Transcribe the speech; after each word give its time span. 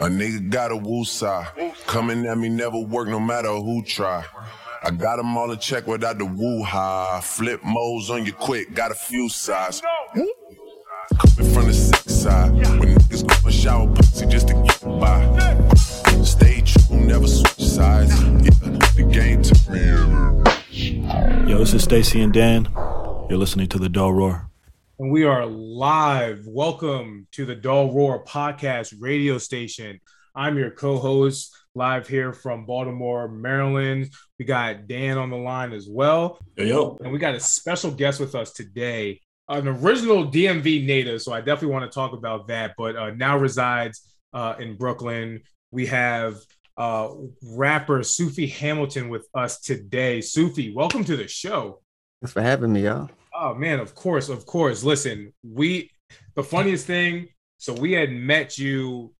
A 0.00 0.04
nigga 0.04 0.48
got 0.48 0.72
a 0.72 0.76
woosah. 0.76 1.74
Coming 1.86 2.24
at 2.24 2.38
me 2.38 2.48
never 2.48 2.78
work 2.78 3.08
no 3.08 3.20
matter 3.20 3.48
who 3.48 3.82
try. 3.82 4.24
I 4.82 4.90
got 4.90 5.16
them 5.16 5.36
all 5.36 5.50
in 5.52 5.58
check 5.58 5.86
without 5.86 6.16
the 6.16 6.24
woo 6.24 6.62
ha. 6.62 7.20
Flip 7.22 7.62
modes 7.62 8.08
on 8.08 8.24
you 8.24 8.32
quick, 8.32 8.74
got 8.74 8.90
a 8.90 8.94
few 8.94 9.28
sides. 9.28 9.82
Coming 10.14 11.52
from 11.52 11.66
the 11.66 11.74
sick 11.74 12.08
side. 12.08 12.50
When 12.52 12.94
niggas 12.96 13.26
go 13.28 13.46
and 13.46 13.54
shower 13.54 13.94
pussy 13.94 14.24
just 14.24 14.48
to 14.48 14.54
get 14.54 14.80
by. 14.82 15.74
Stay 16.24 16.62
true, 16.62 16.96
never 16.96 17.26
switch 17.26 17.58
sides. 17.58 18.18
Yeah, 18.22 18.78
the 18.96 19.06
game 19.12 19.42
to 19.42 19.54
me. 19.70 21.50
Yo, 21.50 21.58
this 21.58 21.74
is 21.74 21.84
Stacy 21.84 22.22
and 22.22 22.32
Dan. 22.32 22.68
You're 23.28 23.38
listening 23.38 23.68
to 23.68 23.78
the 23.78 23.90
Dull 23.90 24.14
Roar. 24.14 24.49
And 25.00 25.10
we 25.10 25.24
are 25.24 25.46
live. 25.46 26.46
Welcome 26.46 27.26
to 27.32 27.46
the 27.46 27.54
Dull 27.54 27.90
Roar 27.90 28.22
podcast 28.22 28.94
radio 29.00 29.38
station. 29.38 29.98
I'm 30.34 30.58
your 30.58 30.70
co 30.70 30.98
host, 30.98 31.56
live 31.74 32.06
here 32.06 32.34
from 32.34 32.66
Baltimore, 32.66 33.26
Maryland. 33.26 34.10
We 34.38 34.44
got 34.44 34.88
Dan 34.88 35.16
on 35.16 35.30
the 35.30 35.38
line 35.38 35.72
as 35.72 35.88
well. 35.88 36.38
Yo, 36.58 36.64
yo. 36.64 36.98
And 37.00 37.10
we 37.10 37.18
got 37.18 37.34
a 37.34 37.40
special 37.40 37.90
guest 37.90 38.20
with 38.20 38.34
us 38.34 38.52
today, 38.52 39.22
an 39.48 39.68
original 39.68 40.30
DMV 40.30 40.84
native. 40.84 41.22
So 41.22 41.32
I 41.32 41.40
definitely 41.40 41.72
want 41.72 41.90
to 41.90 41.94
talk 41.94 42.12
about 42.12 42.48
that, 42.48 42.74
but 42.76 42.94
uh, 42.94 43.12
now 43.12 43.38
resides 43.38 44.06
uh, 44.34 44.56
in 44.58 44.76
Brooklyn. 44.76 45.40
We 45.70 45.86
have 45.86 46.34
uh, 46.76 47.08
rapper 47.42 48.02
Sufi 48.02 48.48
Hamilton 48.48 49.08
with 49.08 49.26
us 49.32 49.60
today. 49.60 50.20
Sufi, 50.20 50.74
welcome 50.74 51.04
to 51.04 51.16
the 51.16 51.26
show. 51.26 51.80
Thanks 52.20 52.34
for 52.34 52.42
having 52.42 52.74
me, 52.74 52.84
y'all. 52.84 53.08
Oh 53.34 53.54
man, 53.54 53.80
of 53.80 53.94
course, 53.94 54.28
of 54.28 54.46
course. 54.46 54.82
Listen, 54.82 55.32
we 55.42 55.90
the 56.34 56.42
funniest 56.42 56.86
thing. 56.86 57.28
So 57.58 57.72
we 57.72 57.92
had 57.92 58.10
met 58.10 58.56
you 58.58 59.14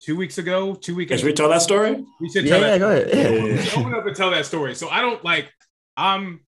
two 0.00 0.16
weeks 0.16 0.38
ago. 0.38 0.74
Two 0.74 0.94
weeks. 0.94 1.10
Ago. 1.10 1.18
Should 1.18 1.26
we 1.26 1.32
tell 1.32 1.48
that 1.48 1.62
story? 1.62 2.04
We 2.20 2.30
should 2.30 2.44
Yeah, 2.44 2.58
tell 2.58 2.60
yeah, 2.60 2.78
that. 2.78 2.78
go 2.78 2.90
ahead. 2.90 3.66
story. 3.68 3.84
Open 3.86 3.94
up 3.98 4.06
and 4.06 4.16
tell 4.16 4.30
that 4.30 4.46
story. 4.46 4.74
So 4.74 4.88
I 4.88 5.00
don't 5.00 5.24
like. 5.24 5.50
I'm. 5.96 6.40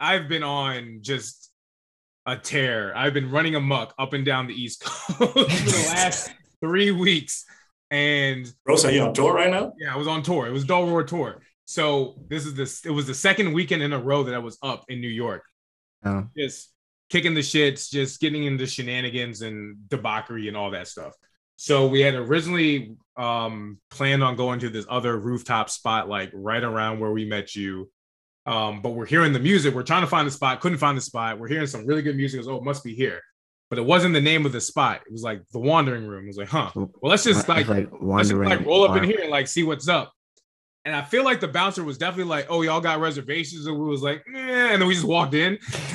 I've 0.00 0.28
been 0.28 0.44
on 0.44 0.98
just 1.02 1.50
a 2.26 2.36
tear. 2.36 2.96
I've 2.96 3.14
been 3.14 3.30
running 3.30 3.54
amok 3.56 3.94
up 3.98 4.12
and 4.12 4.24
down 4.24 4.46
the 4.46 4.54
East 4.54 4.84
Coast 4.84 5.18
for 5.18 5.26
the 5.26 5.84
last 5.88 6.30
three 6.60 6.92
weeks, 6.92 7.44
and 7.90 8.50
Bro, 8.64 8.76
so 8.76 8.88
you 8.88 9.00
on 9.02 9.12
tour 9.14 9.34
right 9.34 9.50
now? 9.50 9.72
yeah, 9.80 9.92
I 9.92 9.96
was 9.96 10.06
on 10.06 10.22
tour. 10.22 10.46
It 10.46 10.52
was 10.52 10.64
Dull 10.64 10.86
Roar 10.86 11.02
tour. 11.02 11.42
So 11.64 12.14
this 12.28 12.46
is 12.46 12.54
this. 12.54 12.86
It 12.86 12.90
was 12.90 13.06
the 13.08 13.14
second 13.14 13.52
weekend 13.52 13.82
in 13.82 13.92
a 13.92 13.98
row 13.98 14.22
that 14.22 14.34
I 14.34 14.38
was 14.38 14.56
up 14.62 14.84
in 14.88 15.00
New 15.00 15.08
York 15.08 15.42
Oh, 16.04 16.28
just 16.36 16.72
kicking 17.10 17.34
the 17.34 17.40
shits, 17.40 17.90
just 17.90 18.20
getting 18.20 18.44
into 18.44 18.66
shenanigans 18.66 19.42
and 19.42 19.88
debauchery 19.88 20.48
and 20.48 20.56
all 20.56 20.70
that 20.72 20.88
stuff. 20.88 21.14
So 21.56 21.88
we 21.88 22.00
had 22.00 22.14
originally 22.14 22.96
um, 23.16 23.78
planned 23.90 24.22
on 24.22 24.36
going 24.36 24.60
to 24.60 24.68
this 24.68 24.86
other 24.88 25.18
rooftop 25.18 25.70
spot, 25.70 26.08
like 26.08 26.30
right 26.32 26.62
around 26.62 27.00
where 27.00 27.10
we 27.10 27.24
met 27.24 27.56
you. 27.56 27.90
Um, 28.46 28.80
but 28.80 28.90
we're 28.90 29.06
hearing 29.06 29.32
the 29.32 29.40
music. 29.40 29.74
We're 29.74 29.82
trying 29.82 30.02
to 30.02 30.06
find 30.06 30.26
the 30.26 30.30
spot, 30.30 30.60
couldn't 30.60 30.78
find 30.78 30.96
the 30.96 31.02
spot. 31.02 31.38
We're 31.38 31.48
hearing 31.48 31.66
some 31.66 31.84
really 31.84 32.02
good 32.02 32.16
music. 32.16 32.36
It 32.36 32.40
was, 32.40 32.48
oh, 32.48 32.56
it 32.56 32.62
must 32.62 32.84
be 32.84 32.94
here. 32.94 33.20
But 33.70 33.78
it 33.78 33.84
wasn't 33.84 34.14
the 34.14 34.20
name 34.20 34.46
of 34.46 34.52
the 34.52 34.60
spot. 34.60 35.02
It 35.04 35.12
was 35.12 35.22
like 35.22 35.42
the 35.52 35.58
Wandering 35.58 36.06
Room. 36.06 36.24
It 36.24 36.28
was 36.28 36.38
like, 36.38 36.48
huh. 36.48 36.70
Well, 36.74 36.90
let's 37.02 37.24
just 37.24 37.48
like, 37.48 37.68
like 37.68 37.88
let's 38.00 38.30
just 38.30 38.40
like 38.40 38.64
roll 38.64 38.88
up 38.88 38.96
in 38.96 39.04
here 39.04 39.20
and 39.20 39.30
like 39.30 39.48
see 39.48 39.64
what's 39.64 39.88
up. 39.88 40.12
And 40.88 40.96
I 40.96 41.02
feel 41.02 41.22
like 41.22 41.38
the 41.38 41.48
bouncer 41.48 41.84
was 41.84 41.98
definitely 41.98 42.30
like, 42.30 42.46
"Oh, 42.48 42.62
y'all 42.62 42.80
got 42.80 42.98
reservations," 42.98 43.66
and 43.66 43.78
we 43.78 43.86
was 43.86 44.00
like, 44.00 44.24
"Eh," 44.34 44.72
and 44.72 44.80
then 44.80 44.88
we 44.88 44.94
just 44.94 45.04
walked 45.06 45.34
in. 45.34 45.58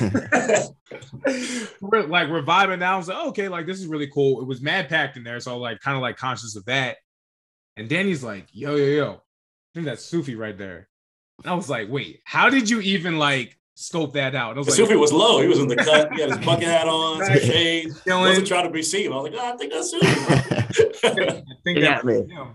we're 1.80 2.02
like 2.06 2.28
we're 2.28 2.42
vibing 2.44 2.78
now. 2.78 2.94
I 2.94 2.96
was 2.96 3.08
like, 3.08 3.18
oh, 3.20 3.28
okay, 3.30 3.48
like 3.48 3.66
this 3.66 3.80
is 3.80 3.88
really 3.88 4.06
cool. 4.06 4.40
It 4.40 4.46
was 4.46 4.60
mad 4.60 4.88
packed 4.88 5.16
in 5.16 5.24
there, 5.24 5.40
so 5.40 5.50
I 5.50 5.54
was 5.54 5.62
like 5.62 5.80
kind 5.80 5.96
of 5.96 6.02
like 6.02 6.16
conscious 6.16 6.54
of 6.54 6.64
that. 6.66 6.98
And 7.76 7.88
Danny's 7.88 8.22
like, 8.22 8.46
yo, 8.52 8.76
yo, 8.76 8.84
yo, 8.84 9.12
I 9.14 9.18
think 9.74 9.86
that's 9.86 10.04
Sufi 10.04 10.36
right 10.36 10.56
there. 10.56 10.88
And 11.42 11.50
I 11.50 11.54
was 11.54 11.68
like, 11.68 11.88
wait, 11.90 12.20
how 12.24 12.48
did 12.48 12.70
you 12.70 12.80
even 12.80 13.18
like 13.18 13.58
scope 13.74 14.12
that 14.12 14.36
out? 14.36 14.50
And 14.50 14.58
I 14.58 14.60
was 14.60 14.68
like, 14.68 14.76
Sufi 14.76 14.94
was 14.94 15.12
low. 15.12 15.40
He 15.40 15.48
was 15.48 15.58
in 15.58 15.66
the 15.66 15.74
cut. 15.74 16.12
He 16.12 16.20
had 16.20 16.30
his 16.30 16.38
bucket 16.46 16.68
hat 16.68 16.86
on, 16.86 17.18
some 17.24 17.28
Right. 17.30 17.42
shades. 17.42 18.00
Chilling. 18.04 18.22
Wasn't 18.28 18.46
trying 18.46 18.66
to 18.66 18.70
be 18.70 18.84
seen. 18.84 19.12
I 19.12 19.16
was 19.16 19.32
like, 19.32 19.40
oh, 19.42 19.52
I 19.54 19.56
think 19.56 19.72
that's 19.72 19.90
Sufi. 19.90 20.06
I 21.04 21.42
think 21.64 21.78
Yeah, 21.80 22.00
that 22.00 22.04
him. 22.30 22.54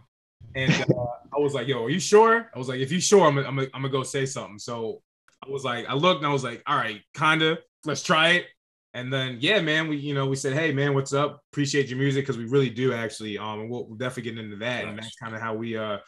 And 0.55 0.73
uh, 0.73 1.05
I 1.35 1.39
was 1.39 1.53
like, 1.53 1.67
yo, 1.67 1.83
are 1.83 1.89
you 1.89 1.99
sure? 1.99 2.49
I 2.53 2.57
was 2.57 2.67
like, 2.69 2.79
if 2.79 2.91
you 2.91 2.99
sure, 2.99 3.27
I'm 3.27 3.35
gonna, 3.35 3.47
I'm 3.47 3.55
gonna, 3.55 3.67
I'm 3.73 3.81
gonna 3.81 3.91
go 3.91 4.03
say 4.03 4.25
something. 4.25 4.59
So 4.59 5.01
I 5.45 5.49
was 5.49 5.63
like, 5.63 5.87
I 5.87 5.93
looked 5.93 6.19
and 6.19 6.27
I 6.27 6.33
was 6.33 6.43
like, 6.43 6.63
all 6.67 6.77
right, 6.77 7.01
kinda, 7.13 7.59
let's 7.85 8.03
try 8.03 8.29
it. 8.29 8.45
And 8.93 9.13
then 9.13 9.37
yeah, 9.39 9.61
man, 9.61 9.87
we 9.87 9.97
you 9.97 10.13
know 10.13 10.25
we 10.25 10.35
said, 10.35 10.53
hey 10.53 10.73
man, 10.73 10.93
what's 10.93 11.13
up? 11.13 11.41
Appreciate 11.51 11.89
your 11.89 11.99
music 11.99 12.25
because 12.25 12.37
we 12.37 12.45
really 12.45 12.69
do 12.69 12.93
actually. 12.93 13.37
Um, 13.37 13.61
and 13.61 13.69
we'll, 13.69 13.85
we'll 13.85 13.97
definitely 13.97 14.31
get 14.31 14.43
into 14.43 14.57
that. 14.57 14.85
And 14.85 14.97
that's 14.97 15.15
kind 15.15 15.35
of 15.35 15.41
how 15.41 15.53
we 15.53 15.77
uh, 15.77 15.99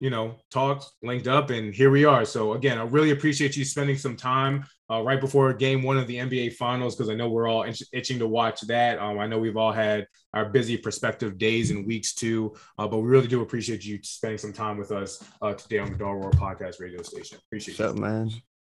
you 0.00 0.10
know, 0.10 0.34
talked, 0.50 0.86
linked 1.04 1.28
up, 1.28 1.50
and 1.50 1.72
here 1.72 1.90
we 1.90 2.04
are. 2.04 2.24
So 2.24 2.54
again, 2.54 2.76
I 2.76 2.82
really 2.82 3.12
appreciate 3.12 3.56
you 3.56 3.64
spending 3.64 3.96
some 3.96 4.16
time 4.16 4.66
uh, 4.92 5.00
right 5.00 5.20
before 5.20 5.52
game 5.54 5.82
one 5.82 5.96
of 5.96 6.06
the 6.06 6.16
NBA 6.16 6.54
Finals 6.54 6.94
because 6.94 7.08
I 7.08 7.14
know 7.14 7.28
we're 7.28 7.48
all 7.48 7.62
itch- 7.62 7.82
itching 7.92 8.18
to 8.18 8.26
watch 8.26 8.60
that. 8.62 8.98
Um, 8.98 9.18
I 9.18 9.26
know 9.26 9.38
we've 9.38 9.56
all 9.56 9.72
had 9.72 10.06
our 10.34 10.46
busy 10.46 10.76
prospective 10.76 11.38
days 11.38 11.70
and 11.70 11.86
weeks 11.86 12.14
too, 12.14 12.54
uh, 12.78 12.86
but 12.86 12.98
we 12.98 13.08
really 13.08 13.28
do 13.28 13.40
appreciate 13.40 13.84
you 13.84 13.98
spending 14.02 14.38
some 14.38 14.52
time 14.52 14.76
with 14.76 14.92
us 14.92 15.24
uh, 15.40 15.54
today 15.54 15.78
on 15.78 15.90
the 15.90 15.96
Dull 15.96 16.16
Roar 16.16 16.30
Podcast 16.30 16.80
radio 16.80 17.02
station. 17.02 17.38
Appreciate 17.46 17.78
What's 17.78 17.96
you. 17.98 18.04
up, 18.04 18.10
man? 18.10 18.30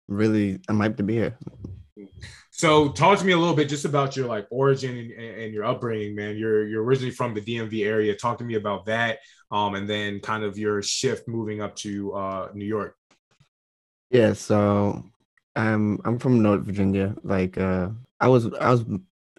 Really, 0.07 0.59
I'm 0.67 0.77
hyped 0.77 0.97
to 0.97 1.03
be 1.03 1.15
here. 1.15 1.37
So, 2.51 2.89
talk 2.89 3.17
to 3.19 3.25
me 3.25 3.31
a 3.33 3.37
little 3.37 3.55
bit 3.55 3.69
just 3.69 3.85
about 3.85 4.15
your 4.15 4.27
like 4.27 4.47
origin 4.51 4.97
and, 4.97 5.11
and 5.11 5.53
your 5.53 5.65
upbringing, 5.65 6.15
man. 6.15 6.37
You're 6.37 6.67
you're 6.67 6.83
originally 6.83 7.11
from 7.13 7.33
the 7.33 7.41
DMV 7.41 7.85
area. 7.85 8.15
Talk 8.15 8.37
to 8.39 8.43
me 8.43 8.55
about 8.55 8.85
that, 8.85 9.19
um, 9.51 9.75
and 9.75 9.89
then 9.89 10.19
kind 10.19 10.43
of 10.43 10.57
your 10.57 10.81
shift 10.83 11.27
moving 11.27 11.61
up 11.61 11.75
to 11.77 12.13
uh, 12.13 12.49
New 12.53 12.65
York. 12.65 12.95
Yeah, 14.11 14.33
so 14.33 15.03
I'm 15.55 15.99
I'm 16.05 16.19
from 16.19 16.41
North 16.41 16.61
Virginia. 16.61 17.15
Like, 17.23 17.57
uh, 17.57 17.89
I 18.19 18.27
was 18.27 18.53
I 18.55 18.71
was 18.71 18.85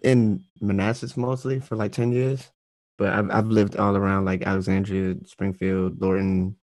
in 0.03 0.43
Manassas 0.61 1.17
mostly 1.17 1.59
for 1.59 1.75
like 1.75 1.91
ten 1.91 2.11
years, 2.11 2.51
but 2.97 3.13
I've 3.13 3.29
I've 3.31 3.47
lived 3.47 3.75
all 3.77 3.95
around 3.97 4.25
like 4.25 4.43
Alexandria, 4.43 5.15
Springfield, 5.25 6.01
Lorton, 6.01 6.55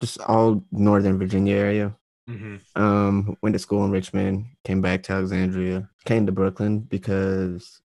just 0.00 0.20
all 0.20 0.62
Northern 0.70 1.18
Virginia 1.18 1.56
area. 1.56 1.96
Mm-hmm. 2.28 2.82
Um, 2.82 3.36
went 3.42 3.54
to 3.54 3.58
school 3.58 3.84
in 3.86 3.90
Richmond, 3.90 4.44
came 4.64 4.82
back 4.82 5.02
to 5.04 5.14
Alexandria, 5.14 5.88
came 6.04 6.26
to 6.26 6.32
Brooklyn 6.32 6.80
because 6.80 7.80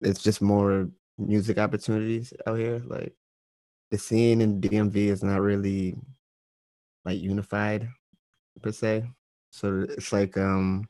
it's 0.00 0.22
just 0.22 0.40
more 0.40 0.88
music 1.18 1.58
opportunities 1.58 2.32
out 2.46 2.56
here. 2.58 2.80
Like 2.86 3.14
the 3.90 3.98
scene 3.98 4.40
in 4.40 4.60
DMV 4.60 4.96
is 4.96 5.24
not 5.24 5.40
really 5.40 5.96
like 7.04 7.20
unified 7.20 7.88
per 8.62 8.70
se. 8.70 9.04
So 9.50 9.86
it's 9.88 10.12
like 10.12 10.36
um 10.36 10.88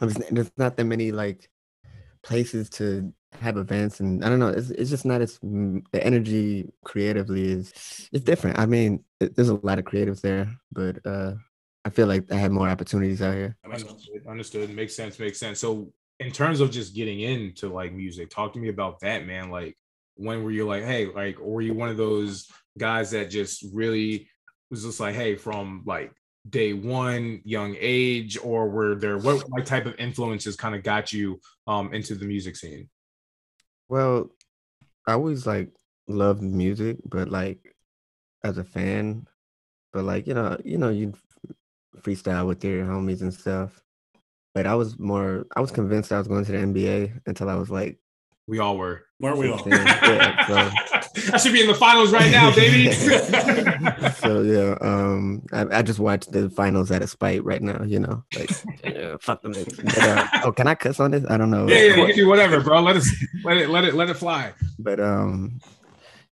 there's, 0.00 0.52
not 0.56 0.76
that 0.76 0.84
many 0.84 1.10
like 1.10 1.50
places 2.22 2.70
to 2.70 3.12
have 3.40 3.56
events 3.56 4.00
and 4.00 4.24
I 4.24 4.28
don't 4.28 4.38
know, 4.38 4.48
it's 4.48 4.70
it's 4.70 4.90
just 4.90 5.04
not 5.04 5.20
as 5.20 5.38
mm, 5.40 5.82
the 5.92 6.04
energy 6.04 6.70
creatively 6.84 7.50
is 7.50 7.72
it's 8.12 8.24
different. 8.24 8.58
I 8.58 8.66
mean, 8.66 9.04
it, 9.20 9.36
there's 9.36 9.48
a 9.48 9.54
lot 9.54 9.78
of 9.78 9.84
creatives 9.84 10.20
there, 10.20 10.48
but 10.72 11.04
uh 11.04 11.34
I 11.84 11.90
feel 11.90 12.06
like 12.06 12.30
I 12.30 12.36
have 12.36 12.52
more 12.52 12.68
opportunities 12.68 13.22
out 13.22 13.34
here. 13.34 13.56
Understood. 13.64 14.26
Understood. 14.28 14.74
Makes 14.74 14.94
sense. 14.94 15.18
Makes 15.18 15.40
sense. 15.40 15.58
So, 15.58 15.90
in 16.20 16.30
terms 16.30 16.60
of 16.60 16.70
just 16.70 16.94
getting 16.94 17.20
into 17.20 17.72
like 17.72 17.94
music, 17.94 18.28
talk 18.28 18.52
to 18.52 18.58
me 18.58 18.68
about 18.68 19.00
that, 19.00 19.26
man. 19.26 19.50
Like, 19.50 19.74
when 20.16 20.42
were 20.42 20.50
you 20.50 20.66
like, 20.66 20.84
hey, 20.84 21.06
like, 21.06 21.38
were 21.38 21.62
you 21.62 21.72
one 21.72 21.88
of 21.88 21.96
those 21.96 22.46
guys 22.76 23.12
that 23.12 23.30
just 23.30 23.64
really 23.72 24.28
was 24.70 24.82
just 24.82 25.00
like, 25.00 25.14
hey, 25.14 25.34
from 25.36 25.82
like 25.86 26.12
day 26.48 26.72
one, 26.72 27.40
young 27.44 27.76
age, 27.78 28.38
or 28.42 28.68
were 28.68 28.94
there 28.94 29.18
what 29.18 29.48
like 29.50 29.64
type 29.64 29.86
of 29.86 29.94
influences 29.98 30.56
kind 30.56 30.74
of 30.74 30.82
got 30.82 31.12
you 31.12 31.40
um 31.66 31.92
into 31.94 32.14
the 32.14 32.24
music 32.24 32.56
scene? 32.56 32.88
Well, 33.88 34.30
I 35.06 35.12
always 35.12 35.46
like 35.46 35.70
loved 36.06 36.42
music, 36.42 36.98
but 37.04 37.28
like 37.30 37.74
as 38.44 38.58
a 38.58 38.64
fan, 38.64 39.26
but 39.92 40.04
like 40.04 40.26
you 40.26 40.34
know, 40.34 40.56
you 40.64 40.78
know, 40.78 40.90
you 40.90 41.14
freestyle 42.00 42.46
with 42.46 42.62
your 42.64 42.84
homies 42.84 43.22
and 43.22 43.32
stuff. 43.32 43.80
But 44.54 44.66
I 44.66 44.74
was 44.74 44.98
more, 44.98 45.46
I 45.54 45.60
was 45.60 45.70
convinced 45.70 46.10
I 46.10 46.18
was 46.18 46.26
going 46.28 46.44
to 46.44 46.52
the 46.52 46.58
NBA 46.58 47.20
until 47.26 47.48
I 47.48 47.54
was 47.54 47.70
like, 47.70 47.98
We 48.46 48.58
all 48.58 48.76
were. 48.78 49.04
Weren't 49.20 49.38
we 49.38 49.50
all? 49.50 49.62
Yeah, 49.66 50.46
so- 50.46 50.97
I 51.32 51.36
should 51.38 51.52
be 51.52 51.60
in 51.60 51.66
the 51.66 51.74
finals 51.74 52.12
right 52.12 52.30
now, 52.30 52.54
baby. 52.54 52.92
so 54.12 54.42
yeah, 54.42 54.76
um, 54.80 55.42
I, 55.52 55.78
I 55.78 55.82
just 55.82 55.98
watched 55.98 56.32
the 56.32 56.50
finals 56.50 56.90
out 56.90 57.02
of 57.02 57.10
spite 57.10 57.44
right 57.44 57.62
now. 57.62 57.82
You 57.82 58.00
know, 58.00 58.24
like 58.36 58.50
yeah, 58.84 59.16
fuck 59.20 59.42
them. 59.42 59.52
But, 59.52 59.98
uh, 59.98 60.26
oh, 60.44 60.52
can 60.52 60.66
I 60.66 60.74
cuss 60.74 61.00
on 61.00 61.10
this? 61.10 61.24
I 61.28 61.36
don't 61.36 61.50
know. 61.50 61.68
yeah, 61.68 61.78
yeah, 61.82 61.96
you 61.96 62.06
can 62.06 62.16
do 62.16 62.28
whatever, 62.28 62.60
bro. 62.60 62.80
Let 62.80 62.96
us 62.96 63.08
let 63.44 63.56
it 63.56 63.70
let 63.70 63.84
it 63.84 63.94
let 63.94 64.08
it 64.08 64.14
fly. 64.14 64.52
but 64.78 65.00
um 65.00 65.60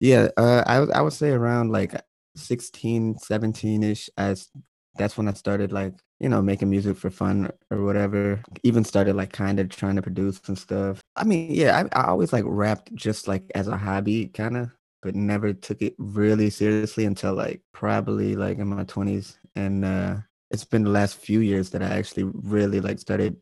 yeah 0.00 0.28
uh 0.36 0.62
i 0.66 0.76
i 0.98 1.00
would 1.00 1.12
say 1.12 1.30
around 1.30 1.70
like 1.70 1.94
16 2.36 3.18
17 3.18 3.82
ish 3.82 4.10
as 4.18 4.48
that's 4.96 5.16
when 5.16 5.28
i 5.28 5.32
started 5.32 5.72
like 5.72 5.94
you 6.20 6.28
know 6.28 6.40
making 6.40 6.70
music 6.70 6.96
for 6.96 7.10
fun 7.10 7.50
or 7.70 7.84
whatever 7.84 8.42
even 8.62 8.84
started 8.84 9.14
like 9.14 9.32
kind 9.32 9.58
of 9.60 9.68
trying 9.68 9.96
to 9.96 10.02
produce 10.02 10.40
and 10.46 10.58
stuff. 10.58 11.00
I 11.16 11.24
mean 11.24 11.50
yeah 11.50 11.86
i, 11.92 12.00
I 12.00 12.06
always 12.06 12.32
like 12.32 12.44
rapped 12.46 12.94
just 12.94 13.28
like 13.28 13.50
as 13.54 13.68
a 13.68 13.76
hobby 13.76 14.28
kind 14.28 14.56
of 14.56 14.70
but 15.02 15.14
never 15.14 15.52
took 15.52 15.82
it 15.82 15.94
really 15.98 16.48
seriously 16.48 17.04
until 17.04 17.34
like 17.34 17.60
probably 17.72 18.36
like 18.36 18.58
in 18.58 18.68
my 18.68 18.84
20s 18.84 19.36
and 19.54 19.84
uh 19.84 20.16
it's 20.50 20.64
been 20.64 20.84
the 20.84 20.90
last 20.90 21.16
few 21.16 21.40
years 21.40 21.70
that 21.70 21.82
I 21.82 21.88
actually 21.88 22.30
really 22.32 22.80
like 22.80 22.98
started 23.00 23.36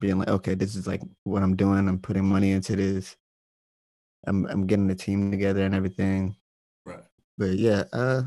being 0.00 0.18
like 0.18 0.28
okay 0.28 0.54
this 0.54 0.76
is 0.76 0.86
like 0.86 1.02
what 1.24 1.42
I'm 1.42 1.56
doing. 1.56 1.88
I'm 1.88 1.98
putting 1.98 2.24
money 2.24 2.52
into 2.52 2.76
this. 2.76 3.16
I'm 4.26 4.46
I'm 4.46 4.66
getting 4.66 4.86
the 4.86 4.94
team 4.94 5.30
together 5.30 5.64
and 5.64 5.74
everything. 5.74 6.36
Right. 6.86 7.02
but 7.36 7.50
yeah 7.58 7.84
uh 7.92 8.22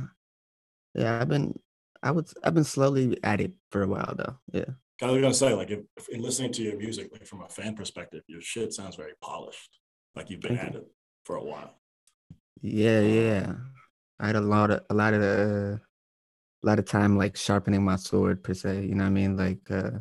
yeah 0.96 1.22
I've 1.22 1.30
been 1.30 1.58
I 2.04 2.12
would 2.12 2.28
I've 2.44 2.54
been 2.54 2.64
slowly 2.64 3.18
at 3.24 3.42
it 3.42 3.54
for 3.72 3.84
a 3.84 3.88
while 3.88 4.14
though 4.18 4.38
yeah 4.52 4.74
I 5.02 5.12
was 5.12 5.22
gonna 5.22 5.34
say, 5.34 5.54
like, 5.54 5.70
if, 5.70 5.82
if 5.96 6.10
in 6.10 6.22
listening 6.22 6.52
to 6.54 6.64
your 6.64 6.78
music, 6.78 7.10
like 7.12 7.26
from 7.28 7.44
a 7.44 7.50
fan 7.50 7.76
perspective, 7.76 8.24
your 8.28 8.42
shit 8.42 8.74
sounds 8.74 8.96
very 8.96 9.14
polished. 9.22 9.80
Like 10.16 10.30
you've 10.30 10.40
been 10.40 10.58
Thank 10.58 10.70
at 10.70 10.76
it 10.76 10.88
for 11.24 11.36
a 11.36 11.44
while. 11.44 11.76
Yeah, 12.62 13.02
yeah. 13.02 13.54
I 14.20 14.28
had 14.28 14.36
a 14.36 14.42
lot 14.42 14.72
of 14.72 14.82
a 14.90 14.96
lot 14.96 15.14
of 15.14 15.22
uh, 15.22 15.78
a 15.78 16.64
lot 16.64 16.80
of 16.80 16.86
time 16.86 17.16
like 17.16 17.38
sharpening 17.38 17.84
my 17.84 17.96
sword 17.98 18.44
per 18.44 18.56
se. 18.56 18.86
You 18.86 18.96
know 18.96 19.04
what 19.04 19.10
I 19.10 19.12
mean? 19.12 19.38
Like 19.38 19.70
uh, 19.70 20.00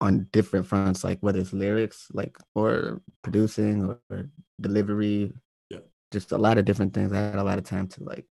on 0.00 0.26
different 0.32 0.66
fronts, 0.66 1.04
like 1.04 1.18
whether 1.20 1.38
it's 1.38 1.52
lyrics, 1.52 2.08
like 2.12 2.36
or 2.56 3.00
producing 3.22 3.84
or, 3.84 4.00
or 4.10 4.28
delivery. 4.60 5.32
Yeah. 5.70 5.78
Just 6.10 6.32
a 6.32 6.38
lot 6.38 6.58
of 6.58 6.64
different 6.64 6.94
things. 6.94 7.12
I 7.12 7.18
had 7.18 7.36
a 7.36 7.44
lot 7.44 7.58
of 7.58 7.64
time 7.64 7.86
to 7.86 8.02
like 8.02 8.26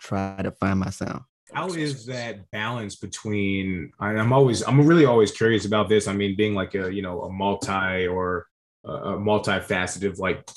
try 0.00 0.40
to 0.40 0.52
find 0.52 0.78
my 0.78 0.90
sound. 0.90 1.22
How 1.52 1.68
is 1.68 2.06
that 2.06 2.50
balance 2.50 2.96
between? 2.96 3.92
I'm 4.00 4.32
always, 4.32 4.62
I'm 4.62 4.86
really 4.86 5.06
always 5.06 5.32
curious 5.32 5.64
about 5.64 5.88
this. 5.88 6.06
I 6.06 6.12
mean, 6.12 6.36
being 6.36 6.54
like 6.54 6.74
a, 6.74 6.92
you 6.92 7.02
know, 7.02 7.22
a 7.22 7.32
multi 7.32 8.06
or 8.06 8.46
a 8.84 8.92
a 8.92 9.18
multifaceted, 9.18 10.18
like 10.18 10.48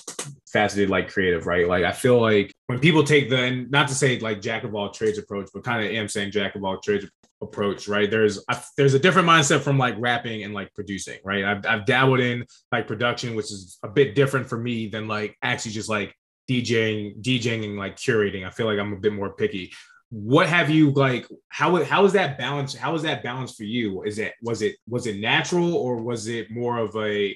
faceted, 0.52 0.90
like 0.90 1.12
creative, 1.12 1.48
right? 1.48 1.68
Like 1.68 1.84
I 1.84 1.92
feel 1.92 2.20
like 2.20 2.54
when 2.68 2.80
people 2.80 3.04
take 3.04 3.30
the, 3.30 3.38
and 3.38 3.72
not 3.72 3.88
to 3.88 3.96
say 3.96 4.20
like 4.20 4.42
jack 4.42 4.64
of 4.64 4.76
all 4.76 4.90
trades 4.90 5.18
approach, 5.18 5.50
but 5.54 5.64
kind 5.64 5.86
of 5.86 5.92
am 5.92 6.08
saying 6.08 6.32
jack 6.32 6.56
of 6.56 6.64
all 6.64 6.80
trades 6.80 7.06
approach, 7.42 7.88
right? 7.88 8.10
There's 8.10 8.44
I, 8.50 8.62
there's 8.78 8.94
a 8.94 9.00
different 9.00 9.28
mindset 9.28 9.62
from 9.62 9.78
like 9.78 9.96
rapping 9.98 10.44
and 10.44 10.54
like 10.54 10.74
producing, 10.74 11.20
right? 11.24 11.44
I've, 11.44 11.66
I've 11.66 11.86
dabbled 11.86 12.20
in 12.20 12.46
like 12.72 12.88
production, 12.88 13.36
which 13.36 13.52
is 13.52 13.80
a 13.84 13.88
bit 13.88 14.16
different 14.16 14.48
for 14.48 14.58
me 14.58 14.88
than 14.88 15.08
like 15.08 15.36
actually 15.42 15.72
just 15.72 15.90
like 15.90 16.16
DJing, 16.50 17.22
DJing 17.22 17.64
and 17.64 17.78
like 17.78 17.96
curating. 17.96 18.46
I 18.46 18.52
feel 18.52 18.66
like 18.66 18.80
I'm 18.80 18.94
a 18.94 19.00
bit 19.00 19.14
more 19.14 19.32
picky 19.32 19.72
what 20.12 20.48
have 20.48 20.70
you 20.70 20.92
like 20.92 21.26
how 21.50 21.84
how 21.84 22.06
is 22.06 22.14
that 22.14 22.38
balance 22.38 22.76
how 22.76 22.94
is 22.94 23.02
that 23.02 23.24
balance 23.24 23.56
for 23.56 23.64
you 23.64 24.04
is 24.04 24.20
it 24.20 24.34
was 24.44 24.62
it 24.62 24.76
was 24.88 25.08
it 25.08 25.18
natural 25.20 25.74
or 25.74 26.02
was 26.04 26.28
it 26.28 26.52
more 26.52 26.78
of 26.78 26.96
a 26.98 27.36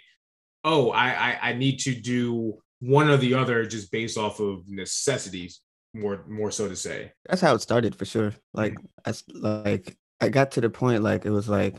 oh 0.63 0.92
i 0.92 1.07
i, 1.07 1.39
I 1.50 1.54
need 1.54 1.80
to 1.80 1.95
do 1.95 2.57
one 2.81 3.10
or 3.10 3.18
the 3.18 3.33
other 3.33 3.66
just 3.66 3.92
based 3.92 4.18
off 4.18 4.39
of 4.39 4.68
necessities 4.68 5.62
more 5.95 6.25
more 6.27 6.51
so 6.51 6.68
to 6.68 6.75
say 6.75 7.12
That's 7.27 7.42
how 7.42 7.56
it 7.56 7.62
started 7.62 7.95
for 7.95 8.06
sure. 8.06 8.31
Mm-hmm. 8.31 8.57
Like 8.60 8.75
I 9.06 9.13
like 9.33 9.98
I 10.21 10.30
got 10.30 10.51
to 10.51 10.62
the 10.62 10.69
point 10.69 11.04
like 11.04 11.25
it 11.25 11.31
was 11.31 11.50
like 11.50 11.75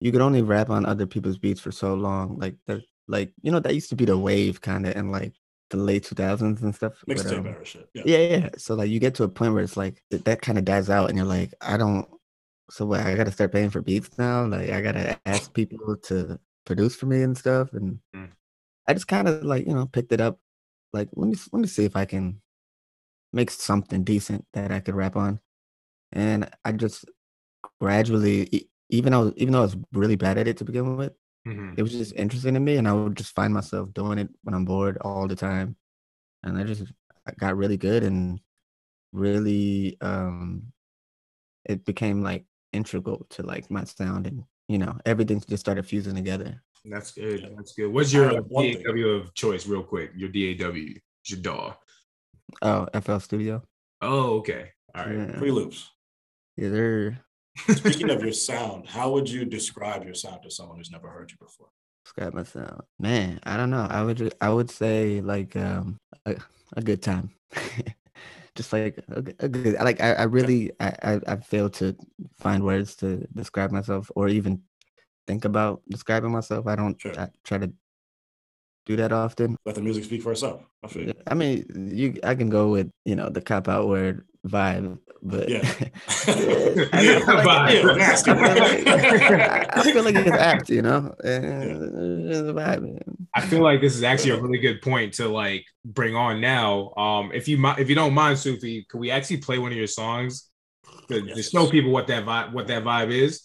you 0.00 0.12
could 0.12 0.20
only 0.20 0.42
rap 0.42 0.70
on 0.70 0.86
other 0.86 1.06
people's 1.06 1.38
beats 1.38 1.60
for 1.60 1.72
so 1.72 1.94
long. 1.94 2.38
Like 2.38 2.54
that 2.66 2.82
like 3.08 3.32
you 3.42 3.50
know 3.50 3.60
that 3.60 3.74
used 3.74 3.90
to 3.90 3.96
be 3.96 4.04
the 4.04 4.16
wave 4.16 4.60
kind 4.60 4.86
of 4.86 4.96
in 4.96 5.10
like 5.10 5.34
the 5.70 5.76
late 5.76 6.04
2000s 6.04 6.62
and 6.62 6.74
stuff. 6.74 6.94
Mixtape 7.08 7.38
um, 7.38 7.46
era 7.46 7.64
shit. 7.64 7.88
Yeah. 7.94 8.02
yeah, 8.06 8.18
yeah. 8.18 8.48
So 8.56 8.74
like 8.74 8.90
you 8.90 9.00
get 9.00 9.14
to 9.16 9.24
a 9.24 9.28
point 9.28 9.54
where 9.54 9.62
it's 9.62 9.76
like 9.76 10.02
th- 10.10 10.24
that 10.24 10.42
kind 10.42 10.58
of 10.58 10.64
dies 10.64 10.90
out, 10.90 11.08
and 11.08 11.16
you're 11.18 11.26
like, 11.26 11.52
I 11.60 11.76
don't. 11.76 12.08
So 12.70 12.86
what? 12.86 13.00
I 13.00 13.14
gotta 13.16 13.32
start 13.32 13.52
paying 13.52 13.70
for 13.70 13.80
beats 13.80 14.16
now. 14.18 14.44
Like 14.46 14.70
I 14.70 14.80
gotta 14.80 15.18
ask 15.26 15.52
people 15.60 15.96
to 15.96 16.38
produce 16.66 16.96
for 16.96 17.06
me 17.06 17.22
and 17.22 17.36
stuff. 17.36 17.72
And 17.72 18.00
Mm. 18.14 18.30
I 18.86 18.94
just 18.94 19.08
kind 19.08 19.28
of 19.28 19.42
like 19.44 19.66
you 19.66 19.74
know 19.74 19.86
picked 19.86 20.12
it 20.12 20.20
up. 20.20 20.38
Like 20.92 21.08
let 21.14 21.28
me 21.28 21.36
let 21.52 21.60
me 21.60 21.68
see 21.68 21.84
if 21.84 21.96
I 21.96 22.04
can 22.04 22.40
make 23.32 23.50
something 23.50 24.04
decent 24.04 24.46
that 24.54 24.72
I 24.72 24.80
could 24.80 24.94
rap 24.94 25.16
on. 25.16 25.40
And 26.12 26.48
I 26.64 26.72
just 26.72 27.04
gradually, 27.80 28.68
even 28.90 29.12
though 29.12 29.32
even 29.36 29.52
though 29.52 29.60
I 29.60 29.62
was 29.62 29.76
really 29.92 30.16
bad 30.16 30.38
at 30.38 30.48
it 30.48 30.58
to 30.58 30.64
begin 30.64 30.96
with, 30.96 31.12
Mhm. 31.48 31.78
it 31.78 31.82
was 31.82 31.92
just 31.92 32.14
interesting 32.14 32.54
to 32.54 32.60
me, 32.60 32.76
and 32.76 32.86
I 32.88 32.92
would 32.92 33.16
just 33.16 33.34
find 33.34 33.52
myself 33.54 33.92
doing 33.94 34.18
it 34.18 34.28
when 34.42 34.54
I'm 34.54 34.64
bored 34.64 34.98
all 35.00 35.26
the 35.28 35.36
time, 35.36 35.76
and 36.42 36.58
I 36.58 36.64
just 36.64 36.92
I 37.26 37.32
got 37.38 37.56
really 37.56 37.76
good 37.76 38.02
and 38.04 38.40
really 39.12 39.96
um 40.00 40.72
it 41.64 41.84
became 41.84 42.22
like 42.22 42.44
integral 42.72 43.26
to 43.30 43.42
like 43.42 43.70
my 43.70 43.84
sound 43.84 44.26
and 44.26 44.44
you 44.68 44.78
know 44.78 44.96
everything 45.06 45.40
just 45.40 45.60
started 45.60 45.86
fusing 45.86 46.14
together. 46.14 46.62
that's 46.84 47.12
good 47.12 47.40
that's 47.56 47.72
good. 47.74 47.88
What's 47.92 48.12
your 48.12 48.28
have 48.34 48.48
daw 48.48 49.16
of 49.18 49.34
choice 49.34 49.66
real 49.66 49.82
quick? 49.82 50.12
Your 50.14 50.28
daw 50.30 50.72
your 50.72 51.40
daw 51.40 51.74
Oh, 52.62 52.88
FL 52.94 53.18
Studio. 53.20 53.62
oh 54.02 54.38
okay. 54.38 54.72
All 54.94 55.04
right. 55.04 55.16
Yeah, 55.16 55.38
Free 55.38 55.50
loops. 55.50 55.90
yeah 56.56 56.68
they're 56.70 57.18
Speaking 57.76 58.10
of 58.10 58.22
your 58.22 58.32
sound, 58.32 58.88
how 58.88 59.10
would 59.12 59.28
you 59.28 59.44
describe 59.44 60.04
your 60.04 60.14
sound 60.14 60.42
to 60.42 60.50
someone 60.50 60.78
who's 60.78 60.90
never 60.90 61.08
heard 61.08 61.30
you 61.30 61.36
before? 61.38 61.68
describe 62.08 62.32
my 62.32 62.42
sound. 62.42 62.80
Man, 62.98 63.38
I 63.44 63.56
don't 63.58 63.70
know. 63.70 63.86
I 63.88 64.02
would 64.02 64.34
I 64.40 64.48
would 64.48 64.70
say 64.70 65.20
like 65.20 65.56
um 65.56 65.98
a, 66.24 66.36
a 66.76 66.82
good 66.82 67.02
time. 67.02 67.30
Just 68.56 68.72
like 68.72 68.98
a, 69.08 69.48
good 69.48 69.76
I 69.76 69.84
like 69.84 70.00
I, 70.00 70.14
I 70.14 70.22
really 70.24 70.72
I, 70.80 70.94
I 71.02 71.20
I 71.26 71.36
fail 71.36 71.68
to 71.78 71.94
find 72.38 72.64
words 72.64 72.96
to 72.96 73.26
describe 73.34 73.70
myself 73.70 74.10
or 74.16 74.28
even 74.28 74.62
think 75.26 75.44
about 75.44 75.82
describing 75.88 76.32
myself. 76.32 76.66
I 76.66 76.76
don't 76.76 77.00
Sure. 77.00 77.18
I 77.20 77.28
try 77.44 77.58
to 77.58 77.70
do 78.86 78.96
that 78.96 79.12
often. 79.12 79.56
Let 79.66 79.74
the 79.74 79.82
music 79.82 80.04
speak 80.04 80.22
for 80.22 80.32
itself. 80.32 80.62
I 81.26 81.34
mean, 81.34 81.92
you 81.92 82.18
I 82.24 82.34
can 82.34 82.48
go 82.48 82.70
with, 82.70 82.90
you 83.04 83.16
know, 83.16 83.28
the 83.28 83.42
cop 83.42 83.68
out 83.68 83.86
word 83.86 84.26
vibe, 84.48 84.98
but 85.22 85.48
Yeah. 85.48 85.60
I 85.62 87.22
feel 87.24 87.34
like- 87.34 87.74
Ew, 87.74 87.96
nasty. 87.96 88.30
I 88.30 88.34
I- 88.34 89.66
I 89.80 89.82
feel 89.92 90.02
like 90.04 90.14
it's 90.16 90.30
apt, 90.30 90.68
you 90.76 90.82
know. 90.82 91.14
Uh, 91.24 91.28
It's 92.30 92.38
a 92.38 92.52
vibe. 92.54 93.02
I 93.34 93.40
feel 93.46 93.62
like 93.62 93.80
this 93.80 93.94
is 93.96 94.02
actually 94.02 94.30
a 94.32 94.40
really 94.40 94.58
good 94.58 94.80
point 94.82 95.14
to 95.14 95.28
like 95.28 95.64
bring 95.84 96.14
on 96.16 96.40
now. 96.40 96.92
Um, 96.96 97.30
if 97.32 97.48
you 97.48 97.58
mi- 97.58 97.74
if 97.78 97.88
you 97.88 97.94
don't 97.94 98.14
mind, 98.14 98.38
Sufi, 98.38 98.84
could 98.88 98.98
we 99.00 99.10
actually 99.10 99.38
play 99.38 99.58
one 99.58 99.70
of 99.72 99.78
your 99.78 99.86
songs 99.86 100.48
to, 101.08 101.20
to 101.34 101.42
show 101.42 101.68
people 101.68 101.90
what 101.90 102.06
that 102.08 102.24
vibe 102.24 102.52
what 102.52 102.66
that 102.68 102.82
vibe 102.84 103.10
is? 103.10 103.44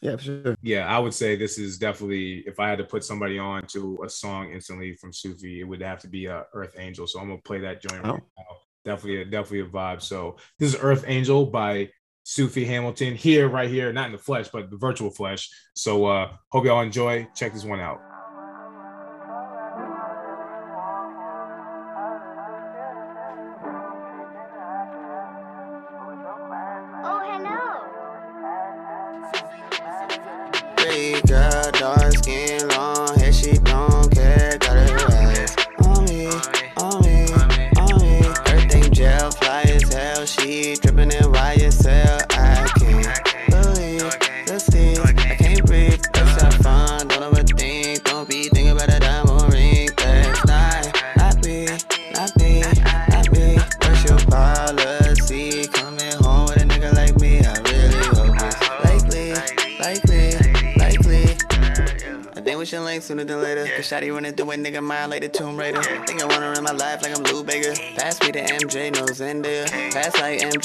Yeah, 0.00 0.16
for 0.16 0.22
sure. 0.22 0.56
Yeah, 0.62 0.86
I 0.86 0.98
would 0.98 1.12
say 1.12 1.36
this 1.36 1.58
is 1.58 1.76
definitely 1.78 2.44
if 2.46 2.58
I 2.58 2.68
had 2.70 2.78
to 2.78 2.84
put 2.84 3.04
somebody 3.04 3.38
on 3.38 3.66
to 3.74 3.98
a 4.04 4.08
song 4.08 4.52
instantly 4.52 4.94
from 4.96 5.12
Sufi, 5.12 5.60
it 5.60 5.64
would 5.64 5.82
have 5.82 5.98
to 6.00 6.08
be 6.08 6.28
uh, 6.28 6.42
Earth 6.54 6.74
Angel. 6.78 7.06
So 7.06 7.20
I'm 7.20 7.28
gonna 7.28 7.40
play 7.42 7.58
that 7.60 7.82
joint 7.82 8.02
right 8.04 8.14
Oh. 8.14 8.16
now. 8.38 8.56
Definitely, 8.86 9.22
a, 9.22 9.24
definitely 9.24 9.60
a 9.60 9.64
vibe. 9.66 10.00
So 10.00 10.36
this 10.60 10.72
is 10.72 10.80
Earth 10.80 11.04
Angel 11.08 11.44
by 11.44 11.90
Sufi 12.22 12.64
Hamilton 12.64 13.16
here, 13.16 13.48
right 13.48 13.68
here, 13.68 13.92
not 13.92 14.06
in 14.06 14.12
the 14.12 14.18
flesh, 14.18 14.48
but 14.52 14.70
the 14.70 14.76
virtual 14.76 15.10
flesh. 15.10 15.50
So 15.74 16.06
uh 16.06 16.30
hope 16.52 16.64
y'all 16.64 16.80
enjoy. 16.80 17.26
Check 17.34 17.52
this 17.52 17.64
one 17.64 17.80
out. 17.80 18.05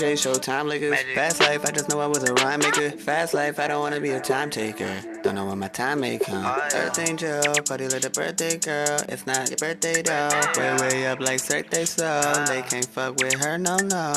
Fast 0.01 0.25
like 0.25 0.35
MJ, 0.35 0.41
Showtime 0.41 0.67
liquors. 0.67 0.99
Fast 1.13 1.39
life, 1.41 1.63
I 1.63 1.71
just 1.71 1.89
know 1.89 1.99
I 1.99 2.07
was 2.07 2.23
a 2.23 2.33
rhyme 2.33 2.59
maker. 2.59 2.89
Fast 2.89 3.35
life, 3.35 3.59
I 3.59 3.67
don't 3.67 3.81
wanna 3.81 3.99
be 3.99 4.09
a 4.09 4.19
time 4.19 4.49
taker. 4.49 4.99
Don't 5.21 5.35
know 5.35 5.45
when 5.45 5.59
my 5.59 5.67
time 5.67 5.99
may 5.99 6.17
come. 6.17 6.43
Earth 6.73 6.97
angel, 6.97 7.43
party 7.67 7.87
like 7.87 8.01
the 8.01 8.09
birthday 8.09 8.57
girl. 8.57 8.99
It's 9.07 9.27
not 9.27 9.49
your 9.49 9.57
birthday 9.57 10.01
though. 10.01 10.29
Way, 10.57 10.75
way 10.81 11.07
up 11.07 11.19
like 11.19 11.47
birthday 11.47 11.85
so. 11.85 12.45
They 12.47 12.63
can't 12.63 12.85
fuck 12.85 13.15
with 13.17 13.35
her, 13.43 13.59
no, 13.59 13.77
no. 13.77 14.13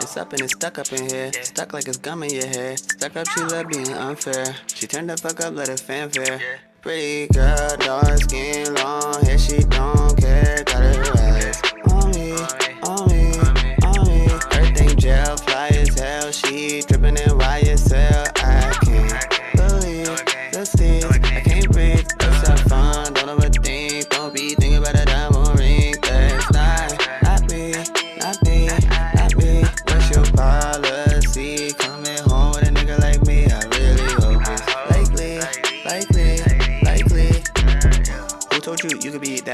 It's 0.00 0.16
up 0.16 0.32
and 0.32 0.40
it's 0.40 0.54
stuck 0.54 0.78
up 0.78 0.90
in 0.92 1.10
here. 1.10 1.30
Stuck 1.42 1.74
like 1.74 1.88
it's 1.88 1.98
gum 1.98 2.22
in 2.22 2.30
your 2.30 2.46
hair. 2.46 2.76
Stuck 2.78 3.16
up, 3.16 3.28
she 3.28 3.40
love 3.40 3.68
being 3.68 3.92
unfair. 3.92 4.56
She 4.74 4.86
turned 4.86 5.10
the 5.10 5.18
fuck 5.18 5.40
up, 5.44 5.54
let 5.54 5.68
it 5.68 5.80
fanfare. 5.80 6.40
Pretty 6.80 7.26
girl, 7.34 7.76
dark 7.76 8.16
skin, 8.18 8.74
long 8.76 9.22
hair, 9.24 9.36
she 9.36 9.58
don't 9.58 10.16
care. 10.16 10.64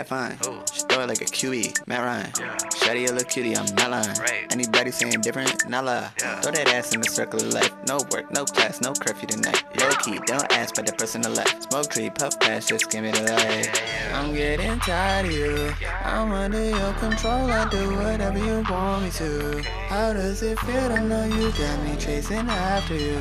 Fine. 0.06 0.38
Oh. 0.44 0.62
She 0.72 0.82
throw 0.82 1.02
it 1.02 1.08
like 1.08 1.22
a 1.22 1.24
QB, 1.24 1.86
Matt 1.86 2.04
Ryan. 2.04 2.30
Shawty 2.70 3.08
a 3.08 3.12
little 3.12 3.28
cutie, 3.28 3.56
I'm 3.56 3.64
not 3.74 3.90
lying. 3.90 4.16
Anybody 4.50 4.90
saying 4.90 5.20
different, 5.22 5.68
not 5.68 5.86
lie. 5.86 6.10
Throw 6.42 6.52
that 6.52 6.68
ass 6.68 6.94
in 6.94 7.00
the 7.00 7.08
circle 7.08 7.40
of 7.40 7.52
life. 7.54 7.72
No 7.86 7.98
work, 8.12 8.30
no 8.32 8.44
class, 8.44 8.80
no 8.82 8.92
curfew 8.92 9.26
tonight. 9.26 9.64
Low 9.80 9.90
key, 10.04 10.18
don't 10.26 10.52
ask 10.52 10.74
but 10.74 10.86
the 10.86 10.92
person 10.92 11.22
to 11.22 11.30
left. 11.30 11.70
Smoke 11.70 11.90
tree, 11.90 12.10
puff 12.10 12.38
pass, 12.38 12.66
just 12.66 12.90
give 12.90 13.02
me 13.02 13.12
the 13.12 13.22
light. 13.22 13.82
I'm 14.12 14.34
getting 14.34 14.78
tired 14.80 15.26
of 15.26 15.32
you. 15.32 15.72
I'm 16.04 16.32
under 16.32 16.64
your 16.64 16.92
control. 16.94 17.50
I 17.50 17.68
do 17.70 17.96
whatever 17.96 18.38
you 18.38 18.62
want 18.70 19.04
me 19.04 19.10
to. 19.12 19.62
How 19.88 20.12
does 20.12 20.42
it 20.42 20.58
feel 20.60 20.88
to 20.88 21.00
know 21.00 21.24
you 21.24 21.50
got 21.52 21.82
me 21.82 21.96
chasing 21.96 22.48
after 22.48 22.96
you? 22.96 23.18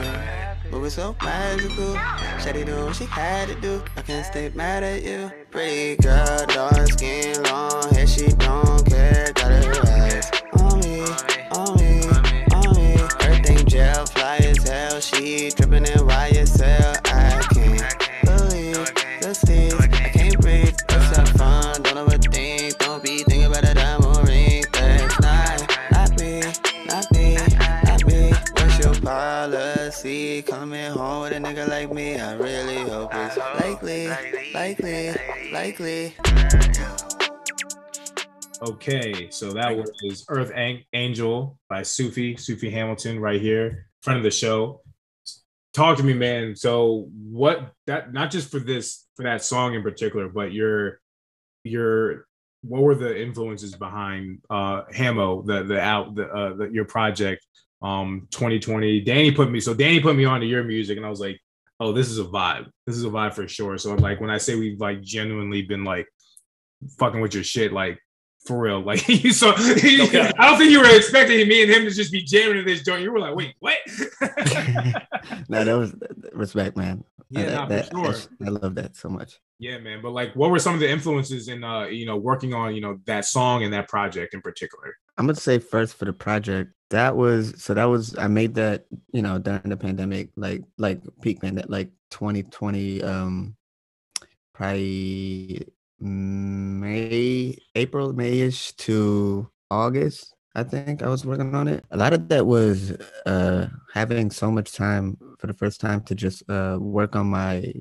But 0.69 0.81
we're 0.81 0.89
so 0.89 1.15
magical. 1.23 1.95
Shawty 2.43 2.65
do 2.65 2.85
what 2.85 2.95
she 2.95 3.05
had 3.05 3.47
to 3.47 3.55
do. 3.61 3.81
I 3.95 4.01
can't 4.01 4.25
stay 4.25 4.51
mad 4.53 4.83
at 4.83 5.03
you. 5.03 5.31
Pretty 5.53 6.01
girl, 6.01 6.45
dark 6.47 6.87
skin, 6.93 7.43
long 7.43 7.93
hair, 7.93 8.07
she 8.07 8.25
don't 8.25 8.83
care. 8.89 9.31
Got 9.35 9.63
her 9.63 9.81
eyes 9.81 9.92
likely. 35.63 36.13
Okay, 38.61 39.29
so 39.29 39.51
that 39.51 39.75
was 39.75 40.25
Earth 40.29 40.51
An- 40.55 40.83
Angel 40.93 41.57
by 41.69 41.83
Sufi, 41.83 42.35
Sufi 42.35 42.69
Hamilton, 42.69 43.19
right 43.19 43.41
here, 43.41 43.87
front 44.01 44.17
of 44.17 44.23
the 44.23 44.31
show. 44.31 44.81
Talk 45.73 45.97
to 45.97 46.03
me, 46.03 46.13
man. 46.13 46.55
So, 46.55 47.09
what 47.11 47.73
that 47.87 48.13
not 48.13 48.29
just 48.29 48.51
for 48.51 48.59
this 48.59 49.05
for 49.15 49.23
that 49.23 49.43
song 49.43 49.73
in 49.73 49.83
particular, 49.83 50.27
but 50.27 50.51
your 50.51 50.99
your 51.63 52.25
what 52.61 52.81
were 52.81 52.95
the 52.95 53.21
influences 53.21 53.75
behind 53.75 54.39
uh 54.49 54.83
Hamo, 54.95 55.43
the 55.43 55.63
the 55.63 55.79
out 55.79 56.15
the 56.15 56.27
uh 56.27 56.53
the, 56.55 56.65
your 56.71 56.85
project 56.85 57.45
um 57.81 58.27
2020. 58.31 59.01
Danny 59.01 59.31
put 59.31 59.49
me 59.49 59.59
so 59.59 59.73
Danny 59.73 59.99
put 59.99 60.15
me 60.15 60.25
onto 60.25 60.45
your 60.45 60.63
music, 60.63 60.97
and 60.97 61.05
I 61.05 61.09
was 61.09 61.19
like, 61.19 61.39
oh, 61.83 61.91
this 61.91 62.09
is 62.09 62.17
a 62.17 62.23
vibe. 62.23 62.69
This 62.87 62.95
is 62.95 63.03
a 63.03 63.09
vibe 63.09 63.33
for 63.33 63.47
sure. 63.47 63.77
So, 63.77 63.93
like 63.95 64.21
when 64.21 64.29
I 64.29 64.37
say 64.37 64.55
we've 64.55 64.79
like 64.79 65.01
genuinely 65.01 65.63
been 65.63 65.83
like 65.83 66.07
fucking 66.97 67.19
with 67.19 67.33
your 67.33 67.43
shit, 67.43 67.73
like 67.73 67.99
for 68.45 68.57
real. 68.57 68.81
Like 68.81 69.07
you 69.23 69.33
saw, 69.33 69.51
Okay. 69.51 70.31
I 70.39 70.49
don't 70.49 70.57
think 70.57 70.71
you 70.71 70.79
were 70.79 70.95
expecting 70.95 71.47
me 71.47 71.63
and 71.63 71.71
him 71.71 71.83
to 71.83 71.91
just 71.91 72.11
be 72.11 72.23
jamming 72.23 72.59
in 72.59 72.65
this 72.65 72.83
joint. 72.83 73.01
You 73.01 73.11
were 73.11 73.19
like, 73.19 73.35
wait, 73.35 73.53
what? 73.59 73.77
no, 75.49 75.63
that 75.63 75.77
was 75.77 75.95
respect, 76.31 76.77
man. 76.77 77.03
Yeah, 77.33 77.63
I, 77.63 77.67
that, 77.67 77.89
for 77.89 78.01
that- 78.01 78.15
sure. 78.15 78.47
I 78.47 78.49
love 78.49 78.75
that 78.75 78.95
so 78.95 79.09
much. 79.09 79.39
yeah, 79.59 79.77
man. 79.79 80.01
But 80.01 80.11
like, 80.11 80.35
what 80.35 80.51
were 80.51 80.59
some 80.59 80.73
of 80.73 80.79
the 80.79 80.89
influences 80.89 81.47
in 81.47 81.63
uh, 81.63 81.85
you 81.85 82.05
know, 82.05 82.17
working 82.17 82.53
on, 82.53 82.75
you 82.75 82.81
know, 82.81 82.99
that 83.05 83.25
song 83.25 83.63
and 83.63 83.73
that 83.73 83.87
project 83.87 84.33
in 84.33 84.41
particular? 84.41 84.95
I'm 85.17 85.25
gonna 85.25 85.35
say 85.35 85.59
first 85.59 85.95
for 85.95 86.05
the 86.05 86.13
project. 86.13 86.73
That 86.89 87.15
was 87.15 87.61
so 87.61 87.73
that 87.73 87.85
was 87.85 88.15
I 88.17 88.27
made 88.27 88.55
that 88.55 88.85
you 89.11 89.21
know 89.21 89.39
during 89.39 89.69
the 89.69 89.77
pandemic, 89.77 90.29
like 90.35 90.63
like 90.77 91.01
peak 91.21 91.41
pandemic, 91.41 91.69
like 91.69 91.89
2020, 92.11 93.01
um, 93.03 93.55
probably 94.53 95.67
May, 95.99 97.57
April, 97.75 98.13
Mayish 98.13 98.75
to 98.77 99.49
August. 99.71 100.35
I 100.55 100.63
think 100.63 101.01
I 101.01 101.09
was 101.09 101.25
working 101.25 101.55
on 101.55 101.67
it. 101.67 101.83
A 101.91 101.97
lot 101.97 102.13
of 102.13 102.29
that 102.29 102.45
was 102.45 102.91
uh 103.25 103.67
having 103.93 104.29
so 104.31 104.51
much 104.51 104.73
time 104.73 105.17
for 105.39 105.47
the 105.47 105.53
first 105.53 105.81
time 105.81 106.01
to 106.03 106.15
just 106.15 106.43
uh 106.49 106.77
work 106.79 107.15
on 107.15 107.27
my 107.27 107.73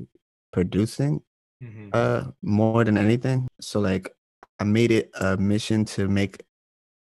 producing 0.53 1.21
Mhm. 1.61 1.91
uh 1.93 2.25
more 2.43 2.85
than 2.85 2.99
anything. 2.99 3.49
So 3.61 3.81
like 3.81 4.15
I 4.61 4.65
made 4.65 4.93
it 4.93 5.11
a 5.21 5.37
mission 5.37 5.85
to 5.97 6.09
make 6.09 6.45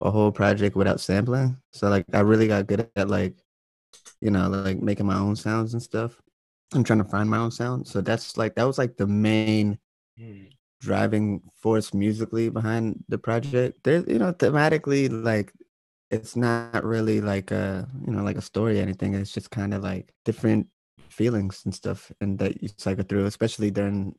a 0.02 0.12
whole 0.12 0.32
project 0.32 0.76
without 0.76 1.02
sampling. 1.02 1.58
So 1.74 1.90
like 1.90 2.06
I 2.14 2.22
really 2.22 2.48
got 2.48 2.68
good 2.68 2.90
at 2.96 3.10
like 3.10 3.36
you 4.22 4.32
know 4.32 4.50
like 4.50 4.82
making 4.82 5.06
my 5.08 5.18
own 5.18 5.36
sounds 5.36 5.74
and 5.74 5.84
stuff. 5.84 6.22
I'm 6.74 6.84
trying 6.84 7.00
to 7.04 7.10
find 7.10 7.30
my 7.30 7.38
own 7.40 7.52
sound. 7.52 7.88
So 7.88 8.02
that's 8.02 8.38
like 8.38 8.56
that 8.56 8.66
was 8.66 8.78
like 8.80 8.98
the 8.98 9.08
main 9.08 9.80
Mhm. 10.18 10.50
Driving 10.82 11.42
force 11.56 11.94
musically 11.94 12.50
behind 12.50 13.04
the 13.08 13.18
project. 13.18 13.80
There's 13.84 14.06
you 14.08 14.20
know 14.20 14.34
thematically 14.34 15.10
like 15.10 15.54
it's 16.10 16.36
not 16.36 16.84
really 16.84 17.22
like 17.22 17.52
a 17.52 17.88
you 18.06 18.12
know 18.12 18.24
like 18.24 18.38
a 18.38 18.42
story 18.42 18.80
or 18.80 18.82
anything. 18.82 19.14
It's 19.14 19.32
just 19.32 19.52
kind 19.52 19.74
of 19.74 19.84
like 19.84 20.12
different 20.26 20.68
feelings 21.10 21.62
and 21.66 21.74
stuff 21.74 22.12
and 22.20 22.40
that 22.40 22.62
you 22.62 22.70
cycle 22.78 23.06
through, 23.08 23.26
especially 23.26 23.72
during 23.72 24.16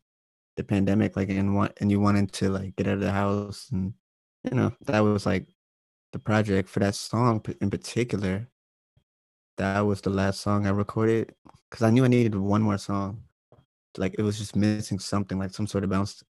the 0.57 0.65
pandemic, 0.65 1.17
like 1.17 1.31
and 1.31 1.55
want 1.55 1.73
and 1.81 1.91
you 1.91 2.01
wanted 2.01 2.33
to 2.33 2.49
like 2.51 2.77
get 2.77 2.87
out 2.87 2.95
of 2.95 3.01
the 3.01 3.13
house 3.13 3.69
and 3.73 3.93
you 4.45 4.57
know 4.57 4.73
that 4.87 5.01
was 5.01 5.27
like 5.27 5.47
the 6.13 6.19
project 6.19 6.69
for 6.69 6.81
that 6.81 6.95
song 6.95 7.45
in 7.61 7.71
particular. 7.71 8.49
That 9.59 9.81
was 9.81 10.01
the 10.01 10.11
last 10.11 10.41
song 10.41 10.67
I 10.67 10.71
recorded 10.71 11.35
because 11.71 11.83
I 11.83 11.91
knew 11.91 12.05
I 12.05 12.09
needed 12.09 12.35
one 12.35 12.63
more 12.63 12.79
song. 12.79 13.25
Like 13.99 14.15
it 14.19 14.23
was 14.23 14.39
just 14.39 14.57
missing 14.57 14.99
something, 14.99 15.39
like 15.39 15.53
some 15.53 15.67
sort 15.67 15.85
of 15.85 15.91
bounce. 15.91 16.23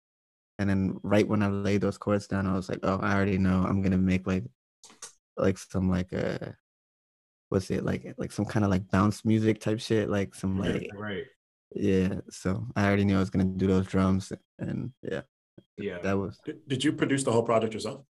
And 0.61 0.69
then 0.69 0.99
right 1.01 1.27
when 1.27 1.41
I 1.41 1.47
laid 1.47 1.81
those 1.81 1.97
chords 1.97 2.27
down, 2.27 2.45
I 2.45 2.53
was 2.53 2.69
like, 2.69 2.77
oh, 2.83 2.99
I 3.01 3.15
already 3.15 3.39
know 3.39 3.65
I'm 3.67 3.81
gonna 3.81 3.97
make 3.97 4.27
like 4.27 4.43
like 5.35 5.57
some 5.57 5.89
like 5.89 6.13
uh 6.13 6.51
what's 7.49 7.71
it 7.71 7.83
like 7.83 8.13
like 8.19 8.31
some 8.31 8.45
kind 8.45 8.63
of 8.63 8.69
like 8.69 8.87
bounce 8.91 9.25
music 9.25 9.59
type 9.59 9.79
shit, 9.79 10.07
like 10.07 10.35
some 10.35 10.59
like 10.59 10.87
right. 10.93 11.23
yeah. 11.73 12.19
So 12.29 12.67
I 12.75 12.85
already 12.85 13.05
knew 13.05 13.15
I 13.15 13.19
was 13.19 13.31
gonna 13.31 13.45
do 13.45 13.65
those 13.65 13.87
drums 13.87 14.31
and 14.59 14.91
yeah, 15.01 15.21
Yeah. 15.77 15.97
that 16.03 16.15
was 16.15 16.39
Did, 16.67 16.83
you 16.83 16.93
produce 16.93 17.23
the 17.23 17.31
whole 17.31 17.41
project 17.41 17.73
yourself? 17.73 18.05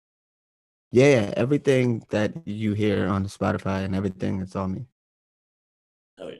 yeah, 0.90 1.10
yeah, 1.16 1.34
everything 1.36 2.02
that 2.12 2.32
you 2.48 2.74
hear 2.76 3.08
on 3.08 3.26
Spotify 3.26 3.84
and 3.84 3.94
everything, 3.94 4.40
it's 4.40 4.56
all 4.56 4.70
me. 4.70 4.86
Hell 6.18 6.32
yeah. 6.32 6.38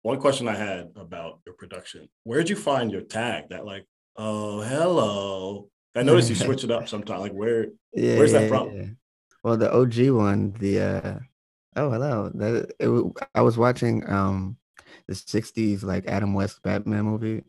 One 0.00 0.18
question 0.20 0.48
I 0.48 0.54
had 0.54 0.92
about 0.96 1.40
your 1.44 1.54
production: 1.54 2.08
Where'd 2.22 2.48
you 2.48 2.56
find 2.56 2.90
your 2.90 3.02
tag? 3.02 3.50
That 3.50 3.66
like, 3.66 3.84
oh 4.16 4.60
hello. 4.60 5.68
I 5.94 6.02
noticed 6.02 6.28
you 6.28 6.34
switch 6.34 6.64
it 6.64 6.70
up 6.70 6.88
sometimes. 6.94 7.20
Like 7.20 7.32
where? 7.32 7.68
Yeah, 7.92 8.18
Where's 8.18 8.32
that 8.32 8.48
from? 8.48 8.72
yeah. 8.72 8.86
Well, 9.42 9.56
the 9.56 9.72
OG 9.72 10.10
one, 10.10 10.52
the 10.58 10.80
uh 10.80 11.18
oh 11.76 11.90
hello, 11.90 12.30
that 12.34 12.72
it, 12.80 13.26
I 13.34 13.42
was 13.42 13.58
watching 13.58 14.08
um 14.08 14.56
the 15.06 15.14
'60s 15.14 15.82
like 15.82 16.06
Adam 16.06 16.34
West 16.34 16.62
Batman 16.62 17.04
movie, 17.04 17.44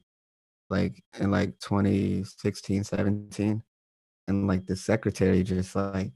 like 0.69 1.01
in 1.19 1.31
like 1.31 1.57
2016, 1.60 2.84
17, 2.84 3.63
and 4.27 4.48
like 4.48 4.65
the 4.65 4.75
secretary 4.75 5.43
just 5.43 5.75
like 5.75 6.12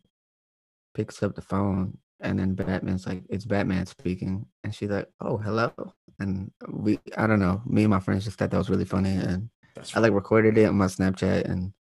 picks 0.94 1.24
up 1.24 1.36
the 1.36 1.42
phone, 1.42 1.98
and 2.20 2.40
then 2.40 2.56
Batman's 2.56 3.08
like, 3.08 3.24
"It's 3.30 3.46
Batman 3.46 3.86
speaking," 3.86 4.46
and 4.64 4.76
she's 4.76 4.90
like, 4.90 5.08
"Oh 5.22 5.38
hello," 5.38 5.72
and 6.20 6.52
we 6.68 7.00
I 7.18 7.26
don't 7.26 7.40
know, 7.40 7.62
me 7.66 7.84
and 7.84 7.92
my 7.92 8.00
friends 8.02 8.26
just 8.26 8.38
thought 8.38 8.52
that 8.52 8.58
was 8.58 8.70
really 8.70 8.86
funny, 8.86 9.12
and 9.16 9.50
That's 9.76 9.96
I 9.96 10.00
like 10.00 10.14
recorded 10.14 10.58
it 10.58 10.66
on 10.66 10.76
my 10.78 10.86
Snapchat, 10.86 11.46
and 11.46 11.74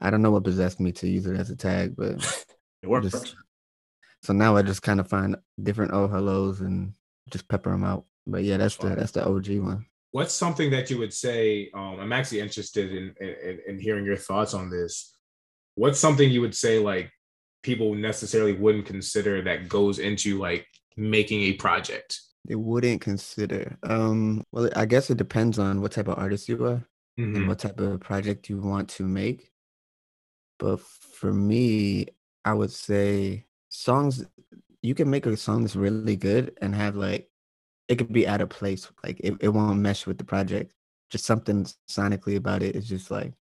I 0.00 0.10
don't 0.10 0.22
know 0.22 0.30
what 0.30 0.44
possessed 0.44 0.80
me 0.80 0.92
to 0.92 1.08
use 1.08 1.26
it 1.26 1.36
as 1.38 1.50
a 1.50 1.56
tag, 1.56 1.94
but 1.96 2.16
it 2.82 2.88
works. 2.88 3.10
just- 3.10 3.36
so 4.22 4.32
now 4.32 4.56
I 4.56 4.62
just 4.62 4.82
kind 4.82 4.98
of 4.98 5.08
find 5.08 5.36
different 5.62 5.92
oh 5.92 6.08
hellos 6.08 6.60
and 6.60 6.94
just 7.30 7.48
pepper 7.48 7.70
them 7.70 7.84
out. 7.84 8.06
But 8.26 8.42
yeah, 8.42 8.56
that's 8.56 8.76
the 8.76 8.88
that's 8.88 9.12
the 9.12 9.24
OG 9.24 9.58
one. 9.58 9.86
What's 10.10 10.34
something 10.34 10.70
that 10.70 10.90
you 10.90 10.98
would 10.98 11.12
say? 11.12 11.70
Um, 11.74 12.00
I'm 12.00 12.12
actually 12.12 12.40
interested 12.40 12.90
in, 12.92 13.14
in 13.20 13.60
in 13.68 13.78
hearing 13.78 14.04
your 14.04 14.16
thoughts 14.16 14.52
on 14.54 14.68
this. 14.68 15.14
What's 15.76 16.00
something 16.00 16.28
you 16.28 16.40
would 16.40 16.56
say 16.56 16.78
like 16.80 17.10
people 17.62 17.94
necessarily 17.94 18.52
wouldn't 18.52 18.86
consider 18.86 19.42
that 19.42 19.68
goes 19.68 19.98
into 19.98 20.38
like 20.38 20.66
making 20.96 21.42
a 21.42 21.52
project? 21.52 22.20
They 22.48 22.54
wouldn't 22.54 23.00
consider. 23.00 23.76
Um, 23.82 24.42
well, 24.52 24.70
I 24.74 24.86
guess 24.86 25.10
it 25.10 25.18
depends 25.18 25.58
on 25.58 25.80
what 25.82 25.92
type 25.92 26.08
of 26.08 26.18
artist 26.18 26.48
you 26.48 26.64
are 26.64 26.82
and 27.34 27.46
Mhm. 27.46 27.48
what 27.48 27.60
type 27.60 27.80
of 27.80 28.00
project 28.00 28.48
you 28.48 28.60
want 28.60 28.88
to 28.90 29.04
make. 29.04 29.52
But 30.58 30.80
for 30.80 31.32
me, 31.32 32.06
I 32.44 32.54
would 32.54 32.70
say 32.72 33.46
songs. 33.68 34.24
You 34.82 34.94
can 34.94 35.10
make 35.10 35.26
a 35.26 35.36
song 35.36 35.62
that's 35.62 35.76
really 35.76 36.16
good 36.16 36.56
and 36.62 36.74
have 36.74 36.96
like 36.96 37.30
it 37.88 37.96
could 37.96 38.12
be 38.12 38.28
out 38.28 38.40
of 38.40 38.50
place. 38.50 38.90
Like 39.04 39.20
it, 39.20 39.34
it 39.40 39.48
won't 39.50 39.80
mesh 39.80 40.06
with 40.06 40.18
the 40.18 40.24
project. 40.24 40.74
Just 41.10 41.24
something 41.26 41.66
sonically 41.90 42.36
about 42.36 42.62
it 42.62 42.76
is 42.76 42.88
just 42.88 43.10
like 43.10 43.34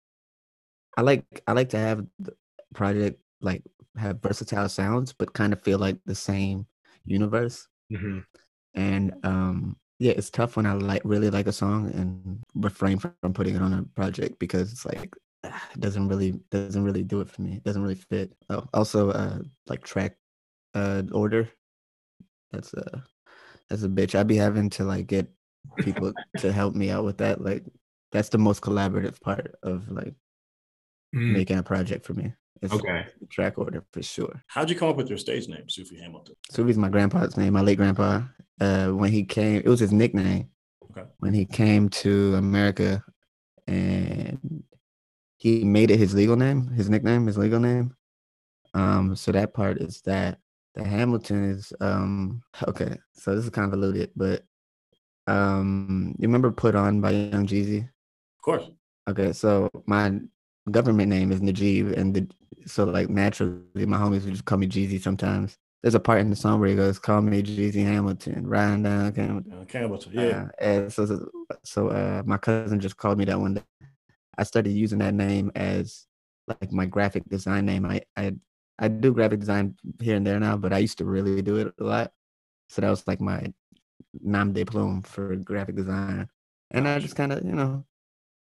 I 0.98 1.02
like 1.02 1.26
I 1.48 1.54
like 1.54 1.70
to 1.70 1.78
have 1.78 2.06
the 2.20 2.34
project 2.74 3.20
like 3.42 3.64
have 3.98 4.22
versatile 4.22 4.70
sounds, 4.70 5.14
but 5.14 5.34
kind 5.34 5.54
of 5.54 5.62
feel 5.62 5.80
like 5.80 5.98
the 6.06 6.16
same 6.16 6.68
universe. 7.06 7.68
Mhm. 7.90 8.24
And 8.76 9.14
um 9.24 9.78
yeah, 10.00 10.14
it's 10.14 10.30
tough 10.30 10.56
when 10.58 10.66
I 10.66 10.74
like 10.74 11.02
really 11.06 11.30
like 11.30 11.48
a 11.48 11.52
song 11.52 11.92
and 11.94 12.44
refrain 12.56 13.00
from, 13.00 13.14
putting 13.34 13.56
it 13.56 13.62
on 13.62 13.74
a 13.74 13.84
project 13.96 14.40
because 14.40 14.72
it's 14.72 14.86
like 14.86 15.16
it 15.44 15.54
doesn't 15.80 16.08
really 16.08 16.34
doesn't 16.52 16.84
really 16.84 17.04
do 17.04 17.22
it 17.22 17.30
for 17.30 17.42
me. 17.42 17.56
It 17.56 17.64
doesn't 17.64 17.82
really 17.82 17.96
fit. 17.96 18.34
Oh, 18.50 18.68
also, 18.74 19.12
uh, 19.12 19.40
like 19.68 19.84
track 19.84 20.18
uh 20.76 21.04
order. 21.12 21.50
That's 22.52 22.74
a 22.74 23.04
that's 23.70 23.84
a 23.84 23.90
bitch. 23.90 24.16
I'd 24.16 24.28
be 24.28 24.38
having 24.38 24.70
to 24.72 24.84
like 24.86 25.08
get 25.08 25.28
people 25.82 26.14
to 26.38 26.52
help 26.52 26.76
me 26.76 26.92
out 26.92 27.06
with 27.06 27.18
that. 27.20 27.42
Like 27.42 27.66
that's 28.12 28.30
the 28.30 28.38
most 28.38 28.62
collaborative 28.62 29.20
part 29.22 29.56
of 29.64 29.90
like 29.92 30.16
Mm, 31.16 31.34
making 31.34 31.58
a 31.58 31.64
project 31.64 32.06
for 32.06 32.14
me. 32.14 32.34
It's 32.62 32.74
okay. 32.74 33.08
track 33.30 33.58
order 33.58 33.84
for 33.92 34.02
sure. 34.02 34.44
How'd 34.48 34.70
you 34.70 34.76
come 34.76 34.90
up 34.90 34.96
with 34.96 35.10
your 35.10 35.18
stage 35.18 35.48
name, 35.48 35.68
Sufi 35.68 35.98
Hamilton? 36.00 36.36
Sufi's 36.50 36.78
my 36.78 36.90
grandpa's 36.90 37.36
name, 37.36 37.54
my 37.54 37.62
late 37.62 37.78
grandpa. 37.78 38.22
Uh, 38.60 38.90
when 38.90 39.12
he 39.12 39.24
came, 39.24 39.58
it 39.58 39.68
was 39.68 39.80
his 39.80 39.92
nickname. 39.92 40.50
Okay. 40.92 41.08
When 41.20 41.34
he 41.34 41.46
came 41.46 41.90
to 41.90 42.36
America, 42.36 43.04
and 43.68 44.64
he 45.38 45.64
made 45.64 45.92
it 45.92 46.00
his 46.00 46.14
legal 46.14 46.36
name, 46.36 46.70
his 46.70 46.90
nickname, 46.90 47.28
his 47.28 47.38
legal 47.38 47.60
name. 47.60 47.96
Um, 48.74 49.16
so 49.16 49.32
that 49.32 49.54
part 49.54 49.80
is 49.80 50.02
that 50.02 50.40
the 50.76 50.84
Hamilton 50.84 51.52
is 51.52 51.74
um 51.82 52.42
okay. 52.68 52.98
So 53.14 53.36
this 53.36 53.44
is 53.44 53.50
kind 53.50 53.68
of 53.68 53.74
alluded, 53.74 54.12
but 54.16 54.44
um, 55.28 56.16
you 56.20 56.28
remember 56.28 56.52
"Put 56.52 56.76
On" 56.76 57.02
by 57.02 57.12
Young 57.12 57.48
Jeezy? 57.48 57.80
Of 57.80 58.42
course. 58.44 58.70
Okay, 59.10 59.34
so 59.34 59.70
my 59.86 60.20
government 60.72 61.10
name 61.10 61.32
is 61.32 61.42
Najib, 61.42 61.94
and 61.94 62.14
the, 62.14 62.28
so 62.66 62.86
like 62.86 63.10
naturally, 63.10 63.86
my 63.86 63.98
homies 63.98 64.24
would 64.26 64.34
just 64.34 64.46
call 64.46 64.58
me 64.58 64.68
Jeezy 64.68 65.02
sometimes. 65.02 65.58
There's 65.82 65.96
a 65.96 66.00
part 66.00 66.22
in 66.22 66.30
the 66.30 66.36
song 66.36 66.60
where 66.60 66.70
he 66.70 66.76
goes, 66.76 67.00
"Call 67.00 67.22
me 67.22 67.44
Jeezy 67.44 67.84
Hamilton, 67.84 68.48
riding 68.48 68.84
down 68.84 69.14
Hamilton." 69.14 69.68
Hamilton. 69.70 70.12
Yeah. 70.14 70.22
Uh, 70.22 70.48
and 70.60 70.94
so, 70.94 71.06
so, 71.06 71.30
so 71.64 71.88
uh, 71.90 72.24
my 72.26 72.38
cousin 72.38 72.80
just 72.80 72.98
called 72.98 73.18
me 73.18 73.26
that 73.26 73.40
one 73.40 73.56
day. 73.56 73.62
I 74.38 74.44
started 74.44 74.72
using 74.72 75.00
that 75.00 75.14
name 75.14 75.52
as 75.56 76.08
like 76.48 76.72
my 76.72 76.86
graphic 76.86 77.28
design 77.30 77.66
name. 77.66 77.86
I 77.86 78.02
I 78.16 78.34
I 78.80 78.88
do 78.88 79.14
graphic 79.14 79.40
design 79.40 79.76
here 80.02 80.16
and 80.16 80.26
there 80.26 80.40
now, 80.40 80.58
but 80.58 80.74
I 80.74 80.80
used 80.80 80.98
to 81.00 81.06
really 81.06 81.42
do 81.42 81.58
it 81.58 81.74
a 81.80 81.84
lot. 81.84 82.12
So 82.70 82.82
that 82.82 82.90
was 82.90 83.06
like 83.08 83.22
my 83.22 83.54
nom 84.22 84.54
de 84.54 84.66
plume 84.66 85.02
for 85.02 85.36
graphic 85.36 85.76
design, 85.76 86.30
and 86.72 86.88
I 86.88 87.00
just 87.00 87.16
kind 87.16 87.34
of 87.34 87.44
you 87.44 87.54
know 87.54 87.86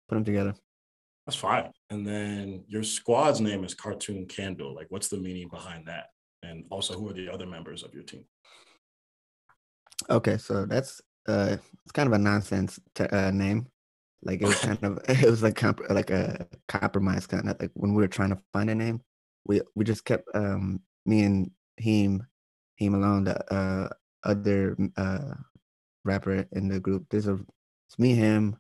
put 0.09 0.17
them 0.17 0.25
together. 0.25 0.55
That's 1.31 1.39
fine. 1.41 1.71
And 1.91 2.05
then 2.05 2.65
your 2.67 2.83
squad's 2.83 3.41
name 3.41 3.63
is 3.63 3.73
Cartoon 3.73 4.27
Candle. 4.27 4.75
Like, 4.75 4.89
what's 4.89 5.07
the 5.07 5.17
meaning 5.17 5.49
behind 5.49 5.87
that? 5.87 6.07
And 6.43 6.65
also, 6.71 6.95
who 6.95 7.09
are 7.09 7.13
the 7.13 7.29
other 7.29 7.47
members 7.47 7.85
of 7.85 7.95
your 7.95 8.03
team? 8.03 8.25
Okay, 10.11 10.39
so 10.39 10.67
that's 10.67 11.01
uh, 11.29 11.57
it's 11.85 11.93
kind 11.93 12.09
of 12.09 12.15
a 12.15 12.19
nonsense 12.19 12.81
t- 12.97 13.05
uh, 13.05 13.31
name. 13.31 13.69
Like 14.25 14.43
it 14.43 14.47
was 14.47 14.59
kind 14.59 14.83
of 14.83 14.99
it 15.09 15.31
was 15.31 15.45
like 15.45 15.55
comp- 15.55 15.89
like 15.89 16.11
a 16.11 16.49
compromise 16.67 17.29
kind 17.29 17.49
of 17.49 17.61
like 17.61 17.71
when 17.75 17.95
we 17.95 18.03
were 18.03 18.09
trying 18.09 18.31
to 18.31 18.43
find 18.53 18.69
a 18.69 18.75
name, 18.75 19.01
we 19.47 19.61
we 19.77 19.85
just 19.85 20.05
kept 20.05 20.25
um 20.35 20.81
me 21.07 21.23
and 21.23 21.53
him 21.77 22.27
him 22.75 22.95
alone 22.95 23.23
the 23.23 23.55
uh 23.55 23.89
other 24.25 24.77
uh 24.97 25.35
rapper 26.05 26.45
in 26.51 26.67
the 26.67 26.81
group. 26.81 27.07
There's 27.09 27.29
a 27.29 27.35
it's 27.89 28.01
me 28.01 28.17
him, 28.17 28.57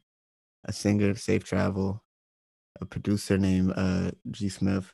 a 0.66 0.73
singer 0.73 1.16
Safe 1.16 1.42
Travel, 1.42 2.01
a 2.81 2.87
producer 2.87 3.37
named 3.39 3.73
uh 3.77 4.11
G 4.31 4.49
Smith, 4.49 4.93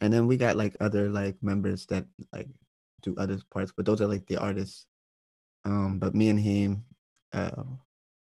and 0.00 0.12
then 0.12 0.26
we 0.26 0.36
got 0.36 0.56
like 0.56 0.76
other 0.80 1.08
like 1.08 1.36
members 1.42 1.86
that 1.86 2.06
like 2.32 2.48
do 3.02 3.14
other 3.18 3.38
parts, 3.50 3.72
but 3.76 3.86
those 3.86 4.00
are 4.00 4.06
like 4.06 4.26
the 4.26 4.36
artists. 4.36 4.86
Um, 5.64 5.98
but 5.98 6.14
me 6.14 6.28
and 6.28 6.38
him, 6.40 6.84
uh, 7.32 7.62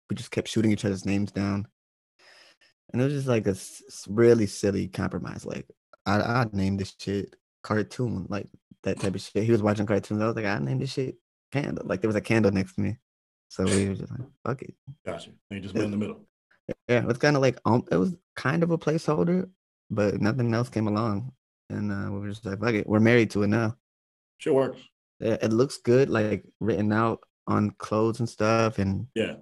we 0.10 0.16
just 0.16 0.32
kept 0.32 0.48
shooting 0.48 0.72
each 0.72 0.86
other's 0.86 1.06
names 1.06 1.32
down, 1.32 1.68
and 2.92 3.02
it 3.02 3.06
was 3.06 3.14
just 3.14 3.28
like 3.28 3.48
a 3.48 3.52
s- 3.52 4.06
really 4.10 4.46
silly 4.46 4.88
compromise. 4.88 5.46
Like 5.46 5.66
I 6.06 6.20
I 6.22 6.46
named 6.52 6.80
this 6.80 6.96
shit 7.00 7.36
cartoon, 7.64 8.26
like 8.30 8.48
that 8.84 9.00
type 9.00 9.16
of 9.16 9.22
shit. 9.22 9.44
He 9.44 9.52
was 9.52 9.64
watching 9.64 9.86
cartoons. 9.86 10.22
I 10.22 10.28
was 10.28 10.36
like, 10.36 10.46
I 10.46 10.60
named 10.60 10.82
this 10.82 10.92
shit 10.94 11.16
candle. 11.52 11.86
Like 11.86 12.02
there 12.02 12.10
was 12.10 12.16
a 12.16 12.22
candle 12.22 12.52
next 12.52 12.76
to 12.76 12.82
me, 12.82 12.98
so 13.50 13.64
we 13.66 13.90
were 13.90 13.96
just 13.96 14.12
like, 14.12 14.28
fuck 14.46 14.62
it. 14.62 14.74
Gotcha. 15.06 15.32
And 15.50 15.58
you 15.58 15.62
just 15.62 15.76
met 15.76 15.86
in 15.86 15.92
the 15.92 15.98
middle. 15.98 16.26
Yeah, 16.88 17.00
it 17.00 17.06
was 17.06 17.18
kind 17.18 17.36
of 17.36 17.42
like 17.42 17.58
um, 17.66 17.84
it 17.92 17.98
was 17.98 18.16
kind 18.36 18.64
of 18.64 18.72
a 18.72 18.78
placeholder, 18.78 19.50
but 19.90 20.22
nothing 20.22 20.54
else 20.54 20.70
came 20.70 20.88
along, 20.88 21.32
and 21.70 21.92
uh, 21.92 22.12
we 22.12 22.20
were 22.20 22.30
just 22.30 22.46
like, 22.46 22.60
fuck 22.60 22.74
it. 22.74 22.88
We're 22.88 23.00
married 23.00 23.32
to 23.32 23.44
it 23.44 23.48
now. 23.48 23.76
Sure 24.40 24.54
works. 24.54 24.82
Yeah, 25.20 25.38
it 25.42 25.52
looks 25.52 25.78
good, 25.78 26.10
like 26.10 26.46
written 26.60 26.92
out 26.94 27.20
on 27.48 27.72
clothes 27.78 28.20
and 28.20 28.30
stuff, 28.30 28.80
and 28.80 29.08
Yeah. 29.16 29.36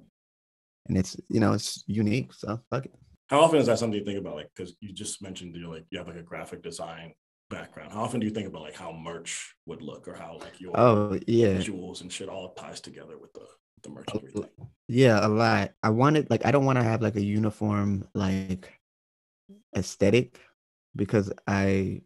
and 0.87 0.97
it's 0.97 1.15
you 1.29 1.39
know 1.39 1.53
it's 1.53 1.83
unique. 1.87 2.33
So 2.33 2.59
fuck 2.69 2.85
it. 2.85 2.93
How 3.27 3.41
often 3.41 3.59
is 3.59 3.65
that 3.67 3.77
something 3.77 3.99
you 3.99 4.05
think 4.05 4.19
about? 4.19 4.35
Like, 4.35 4.49
because 4.55 4.75
you 4.79 4.93
just 4.93 5.21
mentioned 5.21 5.55
you're 5.55 5.69
like 5.73 5.85
you 5.89 5.97
have 5.97 6.07
like 6.07 6.17
a 6.17 6.23
graphic 6.23 6.63
design 6.63 7.13
background. 7.49 7.91
How 7.91 8.03
often 8.03 8.19
do 8.19 8.25
you 8.25 8.31
think 8.33 8.47
about 8.47 8.61
like 8.61 8.75
how 8.75 8.91
merch 8.91 9.55
would 9.65 9.81
look 9.81 10.07
or 10.07 10.15
how 10.15 10.37
like 10.39 10.59
your 10.59 10.71
Oh 10.79 11.19
yeah, 11.27 11.55
visuals 11.55 12.01
and 12.01 12.11
shit 12.11 12.29
all 12.29 12.53
ties 12.53 12.81
together 12.81 13.17
with 13.17 13.33
the 13.33 13.45
the 13.87 13.93
merch 13.93 14.07
and 14.13 14.23
everything? 14.23 14.69
yeah, 14.87 15.25
a 15.25 15.27
lot. 15.27 15.71
I 15.83 15.89
wanted 15.89 16.29
like 16.29 16.45
I 16.45 16.51
don't 16.51 16.65
want 16.65 16.77
to 16.77 16.83
have 16.83 17.01
like 17.01 17.15
a 17.15 17.23
uniform 17.23 18.07
like 18.13 18.71
aesthetic 19.75 20.39
because 20.95 21.31
I 21.47 22.01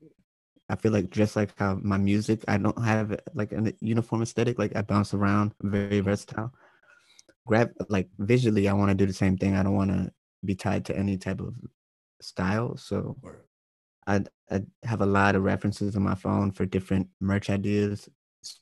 I 0.69 0.75
feel 0.77 0.93
like 0.93 1.09
just 1.09 1.35
like 1.35 1.51
how 1.57 1.79
my 1.81 1.97
music, 1.97 2.45
I 2.47 2.57
don't 2.57 2.81
have 2.81 3.19
like 3.33 3.51
a 3.51 3.73
uniform 3.81 4.21
aesthetic. 4.21 4.57
Like 4.57 4.75
I 4.75 4.81
bounce 4.81 5.13
around, 5.13 5.53
I'm 5.61 5.69
very 5.69 5.97
mm-hmm. 5.97 6.05
versatile. 6.05 6.53
Grab 7.45 7.71
like 7.89 8.09
visually, 8.19 8.69
I 8.69 8.73
want 8.73 8.89
to 8.89 8.95
do 8.95 9.05
the 9.05 9.13
same 9.13 9.37
thing. 9.37 9.55
I 9.55 9.63
don't 9.63 9.75
want 9.75 9.91
to 9.91 10.11
be 10.45 10.55
tied 10.55 10.85
to 10.85 10.97
any 10.97 11.17
type 11.17 11.41
of 11.41 11.53
style. 12.21 12.77
So 12.77 13.17
I 14.07 14.23
I 14.49 14.61
have 14.83 15.01
a 15.01 15.05
lot 15.05 15.35
of 15.35 15.43
references 15.43 15.95
on 15.95 16.03
my 16.03 16.15
phone 16.15 16.51
for 16.51 16.65
different 16.65 17.09
merch 17.19 17.49
ideas, 17.49 18.07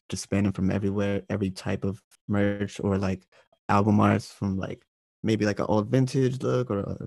just 0.09 0.23
spanning 0.23 0.51
from 0.51 0.71
everywhere, 0.71 1.23
every 1.29 1.51
type 1.51 1.83
of 1.83 2.01
merch 2.27 2.79
or 2.79 2.97
like 2.97 3.23
album 3.67 3.99
arts 3.99 4.31
from 4.31 4.57
like 4.57 4.83
maybe 5.23 5.45
like 5.45 5.59
an 5.59 5.65
old 5.69 5.89
vintage 5.89 6.41
look 6.41 6.71
or 6.71 6.79
a 6.79 6.97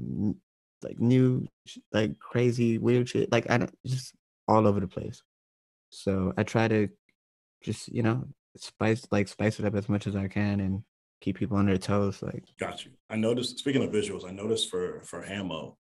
like 0.82 0.98
new 0.98 1.46
like 1.92 2.18
crazy 2.18 2.78
weird 2.78 3.08
shit. 3.08 3.30
Like 3.30 3.50
I 3.50 3.58
don't 3.58 3.74
just 3.86 4.14
all 4.48 4.66
over 4.66 4.80
the 4.80 4.88
place. 4.88 5.22
So 5.90 6.32
I 6.36 6.42
try 6.42 6.68
to 6.68 6.88
just 7.62 7.88
you 7.88 8.02
know 8.02 8.24
spice 8.56 9.06
like 9.10 9.28
spice 9.28 9.58
it 9.58 9.66
up 9.66 9.74
as 9.74 9.88
much 9.88 10.06
as 10.06 10.16
I 10.16 10.28
can 10.28 10.60
and 10.60 10.82
keep 11.20 11.38
people 11.38 11.56
on 11.56 11.66
their 11.66 11.78
toes. 11.78 12.22
Like 12.22 12.44
got 12.58 12.84
you. 12.84 12.92
I 13.08 13.16
noticed. 13.16 13.58
Speaking 13.58 13.82
of 13.82 13.90
visuals, 13.90 14.26
I 14.26 14.32
noticed 14.32 14.70
for 14.70 15.00
for 15.02 15.22
Hamo, 15.22 15.76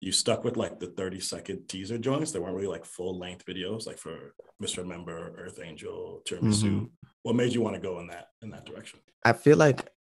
you 0.00 0.12
stuck 0.12 0.44
with 0.44 0.56
like 0.56 0.80
the 0.80 0.86
30 0.86 1.20
second 1.20 1.68
teaser 1.68 1.98
joints. 1.98 2.32
They 2.32 2.38
weren't 2.38 2.54
really 2.54 2.66
like 2.66 2.84
full 2.86 3.18
length 3.18 3.44
videos, 3.44 3.86
like 3.86 3.98
for 3.98 4.34
Mr. 4.62 4.86
Member, 4.86 5.34
Earth 5.38 5.60
Angel, 5.62 6.22
Tiramisu. 6.26 6.62
Mhm. 6.62 6.90
What 7.22 7.36
made 7.36 7.52
you 7.52 7.60
want 7.60 7.76
to 7.76 7.80
go 7.82 8.00
in 8.00 8.06
that 8.06 8.28
in 8.42 8.50
that 8.50 8.64
direction? 8.64 9.00
I 9.24 9.34
feel 9.34 9.58
like 9.58 9.92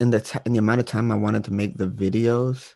in 0.00 0.10
the 0.10 0.20
ti 0.20 0.40
in 0.44 0.52
the 0.52 0.58
amount 0.58 0.80
of 0.80 0.86
time 0.86 1.12
I 1.12 1.14
wanted 1.14 1.44
to 1.44 1.52
make 1.52 1.76
the 1.76 1.88
videos 1.88 2.74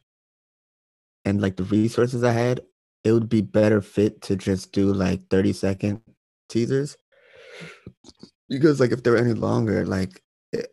and 1.25 1.41
like 1.43 1.57
the 1.57 1.65
resources 1.65 2.23
I 2.23 2.33
had, 2.33 2.61
it 3.03 3.13
would 3.13 3.29
be 3.29 3.43
better 3.43 3.81
fit 3.83 4.23
to 4.23 4.37
just 4.37 4.73
do 4.73 4.93
like 4.93 5.29
30 5.29 5.53
second 5.53 6.01
teasers. 6.49 6.97
Because 8.49 8.79
like 8.79 8.93
if 8.93 9.03
they 9.03 9.11
were 9.11 9.17
any 9.17 9.33
longer, 9.35 9.85
like 9.85 10.23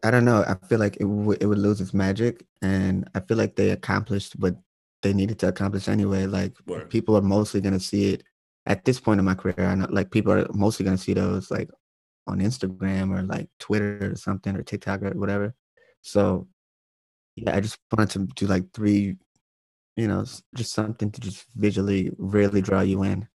I 0.03 0.11
don't 0.11 0.25
know, 0.25 0.43
I 0.47 0.55
feel 0.67 0.79
like 0.79 0.97
it 0.99 1.05
would 1.05 1.41
it 1.41 1.47
would 1.47 1.57
lose 1.57 1.81
its 1.81 1.93
magic. 1.93 2.45
And 2.61 3.09
I 3.15 3.21
feel 3.21 3.37
like 3.37 3.55
they 3.55 3.71
accomplished 3.71 4.33
what 4.37 4.55
they 5.03 5.13
needed 5.13 5.39
to 5.39 5.47
accomplish 5.47 5.87
anyway. 5.87 6.25
Like 6.25 6.55
Word. 6.65 6.89
people 6.89 7.17
are 7.17 7.21
mostly 7.21 7.61
gonna 7.61 7.79
see 7.79 8.13
it 8.13 8.23
at 8.65 8.85
this 8.85 8.99
point 8.99 9.19
in 9.19 9.25
my 9.25 9.35
career. 9.35 9.55
I 9.59 9.75
know 9.75 9.87
like 9.89 10.11
people 10.11 10.33
are 10.33 10.47
mostly 10.53 10.85
gonna 10.85 10.97
see 10.97 11.13
those 11.13 11.51
like 11.51 11.69
on 12.27 12.39
Instagram 12.39 13.17
or 13.17 13.23
like 13.23 13.49
Twitter 13.59 14.11
or 14.11 14.15
something 14.15 14.55
or 14.55 14.63
TikTok 14.63 15.01
or 15.03 15.11
whatever. 15.11 15.53
So 16.01 16.47
yeah, 17.35 17.55
I 17.55 17.59
just 17.59 17.77
wanted 17.91 18.09
to 18.11 18.33
do 18.35 18.47
like 18.47 18.71
three, 18.73 19.15
you 19.95 20.07
know, 20.07 20.25
just 20.55 20.73
something 20.73 21.11
to 21.11 21.21
just 21.21 21.45
visually 21.55 22.11
really 22.17 22.61
draw 22.61 22.81
you 22.81 23.03
in. 23.03 23.27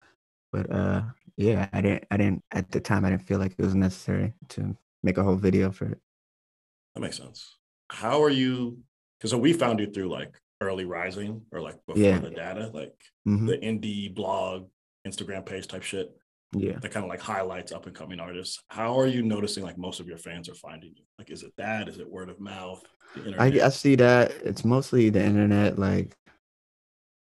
But 0.53 0.71
uh 0.71 1.03
yeah, 1.37 1.69
I 1.73 1.81
didn't 1.81 2.05
I 2.11 2.17
didn't 2.17 2.45
at 2.53 2.71
the 2.71 2.81
time 2.81 3.05
I 3.05 3.11
didn't 3.11 3.27
feel 3.27 3.39
like 3.39 3.53
it 3.57 3.65
was 3.65 3.75
necessary 3.75 4.35
to 4.51 4.77
make 5.03 5.19
a 5.19 5.23
whole 5.23 5.37
video 5.37 5.71
for 5.71 5.87
it. 5.87 6.01
That 6.95 7.01
makes 7.01 7.17
sense. 7.17 7.57
How 7.89 8.23
are 8.23 8.31
you? 8.31 8.79
Because 9.19 9.31
so 9.31 9.39
we 9.39 9.53
found 9.53 9.81
you 9.81 9.87
through 9.87 10.11
like 10.11 10.42
early 10.63 10.85
rising 10.85 11.43
or 11.53 11.61
like 11.61 11.77
before 11.87 12.03
Yeah. 12.03 12.19
the 12.19 12.31
data, 12.31 12.71
like 12.73 12.95
Mhm, 13.27 13.47
the 13.47 13.59
indie 13.59 14.15
blog, 14.15 14.69
Instagram 15.07 15.45
page 15.45 15.67
type 15.69 15.83
shit 15.83 16.11
Yeah. 16.55 16.79
that 16.79 16.91
kind 16.93 17.05
of 17.05 17.11
like 17.11 17.21
highlights 17.21 17.73
up 17.73 17.87
and 17.87 17.95
coming 17.95 18.21
artists. 18.21 18.63
How 18.69 18.99
are 18.99 19.07
you 19.07 19.23
noticing 19.23 19.65
like 19.65 19.79
most 19.79 20.01
of 20.01 20.07
your 20.07 20.19
fans 20.19 20.49
are 20.49 20.55
finding 20.55 20.95
you? 20.97 21.05
Like, 21.19 21.31
is 21.31 21.43
it 21.43 21.53
that? 21.57 21.89
Is 21.89 21.99
it 21.99 22.11
word 22.11 22.29
of 22.31 22.39
mouth? 22.41 22.83
I. 23.39 23.47
I 23.61 23.69
see 23.69 23.95
that 23.97 24.31
it's 24.45 24.65
mostly 24.65 25.11
the 25.11 25.23
internet. 25.23 25.79
Like, 25.79 26.17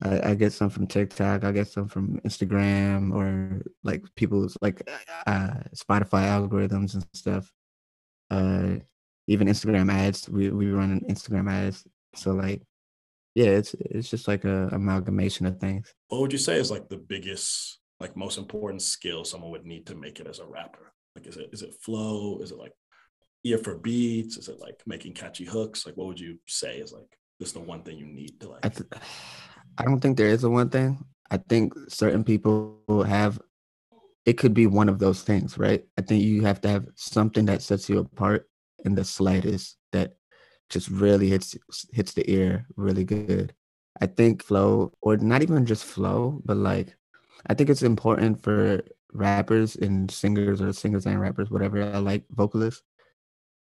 I, 0.04 0.32
I 0.32 0.36
get 0.36 0.54
some 0.54 0.70
from 0.70 0.88
TikTok. 0.88 1.44
I 1.44 1.52
get 1.52 1.68
some 1.68 1.88
from 1.88 2.20
Instagram 2.22 3.14
or 3.14 3.62
like 3.84 4.04
people's 4.16 4.58
like 4.62 4.82
uh, 5.28 5.54
Spotify 5.76 6.26
algorithms 6.28 6.94
and 6.96 7.06
stuff. 7.14 7.52
Uh, 8.32 8.78
even 9.28 9.48
Instagram 9.48 9.92
ads. 9.92 10.28
We 10.30 10.50
we 10.50 10.72
run 10.72 11.02
Instagram 11.10 11.52
ads. 11.52 11.86
So 12.16 12.32
like, 12.32 12.62
yeah, 13.36 13.48
it's 13.48 13.74
it's 13.80 14.10
just 14.10 14.28
like 14.28 14.46
a 14.46 14.70
amalgamation 14.72 15.46
of 15.46 15.60
things. 15.60 15.94
What 16.10 16.22
would 16.22 16.34
you 16.34 16.40
say 16.40 16.58
is 16.58 16.72
like 16.72 16.90
the 16.90 16.98
biggest, 16.98 17.80
like 18.00 18.18
most 18.18 18.38
important 18.38 18.82
skill 18.82 19.24
someone 19.24 19.52
would 19.52 19.66
need 19.66 19.86
to 19.88 19.96
make 19.96 20.20
it 20.20 20.28
as 20.28 20.40
a 20.40 20.46
rapper? 20.46 20.94
Like, 21.16 21.28
is 21.28 21.38
it 21.38 21.50
is 21.52 21.62
it 21.62 21.76
flow? 21.82 22.40
Is 22.40 22.52
it 22.52 22.58
like 22.58 22.74
ear 23.44 23.58
for 23.58 23.78
beats? 23.78 24.38
Is 24.38 24.50
it 24.50 24.60
like 24.60 24.82
making 24.86 25.14
catchy 25.14 25.46
hooks? 25.46 25.86
Like, 25.86 25.96
what 25.96 26.08
would 26.08 26.20
you 26.20 26.38
say 26.48 26.78
is 26.78 26.92
like 26.92 27.18
this 27.40 27.50
is 27.50 27.54
the 27.54 27.60
one 27.62 27.84
thing 27.84 27.98
you 27.98 28.06
need 28.06 28.40
to 28.42 28.50
like? 28.50 28.66
I 28.66 28.70
th- 28.70 28.90
I 29.78 29.86
don't 29.86 30.02
think 30.02 30.18
there 30.18 30.28
is 30.28 30.44
a 30.44 30.50
one 30.50 30.70
thing. 30.70 31.04
I 31.30 31.38
think 31.38 31.74
certain 31.88 32.26
people 32.26 33.06
have 33.08 33.40
it 34.26 34.34
could 34.34 34.54
be 34.54 34.68
one 34.68 34.90
of 34.90 35.00
those 35.00 35.24
things, 35.24 35.58
right? 35.58 35.84
I 35.98 36.02
think 36.02 36.24
you 36.24 36.44
have 36.44 36.62
to 36.62 36.70
have 36.70 36.88
something 36.96 37.46
that 37.46 37.62
sets 37.62 37.90
you 37.90 38.00
apart 38.00 38.48
in 38.86 38.94
the 38.94 39.04
slightest 39.04 39.78
that 39.92 40.16
just 40.72 40.90
really 40.90 41.30
hits 41.30 41.56
hits 41.94 42.14
the 42.14 42.30
ear 42.32 42.66
really 42.76 43.04
good. 43.04 43.54
I 44.02 44.08
think 44.08 44.44
flow, 44.44 44.94
or 45.02 45.18
not 45.18 45.44
even 45.44 45.66
just 45.66 45.86
flow, 45.86 46.42
but 46.46 46.58
like 46.58 46.96
I 47.48 47.54
think 47.54 47.70
it's 47.70 47.84
important 47.84 48.42
for 48.42 48.82
rappers 49.14 49.76
and 49.76 50.10
singers 50.10 50.62
or 50.62 50.74
singers 50.74 51.06
and 51.06 51.20
rappers, 51.20 51.52
whatever 51.52 51.84
I 51.84 51.98
like, 51.98 52.24
vocalists, 52.32 52.84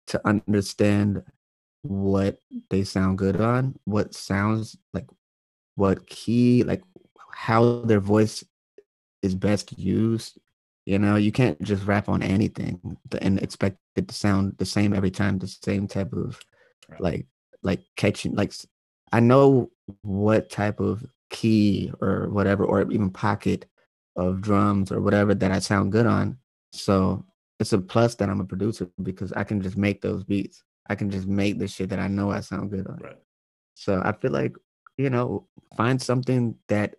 to 0.08 0.20
understand 0.26 1.22
what 1.82 2.38
they 2.70 2.84
sound 2.84 3.18
good 3.18 3.40
on, 3.40 3.78
what 3.84 4.14
sounds 4.14 4.76
like 4.92 5.06
what 5.76 6.06
key, 6.06 6.64
like 6.64 6.82
how 7.32 7.80
their 7.82 8.00
voice 8.00 8.44
is 9.22 9.34
best 9.34 9.78
used. 9.78 10.38
You 10.86 10.98
know, 10.98 11.16
you 11.16 11.32
can't 11.32 11.60
just 11.62 11.86
rap 11.86 12.08
on 12.08 12.22
anything 12.22 12.96
and 13.20 13.38
expect 13.40 13.76
it 13.94 14.08
to 14.08 14.14
sound 14.14 14.54
the 14.58 14.64
same 14.64 14.92
every 14.94 15.10
time, 15.10 15.38
the 15.38 15.46
same 15.46 15.86
type 15.86 16.12
of 16.12 16.40
Right. 16.88 17.00
like 17.00 17.26
like 17.62 17.80
catching 17.96 18.34
like 18.34 18.52
I 19.12 19.20
know 19.20 19.70
what 20.02 20.50
type 20.50 20.80
of 20.80 21.04
key 21.30 21.92
or 22.00 22.28
whatever 22.30 22.64
or 22.64 22.90
even 22.90 23.10
pocket 23.10 23.66
of 24.16 24.40
drums 24.40 24.90
or 24.90 25.00
whatever 25.00 25.34
that 25.34 25.52
I 25.52 25.58
sound 25.58 25.92
good 25.92 26.06
on. 26.06 26.38
So 26.72 27.24
it's 27.60 27.72
a 27.72 27.78
plus 27.78 28.14
that 28.16 28.28
I'm 28.28 28.40
a 28.40 28.44
producer 28.44 28.88
because 29.02 29.32
I 29.32 29.44
can 29.44 29.60
just 29.60 29.76
make 29.76 30.00
those 30.00 30.24
beats. 30.24 30.62
I 30.88 30.94
can 30.94 31.10
just 31.10 31.26
make 31.26 31.58
the 31.58 31.68
shit 31.68 31.90
that 31.90 31.98
I 31.98 32.08
know 32.08 32.30
I 32.30 32.40
sound 32.40 32.70
good 32.70 32.86
on. 32.86 32.98
Right. 32.98 33.18
So 33.74 34.00
I 34.04 34.12
feel 34.12 34.32
like, 34.32 34.56
you 34.96 35.10
know, 35.10 35.46
find 35.76 36.00
something 36.00 36.56
that 36.68 36.96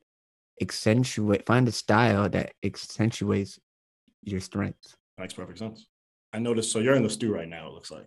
accentuate 0.61 1.45
find 1.45 1.67
a 1.67 1.71
style 1.71 2.29
that 2.29 2.53
accentuates 2.63 3.59
your 4.23 4.39
strengths. 4.39 4.95
Makes 5.17 5.33
perfect 5.33 5.59
sense. 5.59 5.87
I 6.33 6.39
noticed. 6.39 6.71
So 6.71 6.79
you're 6.79 6.95
in 6.95 7.03
the 7.03 7.09
stew 7.09 7.33
right 7.33 7.47
now. 7.47 7.67
It 7.67 7.73
looks 7.73 7.91
like. 7.91 8.05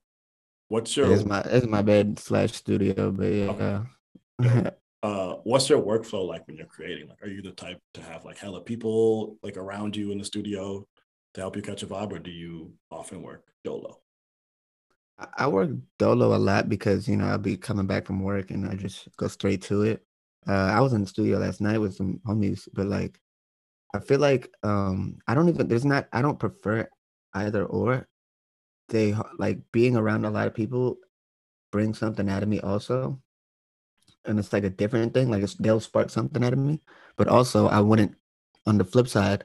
What's 0.73 0.97
your 0.97 1.13
It's 1.13 1.27
my 1.27 1.41
it's 1.41 1.67
my 1.67 1.83
bed 1.83 2.19
slash 2.19 2.53
studio, 2.53 3.11
but 3.13 3.27
Okay. 3.27 3.79
yeah. 4.41 4.71
uh 5.03 5.35
what's 5.45 5.69
your 5.69 5.83
workflow 5.83 6.27
like 6.27 6.47
when 6.47 6.57
you're 6.57 6.65
creating 6.65 7.09
like 7.09 7.21
are 7.23 7.29
you 7.29 7.43
the 7.43 7.51
type 7.51 7.79
to 7.93 8.01
have 8.01 8.25
like 8.25 8.39
hella 8.39 8.61
people 8.63 9.37
like 9.43 9.59
around 9.59 9.95
you 9.95 10.13
in 10.13 10.19
the 10.19 10.25
studio 10.25 10.87
to 11.35 11.41
help 11.43 11.57
you 11.57 11.61
catch 11.61 11.83
a 11.83 11.87
vibe 11.87 12.13
or 12.13 12.19
do 12.21 12.31
you 12.31 12.73
often 12.91 13.21
work 13.21 13.43
dolo 13.65 14.01
I- 15.19 15.45
I 15.45 15.47
work 15.49 15.71
dolo 15.99 16.35
a 16.35 16.39
lot 16.39 16.71
because 16.71 17.07
you 17.07 17.17
know 17.19 17.27
I'll 17.27 17.37
be 17.37 17.57
coming 17.59 17.87
back 17.87 18.07
from 18.07 18.23
work 18.23 18.51
and 18.51 18.67
I 18.67 18.75
just 18.75 19.09
go 19.19 19.29
straight 19.29 19.61
to 19.63 19.83
it. 19.83 20.07
Uh, 20.49 20.71
I 20.77 20.81
was 20.81 20.95
in 20.95 21.03
the 21.03 21.07
studio 21.07 21.39
last 21.39 21.61
night 21.61 21.79
with 21.79 21.95
some 21.95 22.21
homies, 22.27 22.67
but 22.73 22.87
like 22.87 23.21
I 23.95 23.99
feel 23.99 24.21
like 24.21 24.49
um 24.63 25.19
I 25.27 25.35
don't 25.35 25.51
even 25.51 25.69
there's 25.69 25.85
not 25.85 26.09
I 26.15 26.23
don't 26.23 26.39
prefer 26.41 26.89
either 27.35 27.67
or. 27.67 28.09
They 28.93 29.17
like 29.39 29.59
being 29.73 29.97
around 29.97 30.27
a 30.27 30.31
lot 30.31 30.47
of 30.47 30.55
people 30.55 30.99
brings 31.71 31.99
something 31.99 32.29
out 32.29 32.43
of 32.43 32.49
me 32.51 32.61
also, 32.61 33.21
and 34.27 34.39
it's 34.39 34.53
like 34.53 34.65
a 34.65 34.71
different 34.71 35.15
thing. 35.15 35.31
Like 35.31 35.43
it's, 35.43 35.55
they'll 35.55 35.81
spark 35.81 36.11
something 36.11 36.45
out 36.45 36.53
of 36.53 36.59
me, 36.59 36.81
but 37.17 37.27
also 37.27 37.69
I 37.69 37.81
wouldn't. 37.81 38.15
On 38.67 38.79
the 38.79 38.85
flip 38.85 39.09
side, 39.09 39.45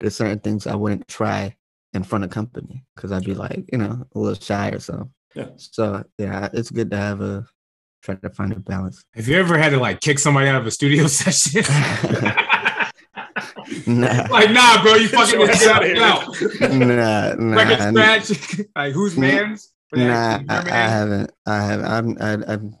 there's 0.00 0.16
certain 0.16 0.40
things 0.40 0.66
I 0.66 0.74
wouldn't 0.74 1.06
try 1.08 1.56
in 1.94 2.02
front 2.02 2.24
of 2.24 2.30
company 2.30 2.84
because 2.94 3.12
I'd 3.12 3.24
be 3.24 3.34
like, 3.34 3.64
you 3.72 3.78
know, 3.78 4.04
a 4.14 4.18
little 4.18 4.34
shy 4.34 4.70
or 4.70 4.80
so. 4.80 5.10
Yeah. 5.34 5.50
So 5.56 6.04
yeah, 6.18 6.48
it's 6.52 6.70
good 6.70 6.90
to 6.90 6.96
have 6.96 7.20
a 7.20 7.46
try 8.02 8.16
to 8.16 8.30
find 8.30 8.52
a 8.52 8.58
balance. 8.58 9.04
Have 9.14 9.28
you 9.28 9.36
ever 9.36 9.56
had 9.56 9.70
to 9.70 9.78
like 9.78 10.00
kick 10.00 10.18
somebody 10.18 10.48
out 10.48 10.60
of 10.60 10.66
a 10.66 10.70
studio 10.72 11.06
session? 11.20 11.62
Nah, 13.86 14.26
like, 14.30 14.50
nah, 14.50 14.82
bro, 14.82 14.94
you 14.94 15.08
fucking 15.08 15.38
your 15.40 15.46
get 15.48 15.56
ass 15.56 15.66
out. 15.66 15.76
outta 15.76 15.86
Get 15.88 15.96
here. 15.96 17.00
out. 17.00 17.36
nah, 17.38 17.44
nah, 17.44 17.56
Record 17.56 18.26
scratch. 18.26 18.66
like, 18.76 18.92
who's 18.92 19.16
man's? 19.16 19.72
Nah. 19.92 20.40
I, 20.48 20.58
I 20.58 20.64
man? 20.64 20.64
haven't. 20.90 21.32
I 21.46 21.60
have. 21.64 21.84
I'm. 21.84 22.16
I, 22.20 22.52
I'm. 22.52 22.76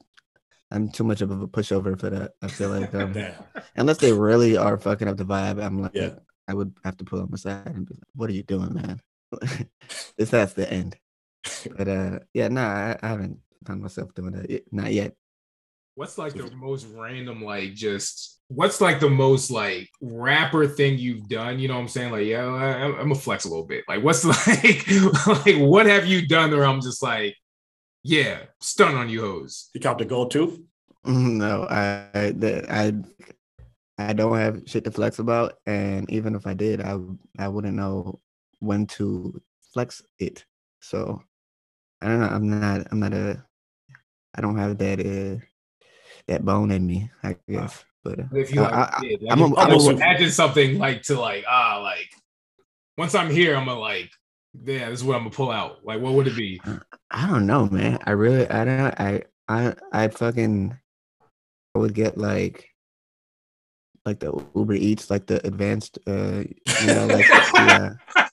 I'm 0.70 0.90
too 0.90 1.04
much 1.04 1.22
of 1.22 1.30
a 1.30 1.48
pushover 1.48 1.98
for 1.98 2.10
that. 2.10 2.32
I 2.42 2.48
feel 2.48 2.68
like 2.68 2.94
um, 2.94 3.14
unless 3.76 3.96
they 3.98 4.12
really 4.12 4.58
are 4.58 4.76
fucking 4.78 5.08
up 5.08 5.16
the 5.16 5.24
vibe, 5.24 5.62
I'm 5.64 5.80
like, 5.80 5.92
Yeah. 5.94 6.10
I 6.46 6.52
would 6.52 6.74
have 6.84 6.96
to 6.98 7.04
pull 7.04 7.20
them 7.20 7.32
aside 7.32 7.66
and 7.66 7.86
be 7.86 7.94
like, 7.94 8.02
"What 8.14 8.28
are 8.28 8.34
you 8.34 8.42
doing, 8.42 8.74
man? 8.74 9.00
this 10.18 10.30
has 10.32 10.52
to 10.54 10.70
end." 10.70 10.96
But 11.76 11.88
uh, 11.88 12.18
yeah, 12.34 12.48
nah, 12.48 12.68
I, 12.68 12.96
I 13.02 13.08
haven't 13.08 13.38
found 13.66 13.80
myself 13.80 14.12
doing 14.14 14.32
that. 14.32 14.50
yet- 14.50 14.64
Not 14.70 14.92
yet. 14.92 15.14
What's 15.98 16.16
like 16.16 16.34
the 16.34 16.48
most 16.52 16.86
random, 16.94 17.42
like 17.42 17.74
just 17.74 18.38
what's 18.46 18.80
like 18.80 19.00
the 19.00 19.10
most 19.10 19.50
like 19.50 19.90
rapper 20.00 20.64
thing 20.64 20.96
you've 20.96 21.28
done? 21.28 21.58
You 21.58 21.66
know 21.66 21.74
what 21.74 21.80
I'm 21.80 21.88
saying? 21.88 22.12
Like, 22.12 22.24
yeah, 22.24 22.46
I, 22.46 22.84
I'm 22.84 22.96
gonna 22.96 23.16
flex 23.16 23.46
a 23.46 23.48
little 23.48 23.66
bit. 23.66 23.82
Like, 23.88 24.04
what's 24.04 24.24
like, 24.46 24.86
like 25.26 25.56
what 25.56 25.86
have 25.86 26.06
you 26.06 26.28
done 26.28 26.52
where 26.52 26.64
I'm 26.64 26.80
just 26.80 27.02
like, 27.02 27.34
yeah, 28.04 28.42
stun 28.60 28.94
on 28.94 29.08
you 29.08 29.22
hoes. 29.22 29.70
you 29.74 29.80
copped 29.80 30.00
a 30.00 30.04
gold 30.04 30.30
tooth 30.30 30.60
No, 31.04 31.66
I, 31.68 32.06
I, 32.14 32.62
I, 32.70 32.92
I 33.98 34.12
don't 34.12 34.38
have 34.38 34.62
shit 34.66 34.84
to 34.84 34.92
flex 34.92 35.18
about, 35.18 35.54
and 35.66 36.08
even 36.12 36.36
if 36.36 36.46
I 36.46 36.54
did, 36.54 36.80
I, 36.80 36.96
I 37.40 37.48
wouldn't 37.48 37.74
know 37.74 38.20
when 38.60 38.86
to 38.98 39.42
flex 39.74 40.00
it. 40.20 40.44
So, 40.80 41.20
I 42.00 42.06
don't 42.06 42.20
know. 42.20 42.28
I'm 42.28 42.48
not. 42.48 42.86
I'm 42.92 43.00
not 43.00 43.14
a. 43.14 43.44
I 44.36 44.40
don't 44.40 44.56
have 44.58 44.78
that. 44.78 45.00
Uh, 45.00 45.44
that 46.28 46.44
bone 46.44 46.70
in 46.70 46.86
me. 46.86 47.10
I 47.22 47.36
guess. 47.48 47.84
But 48.04 48.20
uh, 48.20 48.24
If 48.32 48.54
you 48.54 48.60
like, 48.62 48.72
I- 48.72 48.94
I- 48.96 49.00
did, 49.00 49.22
like, 49.22 49.32
I'm 49.32 49.40
a- 49.42 49.52
if 49.52 49.58
I'm 49.88 49.96
imagine 49.96 50.30
something 50.30 50.78
like 50.78 51.02
to 51.04 51.20
like 51.20 51.44
ah 51.48 51.80
like 51.82 52.08
once 52.96 53.14
I'm 53.14 53.30
here, 53.30 53.56
I'm 53.56 53.66
gonna 53.66 53.80
like 53.80 54.10
yeah, 54.64 54.88
this 54.90 55.00
is 55.00 55.04
what 55.04 55.16
I'm 55.16 55.20
gonna 55.24 55.30
pull 55.34 55.50
out. 55.50 55.84
Like, 55.84 56.00
what 56.00 56.14
would 56.14 56.26
it 56.26 56.36
be? 56.36 56.60
I 57.10 57.26
don't 57.28 57.46
know, 57.46 57.66
man. 57.66 57.98
I 58.04 58.10
really, 58.12 58.48
I 58.48 58.64
don't, 58.64 59.00
I, 59.00 59.22
I, 59.46 59.74
I 59.92 60.08
fucking, 60.08 60.76
I 61.74 61.78
would 61.78 61.94
get 61.94 62.16
like, 62.18 62.68
like 64.04 64.18
the 64.20 64.32
Uber 64.56 64.74
Eats, 64.74 65.10
like 65.10 65.26
the 65.26 65.46
advanced, 65.46 65.98
uh, 66.08 66.42
you 66.80 66.86
know, 66.86 67.06
like 67.06 67.28
yeah, 67.28 67.90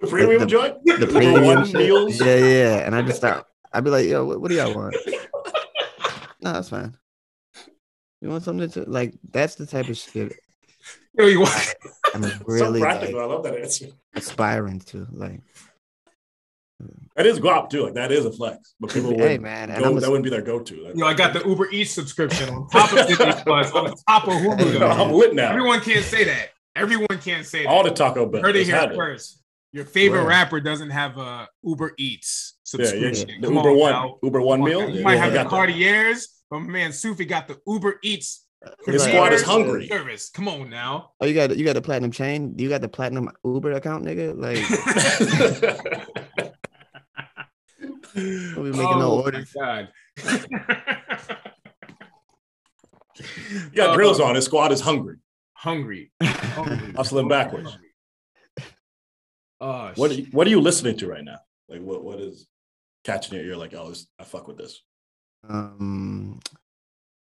the 0.00 0.06
premium 0.06 0.40
the- 0.40 0.46
joint 0.46 0.76
the 0.84 1.06
premium 1.10 1.44
one 1.46 1.72
meals 1.72 2.20
Yeah, 2.20 2.36
yeah. 2.36 2.76
And 2.86 2.94
I 2.94 3.02
just 3.02 3.16
start, 3.16 3.44
I'd 3.72 3.82
be 3.82 3.90
like, 3.90 4.06
yo, 4.06 4.24
what, 4.24 4.40
what 4.42 4.50
do 4.50 4.56
y'all 4.56 4.74
want? 4.74 4.94
no, 6.42 6.52
that's 6.52 6.68
fine. 6.68 6.96
You 8.20 8.28
want 8.30 8.44
something 8.44 8.70
to 8.70 8.84
like? 8.88 9.14
That's 9.30 9.54
the 9.56 9.66
type 9.66 9.88
of 9.88 9.96
shit 9.96 10.32
Yo, 11.18 11.26
you 11.26 11.40
want- 11.40 11.74
I'm 12.14 12.22
so 12.24 12.38
really 12.46 12.80
practical 12.80 13.16
like, 13.20 13.28
i 13.30 13.32
love 13.34 13.42
that 13.44 13.56
answer 13.56 13.86
aspiring 14.14 14.80
to. 14.80 15.06
Like, 15.12 15.40
that 17.16 17.26
is 17.26 17.40
guap 17.40 17.70
too 17.70 17.84
like 17.84 17.94
that 17.94 18.12
is 18.12 18.26
a 18.26 18.32
flex 18.32 18.74
but 18.78 18.90
people 18.92 19.10
would 19.10 19.20
hey, 19.20 19.38
man, 19.38 19.68
go, 19.68 19.74
I'm 19.90 19.96
a- 19.96 20.00
that 20.00 20.08
wouldn't 20.10 20.24
be 20.24 20.30
their 20.30 20.42
go-to 20.42 20.92
Yo, 20.94 21.06
I 21.06 21.14
got 21.14 21.32
the 21.32 21.46
Uber 21.46 21.70
Eats 21.70 21.90
subscription 21.92 22.48
on 22.50 22.68
top 22.68 22.92
of 22.92 23.06
Disney 23.06 23.32
Plus, 23.44 23.72
on 23.72 23.94
top 24.08 24.24
of 24.28 24.34
Hulu. 24.34 24.58
No, 24.74 24.78
though. 24.80 24.86
i'm 24.88 25.12
lit 25.12 25.34
now 25.34 25.50
Everyone 25.50 25.80
can't 25.80 26.04
say 26.04 26.24
that. 26.24 26.50
Everyone 26.74 27.18
can't 27.22 27.46
say 27.46 27.62
that. 27.64 27.68
all 27.70 27.82
the 27.82 27.90
taco 27.90 28.26
bell 28.26 28.42
Heard 28.42 28.56
it 28.56 28.66
here 28.66 28.76
it. 28.76 28.94
first. 28.94 29.42
Your 29.72 29.86
favorite 29.86 30.20
Where? 30.20 30.28
rapper 30.28 30.60
doesn't 30.60 30.90
have 30.90 31.16
a 31.18 31.48
Uber 31.62 31.92
Eats 31.98 32.58
yeah, 32.74 32.80
yeah, 32.84 32.86
subscription. 32.90 33.40
the 33.40 33.46
Come 33.48 33.56
uber 33.56 33.70
on, 33.70 33.78
one 33.78 33.92
now. 33.92 34.18
uber 34.22 34.40
one 34.42 34.58
Come 34.60 34.68
meal 34.68 34.80
now. 34.82 34.86
You 34.88 34.94
Yeah, 34.98 35.02
might 35.04 35.14
yeah, 35.14 35.18
have 35.20 35.26
I 35.28 35.30
the 35.30 35.34
got 35.36 35.44
that. 35.44 35.50
Cartiers, 35.50 36.28
but 36.50 36.60
my 36.60 36.66
man 36.66 36.92
Sufi 36.92 37.24
got 37.24 37.48
the 37.48 37.58
Uber 37.66 37.98
Eats 38.02 38.46
the 38.86 38.98
squad 38.98 39.32
is 39.32 39.42
hungry 39.42 39.86
service. 39.88 40.28
Come 40.30 40.48
on 40.48 40.70
now. 40.70 41.12
oh, 41.20 41.26
you 41.26 41.34
got, 41.34 41.56
you 41.56 41.64
got 41.64 41.74
the 41.74 41.82
platinum 41.82 42.10
chain? 42.10 42.54
You 42.58 42.68
got 42.68 42.80
the 42.80 42.88
platinum 42.88 43.30
Uber 43.44 43.72
account, 43.72 44.04
nigga? 44.04 44.36
Like, 44.36 44.56
we 48.56 48.70
making 48.70 48.98
no 48.98 49.12
Oh, 49.12 49.16
my 49.18 49.22
orders. 49.22 49.52
God. 49.52 49.88
you 53.18 53.70
got 53.74 53.94
drills 53.94 54.20
on 54.20 54.34
his 54.34 54.44
squad 54.44 54.72
is 54.72 54.80
hungry 54.80 55.16
Hungry. 55.54 56.10
Hungry. 56.22 56.92
Hustling 56.94 57.28
backwards. 57.28 57.76
Oh, 59.60 59.92
What 59.96 60.10
are 60.10 60.14
you, 60.14 60.26
what 60.32 60.46
are 60.46 60.50
you 60.50 60.60
listening 60.60 60.98
to 60.98 61.08
right 61.08 61.24
now? 61.24 61.38
Like 61.68 61.80
what 61.80 62.04
what 62.04 62.20
is 62.20 62.46
catching 63.04 63.38
your 63.38 63.46
ear? 63.46 63.56
Like 63.56 63.74
oh, 63.74 63.88
this, 63.88 64.06
I 64.18 64.24
fuck 64.24 64.48
with 64.48 64.58
this. 64.58 64.82
Um, 65.48 66.40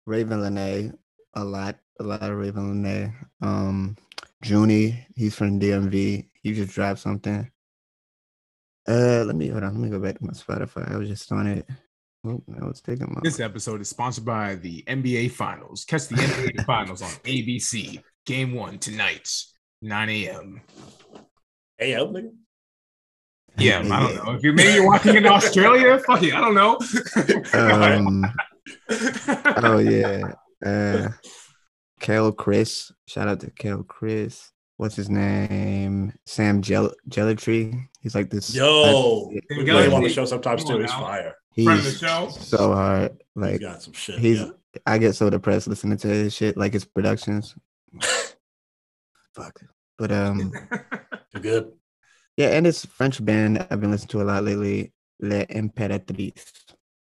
Raven 0.06 0.42
Lene, 0.42 0.94
a 1.34 1.44
lot, 1.44 1.76
a 2.00 2.02
lot 2.02 2.22
of 2.22 2.36
Raven 2.36 2.82
Lene. 2.82 3.14
Um, 3.40 3.96
Junie, 4.42 5.06
he's 5.14 5.34
from 5.34 5.60
DMV. 5.60 6.28
He 6.42 6.52
just 6.52 6.74
dropped 6.74 7.00
something. 7.00 7.50
Uh, 8.86 9.24
let 9.24 9.34
me 9.34 9.48
hold 9.48 9.64
on. 9.64 9.74
Let 9.74 9.80
me 9.80 9.88
go 9.88 9.98
back 9.98 10.18
to 10.18 10.24
my 10.24 10.32
Spotify. 10.32 10.92
I 10.92 10.96
was 10.98 11.08
just 11.08 11.30
on 11.32 11.46
it. 11.46 11.66
Oh, 12.26 12.42
now 12.46 12.68
it's 12.68 12.80
taking 12.80 13.06
long. 13.06 13.20
This 13.22 13.40
episode 13.40 13.80
is 13.80 13.88
sponsored 13.88 14.24
by 14.24 14.54
the 14.56 14.82
NBA 14.86 15.32
Finals. 15.32 15.84
Catch 15.84 16.08
the 16.08 16.16
NBA 16.16 16.64
Finals 16.66 17.02
on 17.02 17.10
ABC. 17.10 18.02
Game 18.26 18.54
one 18.54 18.78
tonight, 18.78 19.28
9 19.82 20.08
a.m. 20.08 20.60
Hey, 21.76 21.94
up, 21.94 22.08
nigga. 22.08 22.30
Yeah, 23.58 23.78
I 23.80 23.82
don't 24.00 24.14
know. 24.26 24.32
If 24.34 24.42
you 24.42 24.52
maybe 24.52 24.74
you're 24.74 24.86
watching 24.86 25.16
in 25.16 25.26
Australia, 25.26 25.98
fuck 26.06 26.22
it, 26.22 26.34
I 26.34 26.40
don't 26.40 26.54
know. 26.54 26.78
Um, 27.52 28.24
oh 29.64 29.78
yeah. 29.78 30.32
Uh 30.64 31.08
Kel 32.00 32.32
Chris. 32.32 32.90
Shout 33.06 33.28
out 33.28 33.40
to 33.40 33.50
Kel 33.50 33.82
Chris. 33.84 34.50
What's 34.76 34.96
his 34.96 35.08
name? 35.08 36.12
Sam 36.26 36.60
Gel 36.62 36.92
Gellaitry. 37.08 37.86
He's 38.00 38.14
like 38.14 38.28
this. 38.28 38.54
Yo, 38.54 39.30
Sam 39.30 39.58
we 39.58 39.64
play 39.64 39.86
him 39.86 39.94
on 39.94 40.02
the 40.02 40.08
show 40.08 40.24
sometimes 40.24 40.64
too. 40.64 40.78
He's 40.80 40.90
now. 40.90 41.00
fire. 41.00 41.34
Friend 41.54 41.78
of 41.78 41.84
the 41.84 41.90
He's 41.90 41.98
show. 42.00 42.28
so 42.30 42.72
hard. 42.74 43.12
He's 43.12 43.42
Like 43.42 43.60
got 43.60 43.82
some 43.82 43.92
shit. 43.92 44.18
he's 44.18 44.40
yeah. 44.40 44.48
I 44.84 44.98
get 44.98 45.14
so 45.14 45.30
depressed 45.30 45.68
listening 45.68 45.98
to 45.98 46.08
his 46.08 46.34
shit, 46.34 46.56
like 46.56 46.72
his 46.72 46.84
productions. 46.84 47.54
Fuck. 49.34 49.60
But 49.96 50.10
um 50.10 50.52
You're 51.32 51.42
good. 51.42 51.72
Yeah, 52.36 52.48
and 52.48 52.66
it's 52.66 52.84
French 52.86 53.24
band 53.24 53.66
I've 53.70 53.80
been 53.80 53.90
listening 53.90 54.08
to 54.08 54.22
a 54.22 54.24
lot 54.24 54.44
lately. 54.44 54.92
Les 55.20 55.46
Imperatrices. 55.46 56.42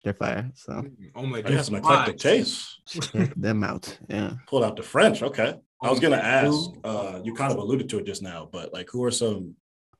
They're 0.04 0.14
fire. 0.14 0.52
So 0.54 0.86
Oh 1.16 1.26
my 1.26 1.40
I 1.40 1.42
got 1.42 1.66
some 1.66 1.76
eclectic 1.76 2.18
taste. 2.18 2.82
check 2.88 3.34
them 3.36 3.64
out. 3.64 3.98
Yeah. 4.08 4.34
Pulled 4.48 4.64
out 4.64 4.76
the 4.76 4.84
French. 4.84 5.24
Okay. 5.24 5.56
I 5.82 5.90
was 5.90 6.00
gonna 6.00 6.18
ask. 6.18 6.70
Uh, 6.84 7.20
you 7.24 7.34
kind 7.34 7.52
of 7.52 7.58
alluded 7.58 7.90
to 7.90 7.98
it 8.00 8.06
just 8.06 8.22
now, 8.22 8.48
but 8.52 8.72
like, 8.74 8.90
who 8.92 9.04
are 9.04 9.12
some 9.12 9.56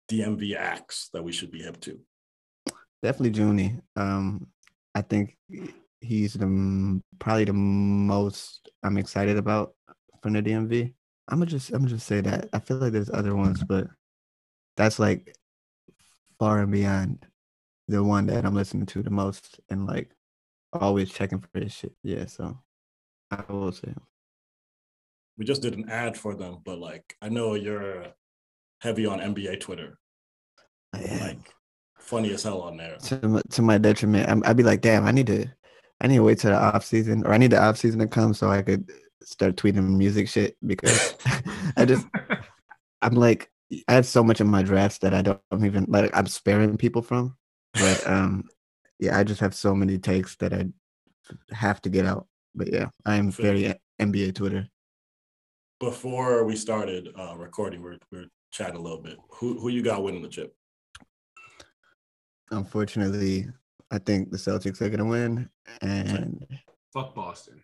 DMV 0.10 0.56
acts 0.56 1.10
that 1.14 1.24
we 1.24 1.32
should 1.32 1.52
be 1.52 1.62
hip 1.62 1.80
to? 1.82 2.00
Definitely 3.02 3.40
Junie. 3.40 3.80
Um, 3.96 4.48
I 4.94 5.02
think 5.02 5.38
he's 6.02 6.34
the 6.34 7.02
probably 7.20 7.46
the 7.46 7.54
most 7.54 8.70
I'm 8.84 8.98
excited 8.98 9.38
about 9.38 9.74
from 10.22 10.34
the 10.34 10.42
DMV. 10.44 10.94
I'm 11.28 11.40
gonna 11.40 11.50
just 11.50 11.70
I'm 11.72 11.80
gonna 11.80 11.90
just 11.90 12.06
say 12.08 12.22
that. 12.22 12.50
I 12.54 12.60
feel 12.60 12.78
like 12.78 12.94
there's 12.94 13.10
other 13.10 13.36
ones, 13.36 13.64
but 13.64 13.88
that's 14.78 15.00
like 15.00 15.36
far 16.40 16.60
and 16.60 16.72
beyond 16.72 17.26
the 17.88 18.04
one 18.04 18.28
that 18.28 18.46
I'm 18.46 18.56
listening 18.56 18.86
to 18.88 19.04
the 19.04 19.10
most 19.10 19.60
and 19.70 19.86
like 19.86 20.12
always 20.74 21.12
checking 21.12 21.40
for 21.40 21.60
his 21.60 21.74
shit. 21.74 21.94
Yeah, 22.04 22.26
so 22.26 22.60
I 23.32 23.44
will 23.52 23.72
say. 23.72 23.94
We 25.38 25.46
just 25.46 25.62
did 25.62 25.76
an 25.76 25.90
ad 25.90 26.18
for 26.18 26.36
them, 26.36 26.60
but 26.64 26.80
like, 26.80 27.16
I 27.22 27.30
know 27.30 27.56
you're 27.56 28.08
heavy 28.80 29.06
on 29.06 29.20
NBA 29.20 29.60
Twitter. 29.60 29.98
I 30.94 31.00
am. 31.00 31.20
Like, 31.20 31.54
funny 32.00 32.34
as 32.34 32.44
hell 32.44 32.62
on 32.62 32.78
there. 32.78 32.98
to 32.98 33.28
my, 33.28 33.42
to 33.52 33.62
my 33.62 33.78
detriment. 33.78 34.30
I'm, 34.30 34.44
I'd 34.46 34.58
be 34.58 34.64
like, 34.64 34.82
damn, 34.82 35.06
I 35.06 35.12
need 35.12 35.28
to, 35.28 35.48
I 36.00 36.08
need 36.08 36.18
to 36.18 36.24
wait 36.24 36.40
till 36.40 36.52
the 36.52 36.58
off 36.58 36.86
season, 36.86 37.26
or 37.26 37.34
I 37.34 37.38
need 37.38 37.52
the 37.52 37.62
off 37.62 37.78
season 37.78 38.00
to 38.00 38.08
come 38.08 38.34
so 38.34 38.50
I 38.50 38.62
could 38.62 38.90
start 39.24 39.56
tweeting 39.56 39.98
music 39.98 40.30
shit 40.30 40.56
because 40.66 41.16
I 41.78 41.86
just, 41.86 42.06
I'm 43.02 43.16
like, 43.16 43.50
I 43.88 43.94
have 43.94 44.06
so 44.06 44.24
much 44.24 44.42
in 44.42 44.48
my 44.48 44.64
drafts 44.64 45.00
that 45.00 45.14
I 45.14 45.22
don't 45.22 45.42
even 45.64 45.86
like. 45.88 46.16
I'm 46.16 46.28
sparing 46.28 46.78
people 46.78 47.02
from, 47.02 47.36
but 47.74 48.08
um, 48.08 48.46
yeah, 49.00 49.18
I 49.18 49.24
just 49.24 49.42
have 49.42 49.56
so 49.56 49.76
many 49.76 49.98
takes 49.98 50.36
that 50.38 50.54
I 50.54 50.68
have 51.52 51.82
to 51.82 51.90
get 51.90 52.06
out. 52.06 52.28
But 52.54 52.72
yeah, 52.72 52.90
I 53.06 53.16
am 53.16 53.32
very 53.32 53.74
NBA 54.02 54.36
Twitter. 54.36 54.68
Before 55.80 56.46
we 56.46 56.56
started 56.56 57.10
uh, 57.18 57.36
recording, 57.38 57.82
we 57.82 57.92
we're, 57.92 57.98
we 58.12 58.18
we're 58.20 58.26
chatting 58.52 58.78
a 58.78 58.82
little 58.82 59.02
bit. 59.02 59.18
Who 59.40 59.60
who 59.60 59.70
you 59.70 59.84
got 59.84 60.04
winning 60.04 60.22
the 60.22 60.30
chip? 60.30 60.56
Unfortunately, 62.52 63.48
I 63.92 63.98
think 63.98 64.32
the 64.32 64.38
Celtics 64.38 64.82
are 64.82 64.90
gonna 64.90 65.06
win, 65.06 65.50
and 65.82 66.46
Fuck 66.96 67.14
Boston. 67.14 67.62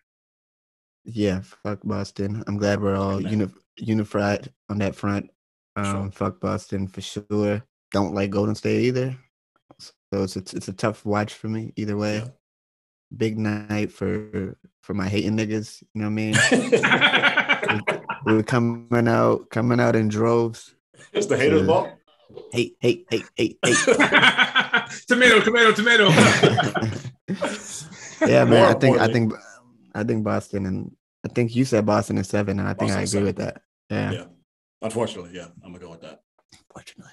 Yeah, 1.06 1.40
fuck 1.40 1.80
Boston. 1.84 2.44
I'm 2.46 2.58
glad 2.58 2.82
we're 2.82 2.96
all 2.96 3.18
Amen. 3.18 3.32
uni- 3.32 3.52
unified 3.78 4.52
on 4.68 4.76
that 4.78 4.94
front. 4.94 5.30
Sure. 5.76 5.96
Um, 5.96 6.10
fuck 6.10 6.40
Boston 6.40 6.86
for 6.86 7.00
sure. 7.00 7.62
Don't 7.92 8.14
like 8.14 8.30
Golden 8.30 8.54
State 8.54 8.84
either. 8.84 9.16
So 10.12 10.22
it's 10.22 10.36
it's, 10.36 10.54
it's 10.54 10.68
a 10.68 10.72
tough 10.72 11.04
watch 11.06 11.34
for 11.34 11.48
me 11.48 11.72
either 11.76 11.96
way. 11.96 12.18
Yeah. 12.18 12.28
Big 13.16 13.38
night 13.38 13.92
for 13.92 14.56
for 14.82 14.94
my 14.94 15.08
hating 15.08 15.36
niggas. 15.36 15.82
You 15.94 16.02
know 16.02 16.10
what 16.10 16.10
I 16.10 17.80
mean? 17.80 18.00
we 18.26 18.34
were 18.34 18.42
coming 18.42 19.08
out 19.08 19.48
coming 19.50 19.80
out 19.80 19.96
in 19.96 20.08
droves. 20.08 20.74
it's 21.12 21.26
the 21.26 21.36
haters' 21.36 21.66
ball. 21.66 21.98
Hate, 22.50 22.76
hate, 22.80 23.06
hate, 23.10 23.26
hate, 23.36 23.58
hate. 23.62 23.76
tomato, 25.06 25.40
tomato, 25.40 25.72
tomato. 25.72 26.08
yeah, 28.26 28.44
man. 28.44 28.64
I 28.64 28.74
think 28.78 28.98
I 28.98 29.08
think 29.08 29.34
I 29.94 30.04
think 30.04 30.24
Boston 30.24 30.66
and 30.66 30.96
I 31.24 31.28
think 31.28 31.54
you 31.54 31.64
said 31.64 31.86
Boston 31.86 32.18
is 32.18 32.28
seven, 32.28 32.58
and 32.58 32.68
I 32.68 32.74
think 32.74 32.92
I 32.92 33.02
agree 33.02 33.04
is 33.04 33.14
with 33.14 33.36
that. 33.36 33.62
Yeah, 33.90 34.12
Yeah. 34.12 34.24
Unfortunately, 34.82 35.30
yeah, 35.34 35.46
I'm 35.64 35.72
gonna 35.72 35.78
go 35.84 35.90
with 35.90 36.00
that. 36.02 36.20
fortunately. 36.72 37.12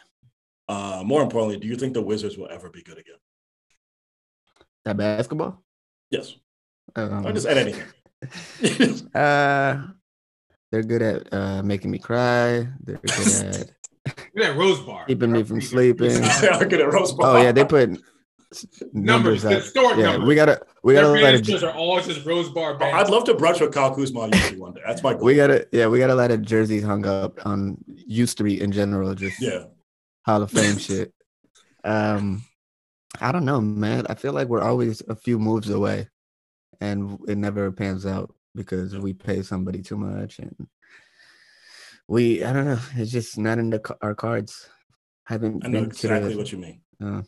Uh, 0.68 1.02
more 1.06 1.22
importantly, 1.24 1.58
do 1.58 1.68
you 1.68 1.76
think 1.76 1.94
the 1.94 2.02
Wizards 2.02 2.38
will 2.38 2.50
ever 2.50 2.70
be 2.70 2.82
good 2.84 2.98
again? 3.00 3.16
That 4.86 4.98
basketball. 4.98 5.64
Yes. 6.12 6.36
Um, 6.96 7.26
I 7.26 7.32
just 7.32 7.48
add 7.48 7.58
anything. 7.58 7.84
Uh, 9.16 9.82
they're 10.72 10.84
good 10.84 11.02
at 11.02 11.34
uh, 11.34 11.64
making 11.64 11.90
me 11.90 11.98
cry. 12.00 12.68
They're 12.84 12.98
good 12.98 13.10
at 13.44 13.72
that 14.36 14.56
Rose 14.58 14.80
Bar. 14.82 15.06
keeping 15.06 15.32
me 15.32 15.44
from 15.44 15.62
sleeping. 15.62 16.22
Look 16.22 16.74
at 16.74 16.92
Rose 16.94 17.12
Bowl. 17.14 17.26
Oh 17.26 17.42
yeah, 17.42 17.52
they 17.52 17.66
put 17.66 17.90
s- 17.92 17.98
Numbers, 18.94 19.44
numbers 19.44 19.46
up. 19.46 19.52
historic 19.54 19.98
Yeah, 19.98 20.12
numbers. 20.12 20.28
we 20.28 20.36
gotta 20.36 20.62
we 20.84 20.94
gotta 20.96 21.08
let 21.10 21.22
band 21.22 21.36
it. 21.38 21.46
shirts 21.46 21.64
are 21.64 21.72
all 21.72 22.02
just 22.02 22.26
Rose 22.26 22.50
Bar 22.50 22.76
Oh, 22.76 22.78
bands. 22.80 22.96
I'd 23.08 23.12
love 23.14 23.24
to 23.26 23.36
brunch 23.36 23.62
with 23.62 23.72
Kyle 23.74 23.94
Kuzma 23.94 24.22
on 24.22 24.32
YouTube 24.32 24.58
one 24.58 24.74
day. 24.74 24.82
That's 24.88 25.04
my 25.04 25.14
goal. 25.14 25.24
We 25.24 25.36
gotta 25.36 25.68
yeah, 25.72 25.88
we 25.88 26.00
gotta 26.00 26.16
let 26.16 26.32
a 26.32 26.38
jerseys 26.38 26.84
hung 26.84 27.06
up 27.06 27.46
on 27.46 27.78
U 27.88 28.26
Street 28.26 28.62
in 28.62 28.72
general, 28.72 29.14
just 29.14 29.40
yeah. 29.40 29.66
Hall 30.26 30.42
of 30.42 30.50
Fame 30.52 30.78
shit. 30.80 31.14
Um, 31.84 32.44
I 33.22 33.32
don't 33.32 33.46
know, 33.46 33.62
man. 33.62 34.06
I 34.10 34.16
feel 34.16 34.34
like 34.34 34.48
we're 34.48 34.64
always 34.64 35.04
a 35.08 35.16
few 35.16 35.38
moves 35.38 35.70
away, 35.70 36.08
and 36.82 37.20
it 37.28 37.38
never 37.38 37.72
pans 37.72 38.06
out 38.08 38.34
because 38.56 38.98
we 38.98 39.14
pay 39.14 39.44
somebody 39.44 39.84
too 39.84 39.96
much, 39.98 40.40
and 40.40 40.56
we 42.08 42.44
I 42.44 42.52
don't 42.52 42.66
know. 42.66 42.80
It's 42.96 43.12
just 43.12 43.38
not 43.38 43.60
in 43.60 43.70
the, 43.70 43.96
our 44.02 44.16
cards. 44.16 44.68
I 45.30 45.34
haven't 45.34 45.64
I 45.64 45.68
know 45.68 45.82
been 45.82 45.90
to 45.92 45.96
exactly 45.96 46.32
the, 46.32 46.38
what 46.40 46.52
you 46.52 46.58
mean. 46.58 46.82
uh, 47.04 47.22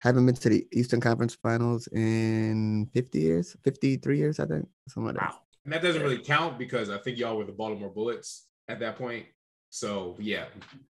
haven't 0.00 0.26
been 0.26 0.34
to 0.34 0.48
the 0.48 0.66
Eastern 0.72 1.00
Conference 1.00 1.34
Finals 1.34 1.88
in 1.88 2.88
fifty 2.94 3.20
years, 3.20 3.56
fifty 3.64 3.96
three 3.96 4.18
years, 4.18 4.38
I 4.40 4.46
think. 4.46 4.68
Something 4.88 5.14
like 5.14 5.16
that. 5.16 5.30
Wow. 5.30 5.38
and 5.64 5.72
that 5.72 5.82
doesn't 5.82 6.02
really 6.02 6.18
count 6.18 6.58
because 6.58 6.90
I 6.90 6.98
think 6.98 7.18
y'all 7.18 7.36
were 7.36 7.44
the 7.44 7.52
Baltimore 7.52 7.90
Bullets 7.90 8.46
at 8.68 8.80
that 8.80 8.96
point. 8.96 9.26
So 9.70 10.16
yeah, 10.18 10.46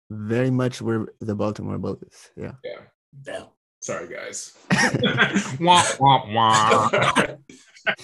Very 0.10 0.50
much 0.50 0.82
we're 0.82 1.08
the 1.20 1.36
Baltimore 1.36 1.78
Bullets. 1.78 2.32
Yeah. 2.36 2.54
yeah. 2.64 2.80
Damn. 3.22 3.48
Sorry 3.82 4.08
guys. 4.08 4.58
wah, 5.60 5.84
wah, 6.00 6.24
wah. 6.32 6.90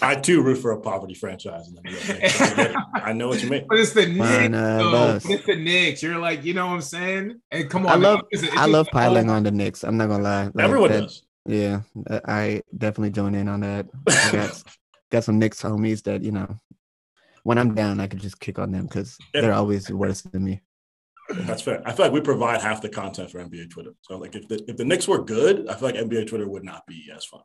I 0.01 0.15
too 0.15 0.41
root 0.41 0.57
for 0.57 0.71
a 0.71 0.79
poverty 0.81 1.13
franchise. 1.13 1.67
in 1.69 1.75
the 1.75 1.81
NBA. 1.81 2.23
I 2.51 2.55
get 2.55 2.71
it. 2.71 2.75
I 2.93 3.13
know 3.13 3.27
what 3.29 3.41
you 3.43 3.49
mean. 3.49 3.65
But 3.69 3.79
it's 3.79 3.93
the 3.93 4.05
Knicks. 4.07 4.19
One 4.19 4.53
of 4.53 4.81
uh, 4.81 4.91
though. 4.91 5.15
It's 5.33 5.45
the 5.45 5.55
Knicks. 5.55 6.03
You're 6.03 6.17
like, 6.19 6.43
you 6.43 6.53
know 6.53 6.67
what 6.67 6.73
I'm 6.73 6.81
saying? 6.81 7.39
And 7.51 7.69
come 7.69 7.85
on, 7.85 7.91
I 7.91 7.95
love 7.95 8.19
it's- 8.31 8.43
it's 8.43 8.53
I 8.53 8.61
just 8.63 8.69
love 8.69 8.87
piling 8.91 9.29
on 9.29 9.43
the 9.43 9.51
Knicks. 9.51 9.83
I'm 9.83 9.97
not 9.97 10.07
gonna 10.09 10.23
lie. 10.23 10.43
Like, 10.53 10.63
Everyone 10.65 10.91
that- 10.91 11.01
does. 11.01 11.23
Yeah, 11.45 11.81
I- 12.09 12.21
I 12.27 12.61
definitely 12.77 13.11
join 13.11 13.33
in 13.35 13.47
on 13.47 13.61
that. 13.61 13.87
I 14.07 14.29
got 14.31 14.63
got 15.11 15.23
some 15.23 15.39
Knicks 15.39 15.61
homies 15.61 16.03
that 16.03 16.21
you 16.23 16.31
know, 16.31 16.57
when 17.43 17.57
I'm 17.57 17.73
down, 17.73 17.99
I 17.99 18.07
could 18.07 18.19
just 18.19 18.39
kick 18.39 18.59
on 18.59 18.71
them 18.71 18.85
because 18.85 19.17
Yeah. 19.33 19.41
they're 19.41 19.53
always 19.53 19.89
worse 19.89 20.21
than 20.21 20.43
me. 20.43 20.61
That's 21.31 21.61
fair. 21.61 21.81
I 21.85 21.93
feel 21.93 22.05
like 22.07 22.13
we 22.13 22.21
provide 22.21 22.59
half 22.61 22.81
the 22.81 22.89
content 22.89 23.29
for 23.31 23.39
NBA 23.39 23.69
Twitter. 23.69 23.93
So 24.01 24.17
like 24.17 24.35
if 24.35 24.47
the 24.47 24.63
if 24.67 24.77
the 24.77 24.85
Knicks 24.85 25.07
were 25.07 25.23
good, 25.23 25.67
I 25.69 25.75
feel 25.75 25.89
like 25.89 25.95
NBA 25.95 26.27
Twitter 26.27 26.47
would 26.49 26.63
not 26.63 26.85
be 26.87 27.09
as 27.15 27.23
fun. 27.25 27.41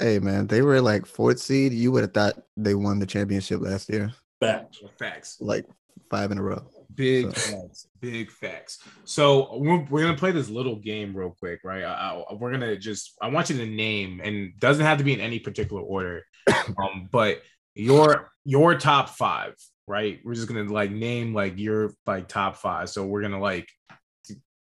Hey 0.00 0.18
man, 0.18 0.46
they 0.46 0.62
were 0.62 0.80
like 0.80 1.04
fourth 1.04 1.38
seed. 1.38 1.72
You 1.72 1.92
would 1.92 2.02
have 2.02 2.14
thought 2.14 2.34
they 2.56 2.74
won 2.74 2.98
the 2.98 3.06
championship 3.06 3.60
last 3.60 3.88
year, 3.90 4.10
Facts. 4.40 4.80
Facts. 4.98 5.36
like 5.40 5.66
five 6.10 6.32
in 6.32 6.38
a 6.38 6.42
row. 6.42 6.62
Big 6.94 7.36
So- 7.36 7.56
facts. 7.60 7.86
Big 8.00 8.30
facts. 8.30 8.78
So 9.04 9.58
we're, 9.58 9.84
we're 9.90 10.00
gonna 10.02 10.16
play 10.16 10.32
this 10.32 10.48
little 10.48 10.76
game 10.76 11.14
real 11.14 11.36
quick, 11.38 11.60
right? 11.64 11.84
I, 11.84 12.22
I- 12.30 12.34
we're 12.34 12.50
gonna 12.50 12.76
just 12.78 13.12
I 13.20 13.28
want 13.28 13.50
you 13.50 13.58
to 13.58 13.66
name 13.66 14.20
and 14.24 14.58
doesn't 14.58 14.84
have 14.86 14.98
to 14.98 15.04
be 15.04 15.12
in 15.12 15.20
any 15.20 15.38
particular 15.38 15.82
order, 15.82 16.22
um, 16.78 17.08
but 17.12 17.42
your 17.74 18.30
your 18.44 18.74
top 18.76 19.10
five, 19.10 19.54
right? 19.86 20.18
We're 20.24 20.34
just 20.34 20.48
gonna 20.48 20.64
like 20.72 20.90
name 20.90 21.34
like 21.34 21.58
your 21.58 21.92
like 22.06 22.26
top 22.26 22.56
five. 22.56 22.88
So 22.88 23.04
we're 23.04 23.20
gonna 23.22 23.40
like 23.40 23.68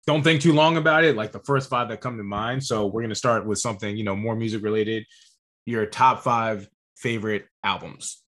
don't 0.06 0.22
think 0.22 0.40
too 0.40 0.52
long 0.52 0.76
about 0.76 1.04
it, 1.04 1.16
like 1.16 1.32
the 1.32 1.40
first 1.40 1.68
five 1.68 1.88
that 1.88 2.00
come 2.00 2.16
to 2.16 2.22
mind. 2.24 2.64
So 2.64 2.86
we're 2.86 3.02
gonna 3.02 3.14
start 3.14 3.46
with 3.46 3.58
something 3.58 3.96
you 3.96 4.04
know 4.04 4.16
more 4.16 4.36
music 4.36 4.62
related. 4.62 5.04
Your 5.66 5.86
top 5.86 6.22
five 6.22 6.68
favorite 6.96 7.46
albums. 7.64 8.22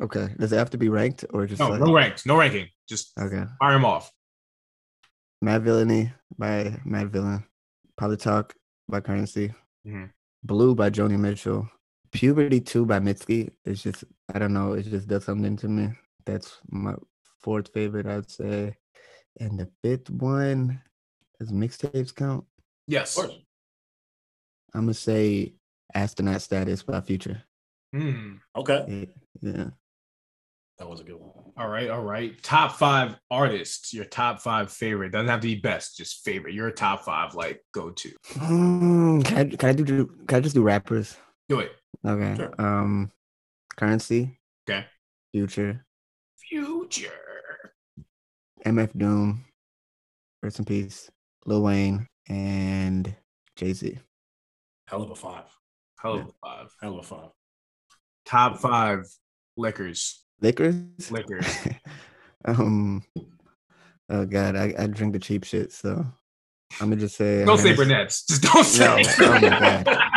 Okay, 0.00 0.28
does 0.38 0.52
it 0.52 0.56
have 0.58 0.70
to 0.70 0.78
be 0.78 0.88
ranked 0.88 1.24
or 1.30 1.46
just 1.46 1.58
No, 1.60 1.70
like 1.70 1.80
no 1.80 1.92
ranks, 1.92 2.26
no 2.26 2.36
ranking. 2.38 2.68
Just 2.88 3.12
okay? 3.18 3.44
fire 3.58 3.72
them 3.72 3.84
off. 3.84 4.10
Madvillainy 5.44 6.12
by 6.38 6.64
Madvillain, 6.86 7.44
Polytalk 8.00 8.52
by 8.88 9.00
Currency, 9.00 9.52
Mhm. 9.86 10.10
Blue 10.42 10.74
by 10.74 10.90
Joni 10.90 11.18
Mitchell. 11.18 11.68
Puberty 12.12 12.60
2 12.60 12.86
by 12.86 12.98
Mitski. 13.00 13.50
It's 13.64 13.82
just, 13.82 14.04
I 14.32 14.38
don't 14.38 14.52
know, 14.54 14.72
it 14.72 14.84
just 14.84 15.08
does 15.08 15.24
something 15.24 15.56
to 15.56 15.68
me. 15.68 15.90
That's 16.24 16.58
my 16.68 16.94
fourth 17.40 17.72
favorite, 17.74 18.06
I'd 18.06 18.30
say. 18.30 18.76
And 19.38 19.58
the 19.58 19.68
fifth 19.82 20.10
one, 20.10 20.80
does 21.38 21.52
mixtapes 21.52 22.14
count? 22.14 22.44
Yes. 22.86 23.16
Of 23.16 23.24
course. 23.26 23.38
I'm 24.74 24.82
gonna 24.82 24.94
say 24.94 25.54
Astronaut 25.94 26.42
Status 26.42 26.82
by 26.82 27.00
Future. 27.00 27.42
Hmm. 27.94 28.34
Okay. 28.54 29.08
Yeah. 29.42 29.52
yeah. 29.52 29.64
That 30.78 30.88
was 30.90 31.00
a 31.00 31.04
good 31.04 31.16
one. 31.18 31.52
All 31.56 31.68
right, 31.68 31.88
all 31.88 32.02
right. 32.02 32.40
Top 32.42 32.72
five 32.76 33.16
artists, 33.30 33.94
your 33.94 34.04
top 34.04 34.40
five 34.40 34.70
favorite. 34.70 35.12
Doesn't 35.12 35.28
have 35.28 35.40
to 35.40 35.46
be 35.46 35.54
best, 35.54 35.96
just 35.96 36.22
favorite. 36.22 36.52
Your 36.52 36.70
top 36.70 37.02
five, 37.04 37.34
like 37.34 37.62
go 37.72 37.90
to. 37.90 38.10
Hmm, 38.32 39.22
can, 39.22 39.38
I, 39.38 39.44
can 39.56 39.68
I 39.70 39.72
do 39.72 40.06
can 40.28 40.36
I 40.36 40.40
just 40.40 40.54
do 40.54 40.62
rappers? 40.62 41.16
Do 41.48 41.60
it. 41.60 41.72
Okay. 42.06 42.34
Sure. 42.36 42.54
Um 42.60 43.10
currency, 43.76 44.38
Okay. 44.68 44.84
future, 45.32 45.84
Future. 46.48 47.10
MF 48.66 48.98
Doom, 48.98 49.44
rest 50.42 50.58
in 50.58 50.64
peace, 50.64 51.08
Lil 51.44 51.62
Wayne, 51.62 52.08
and 52.28 53.14
Jay-Z. 53.54 53.96
Hell 54.88 55.02
of 55.02 55.10
a 55.12 55.14
five. 55.14 55.44
Hell 56.02 56.14
of 56.14 56.20
a 56.26 56.32
five. 56.44 56.74
Hell 56.82 56.94
of 56.94 56.98
a 56.98 57.02
five. 57.04 57.28
Top 58.24 58.58
five 58.58 59.04
liquors. 59.56 60.24
Lakers? 60.40 61.12
Liquors. 61.12 61.46
um 62.44 63.04
oh 64.10 64.26
god, 64.26 64.56
I, 64.56 64.74
I 64.76 64.86
drink 64.88 65.12
the 65.12 65.20
cheap 65.20 65.44
shit, 65.44 65.72
so 65.72 66.04
I'm 66.80 66.88
gonna 66.90 66.96
just 66.96 67.16
say 67.16 67.44
Don't 67.44 67.58
say 67.58 67.74
Burnett's. 67.76 68.24
Just 68.24 68.42
don't 68.42 68.64
say. 68.64 68.84
No, 68.84 69.26
oh 69.26 69.32
my 69.32 69.40
God. 69.84 69.98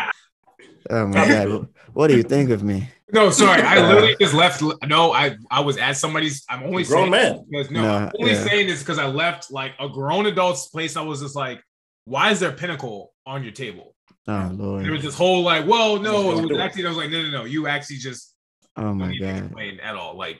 Oh 0.90 1.08
my 1.08 1.14
god. 1.28 1.68
What 1.94 2.08
do 2.08 2.16
you 2.18 2.24
think 2.24 2.50
of 2.52 2.64
me? 2.64 2.88
No, 3.12 3.32
sorry. 3.32 3.62
I 3.64 3.80
literally 3.82 4.16
just 4.22 4.34
left. 4.36 4.62
No, 4.86 5.12
I 5.12 5.36
I 5.50 5.60
was 5.62 5.78
at 5.78 5.94
somebody's. 5.98 6.44
I'm 6.48 6.64
only 6.64 6.84
Grown 6.84 7.10
saying 7.10 7.12
man. 7.12 7.46
because 7.50 7.72
no, 7.72 7.82
Nah, 7.82 7.98
I'm 8.06 8.12
only 8.20 8.34
yeah. 8.34 8.44
saying 8.44 8.68
this 8.68 8.80
because 8.80 9.00
I 9.00 9.08
left 9.08 9.52
like 9.52 9.74
a 9.80 9.90
grown 9.90 10.28
adult's 10.28 10.68
place. 10.68 10.96
I 10.96 11.02
was 11.02 11.20
just 11.22 11.36
like, 11.36 11.62
why 12.06 12.30
is 12.32 12.40
there 12.40 12.52
a 12.52 12.54
pinnacle 12.54 13.12
on 13.26 13.44
your 13.44 13.52
table? 13.52 13.96
Oh 14.28 14.52
lord, 14.54 14.86
There 14.86 14.92
was 14.92 15.02
this 15.02 15.16
whole 15.16 15.42
like, 15.42 15.66
well, 15.68 15.98
no, 16.00 16.38
it 16.38 16.46
was 16.46 16.60
actually. 16.60 16.86
I 16.86 16.90
was 16.90 16.98
like, 16.98 17.10
no, 17.10 17.24
no, 17.24 17.30
no. 17.32 17.46
You 17.46 17.66
actually 17.68 17.98
just 17.98 18.36
Oh 18.78 18.94
my 18.94 19.18
god. 19.18 19.38
explain 19.46 19.80
at 19.80 19.96
all. 19.96 20.16
Like, 20.16 20.40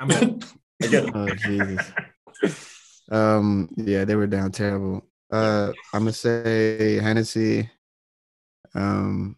I'm 0.00 0.10
old. 0.12 0.44
I 0.82 0.86
get 0.88 1.04
it. 1.04 1.12
Oh 1.14 1.28
Jesus. 1.34 1.92
Um 3.12 3.68
yeah, 3.76 4.04
they 4.04 4.16
were 4.16 4.26
down 4.26 4.50
terrible. 4.50 5.04
Uh 5.30 5.72
I'm 5.94 6.00
gonna 6.00 6.12
say 6.12 6.96
Hennessy. 7.00 7.70
Um 8.74 9.36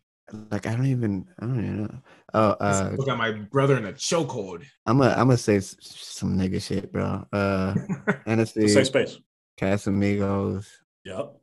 like 0.50 0.66
I 0.66 0.74
don't 0.76 0.86
even 0.86 1.26
I 1.40 1.46
don't 1.46 1.58
even 1.58 1.82
know. 1.84 1.98
Oh 2.34 2.50
uh 2.60 2.92
Look 2.96 3.08
at 3.08 3.18
my 3.18 3.32
brother 3.32 3.76
in 3.76 3.84
a 3.86 3.92
chokehold. 3.92 4.64
I'm 4.86 4.98
gonna 4.98 5.10
I'm 5.12 5.26
gonna 5.26 5.36
say 5.36 5.60
some 5.60 6.36
nigga 6.38 6.60
shit, 6.62 6.92
bro. 6.92 7.26
Uh 7.32 7.74
Hennessy, 8.26 8.68
safe 8.68 8.86
space. 8.88 9.18
Casamigos, 9.60 10.66
Yep. 11.04 11.36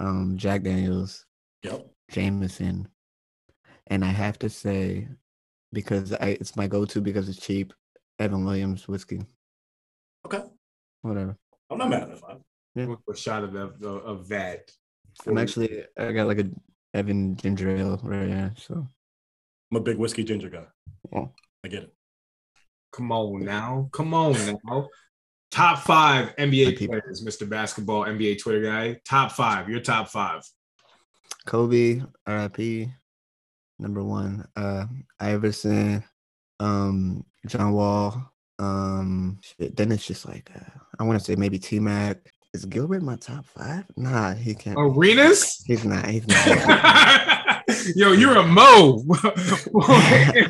um, 0.00 0.36
Jack 0.36 0.62
Daniels, 0.62 1.26
Yep. 1.62 1.86
Jameson. 2.10 2.88
And 3.88 4.02
I 4.04 4.08
have 4.08 4.38
to 4.38 4.48
say, 4.48 5.08
because 5.72 6.12
I 6.14 6.36
it's 6.40 6.56
my 6.56 6.66
go-to 6.66 7.00
because 7.02 7.28
it's 7.28 7.38
cheap, 7.38 7.72
Evan 8.18 8.44
Williams 8.44 8.88
whiskey. 8.88 9.20
Okay. 10.26 10.42
Whatever. 11.02 11.36
I'm 11.70 11.78
not 11.78 11.90
mad 11.90 12.02
at 12.04 12.10
the 12.10 12.16
five. 12.16 12.38
Yeah. 12.74 12.94
a 13.08 13.16
shot 13.16 13.44
of 13.44 13.54
of, 13.54 13.82
of 13.82 14.28
that. 14.28 14.72
I'm 15.26 15.38
actually 15.38 15.84
I 15.98 16.12
got 16.12 16.26
like 16.26 16.38
a 16.38 16.48
Evan 16.94 17.36
ginger 17.36 17.76
ale 17.76 18.00
right 18.02 18.28
here. 18.28 18.54
So 18.56 18.86
I'm 19.70 19.76
a 19.76 19.80
big 19.80 19.98
whiskey 19.98 20.24
ginger 20.24 20.48
guy. 20.48 20.66
Yeah. 21.12 21.26
I 21.64 21.68
get 21.68 21.82
it. 21.84 21.94
Come 22.92 23.10
on 23.10 23.44
now. 23.44 23.88
Come 23.92 24.14
on 24.14 24.36
now. 24.64 24.88
Top 25.50 25.80
five 25.80 26.34
NBA 26.36 26.78
people. 26.78 27.00
players, 27.00 27.24
Mr. 27.24 27.48
Basketball, 27.48 28.04
NBA 28.04 28.40
Twitter 28.40 28.62
guy. 28.62 29.00
Top 29.04 29.32
five. 29.32 29.68
Your 29.68 29.80
top 29.80 30.08
five. 30.08 30.42
Kobe, 31.46 32.02
RIP, 32.26 32.88
number 33.78 34.02
one. 34.02 34.46
Uh 34.56 34.86
Iverson, 35.18 36.04
um, 36.60 37.24
John 37.46 37.72
Wall. 37.72 38.32
Um 38.58 39.38
shit. 39.42 39.76
Then 39.76 39.90
it's 39.90 40.06
just 40.06 40.26
like 40.26 40.50
uh, 40.54 40.78
I 40.98 41.02
want 41.02 41.18
to 41.18 41.24
say 41.24 41.34
maybe 41.34 41.58
T 41.58 41.80
Mac. 41.80 42.32
Is 42.54 42.64
Gilbert 42.66 43.02
my 43.02 43.16
top 43.16 43.46
five? 43.46 43.84
Nah, 43.96 44.32
he 44.34 44.54
can't. 44.54 44.76
Arenas? 44.78 45.64
He's 45.66 45.84
not. 45.84 46.06
He's 46.06 46.24
not. 46.28 47.66
Yo, 47.96 48.12
you're 48.12 48.36
a 48.36 48.46
Mo. 48.46 49.04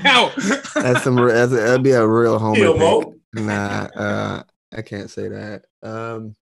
Out. 0.04 0.32
that's 0.74 1.02
some. 1.02 1.16
That's, 1.16 1.52
that'd 1.52 1.82
be 1.82 1.92
a 1.92 2.06
real 2.06 2.38
homer. 2.38 2.58
Yo, 2.58 2.72
pick. 2.72 2.80
Mo. 2.80 3.14
Nah, 3.32 3.88
uh, 3.96 4.42
I 4.76 4.82
can't 4.82 5.08
say 5.10 5.28
that. 5.28 5.64
Um, 5.82 6.36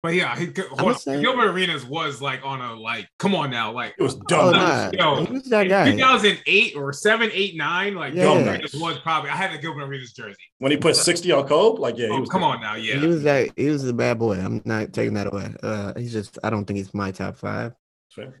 But 0.00 0.14
yeah, 0.14 0.36
he, 0.38 0.46
hold 0.46 0.80
I'ma 0.80 0.88
on. 0.90 0.98
say- 0.98 1.20
Gilbert 1.20 1.48
Arenas 1.48 1.84
was 1.84 2.22
like 2.22 2.44
on 2.44 2.60
a 2.60 2.74
like, 2.74 3.08
come 3.18 3.34
on 3.34 3.50
now, 3.50 3.72
like 3.72 3.94
It 3.98 4.02
was 4.02 4.14
oh 4.14 4.20
dumb. 4.28 4.52
nah, 4.52 4.90
Yo, 4.92 5.24
he 5.24 5.32
was 5.32 5.42
that 5.44 5.68
guy. 5.68 5.90
2008 5.90 6.76
or 6.76 6.92
7, 6.92 7.30
8, 7.32 7.56
9, 7.56 7.94
like 7.96 8.14
Yeah. 8.14 8.22
Gilbert 8.22 8.48
Arenas 8.48 8.74
was 8.74 8.98
probably 9.00 9.30
I 9.30 9.34
had 9.36 9.52
a 9.52 9.58
Gilbert 9.58 9.82
Arenas 9.82 10.12
jersey. 10.12 10.36
when 10.58 10.70
he 10.70 10.78
put 10.78 10.94
60 10.94 11.32
on 11.32 11.48
Kobe, 11.48 11.80
like, 11.80 11.96
yeah, 11.98 12.06
he 12.06 12.12
Oh, 12.12 12.20
was 12.20 12.28
come 12.28 12.42
good. 12.42 12.46
on 12.46 12.60
now, 12.60 12.76
yeah. 12.76 12.96
He 13.00 13.06
was 13.08 13.24
that. 13.24 13.50
He 13.56 13.66
was 13.70 13.84
a 13.88 13.92
bad 13.92 14.20
boy. 14.20 14.34
I'm 14.38 14.62
not 14.64 14.92
taking 14.92 15.14
that 15.14 15.26
away. 15.26 15.52
Uh, 15.64 15.92
he's 15.96 16.12
just. 16.12 16.38
I 16.44 16.50
don't 16.50 16.64
think 16.64 16.76
he's 16.76 16.94
my 16.94 17.10
top 17.10 17.36
five. 17.36 17.74
Fair. 18.12 18.40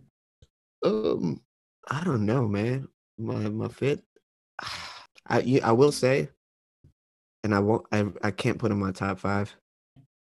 Um, 0.84 1.40
I 1.90 2.04
don't 2.04 2.24
know, 2.24 2.46
man. 2.46 2.86
My 3.18 3.34
my 3.48 3.66
fit. 3.66 4.00
I 5.26 5.40
you- 5.40 5.60
I 5.64 5.72
will 5.72 5.90
say, 5.92 6.28
and 7.42 7.52
I 7.52 7.58
won't. 7.58 7.84
I 7.90 8.04
I 8.22 8.30
can't 8.30 8.58
put 8.58 8.70
him 8.70 8.78
in 8.78 8.84
my 8.86 8.92
top 8.92 9.18
five, 9.18 9.54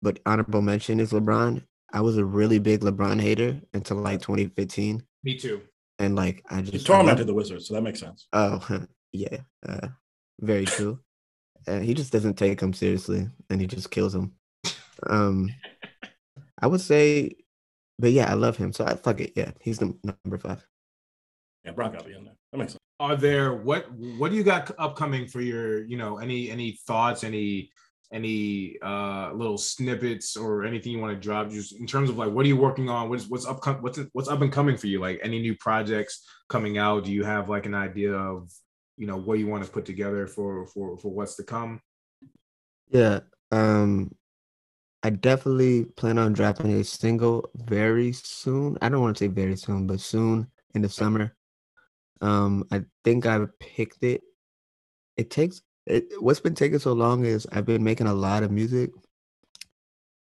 but 0.01 0.19
honorable 0.25 0.61
mention 0.61 0.99
is 0.99 1.11
LeBron. 1.11 1.63
I 1.91 2.01
was 2.01 2.17
a 2.17 2.25
really 2.25 2.59
big 2.59 2.81
LeBron 2.81 3.19
hater 3.19 3.59
until 3.73 3.97
like 3.97 4.21
2015, 4.21 5.03
Me 5.23 5.37
too. 5.37 5.61
and 5.97 6.15
like 6.15 6.43
I 6.49 6.61
just 6.61 6.89
I 6.89 6.93
tormented 6.93 7.19
love- 7.19 7.27
the 7.27 7.33
Wizards, 7.33 7.67
so 7.67 7.73
that 7.73 7.81
makes 7.81 7.99
sense. 7.99 8.27
Oh 8.33 8.85
yeah, 9.11 9.37
uh, 9.67 9.87
very 10.39 10.65
true. 10.65 10.99
Uh, 11.67 11.79
he 11.79 11.93
just 11.93 12.11
doesn't 12.13 12.35
take 12.35 12.61
him 12.61 12.73
seriously, 12.73 13.27
and 13.49 13.59
he 13.61 13.67
just 13.67 13.91
kills 13.91 14.13
him. 14.15 14.33
Um, 15.07 15.49
I 16.61 16.67
would 16.67 16.81
say, 16.81 17.35
but 17.97 18.11
yeah, 18.11 18.29
I 18.29 18.35
love 18.35 18.57
him. 18.57 18.71
So 18.73 18.85
I 18.85 18.95
fuck 18.95 19.19
it. 19.19 19.33
Yeah, 19.35 19.51
he's 19.61 19.79
the 19.79 19.93
number 20.03 20.37
five. 20.37 20.65
Yeah, 21.65 21.71
Brown 21.71 21.91
got 21.91 22.03
to 22.03 22.09
be 22.09 22.15
in 22.15 22.23
there. 22.25 22.35
That 22.51 22.57
makes 22.59 22.71
sense. 22.73 22.79
Are 22.99 23.15
there 23.15 23.53
what 23.53 23.91
what 23.93 24.29
do 24.31 24.37
you 24.37 24.43
got 24.43 24.71
upcoming 24.77 25.27
for 25.27 25.41
your, 25.41 25.85
you 25.85 25.97
know, 25.97 26.17
any 26.17 26.49
any 26.51 26.77
thoughts, 26.85 27.23
any 27.23 27.71
any 28.11 28.75
uh 28.81 29.31
little 29.33 29.57
snippets 29.57 30.35
or 30.35 30.63
anything 30.63 30.91
you 30.91 30.99
want 30.99 31.13
to 31.13 31.19
drop 31.19 31.49
just 31.49 31.73
in 31.79 31.85
terms 31.85 32.09
of 32.09 32.17
like 32.17 32.31
what 32.31 32.43
are 32.43 32.47
you 32.47 32.57
working 32.57 32.89
on 32.89 33.07
what's 33.07 33.27
what's 33.27 33.45
up 33.45 33.63
what's 33.81 33.99
what's 34.13 34.29
up 34.29 34.41
and 34.41 34.51
coming 34.51 34.75
for 34.75 34.87
you 34.87 34.99
like 34.99 35.19
any 35.21 35.39
new 35.39 35.55
projects 35.57 36.25
coming 36.47 36.79
out 36.79 37.03
do 37.03 37.11
you 37.11 37.23
have 37.23 37.49
like 37.49 37.67
an 37.67 37.75
idea 37.75 38.11
of 38.11 38.51
you 38.97 39.05
know 39.05 39.17
what 39.17 39.37
you 39.37 39.45
want 39.45 39.63
to 39.63 39.69
put 39.69 39.85
together 39.85 40.25
for 40.25 40.65
for 40.65 40.97
for 40.97 41.11
what's 41.11 41.35
to 41.35 41.43
come 41.43 41.79
Yeah. 42.89 43.19
Um, 43.51 44.15
I 45.01 45.11
definitely 45.11 45.85
plan 45.85 46.17
on 46.17 46.33
dropping 46.33 46.73
a 46.73 46.83
single 46.83 47.49
very 47.55 48.11
soon. 48.11 48.77
I 48.81 48.89
don't 48.89 49.01
want 49.01 49.17
to 49.17 49.25
say 49.25 49.27
very 49.27 49.55
soon, 49.55 49.87
but 49.87 50.01
soon 50.01 50.47
in 50.75 50.81
the 50.81 50.89
summer. 50.89 51.35
Um, 52.21 52.65
I 52.71 52.83
think 53.05 53.25
I 53.25 53.39
picked 53.59 54.03
it. 54.03 54.21
It 55.15 55.29
takes 55.29 55.61
it. 55.89 56.13
What's 56.19 56.39
been 56.39 56.55
taking 56.55 56.79
so 56.79 56.93
long 56.93 57.25
is 57.25 57.47
I've 57.51 57.65
been 57.65 57.83
making 57.83 58.07
a 58.07 58.13
lot 58.13 58.43
of 58.43 58.51
music, 58.51 58.91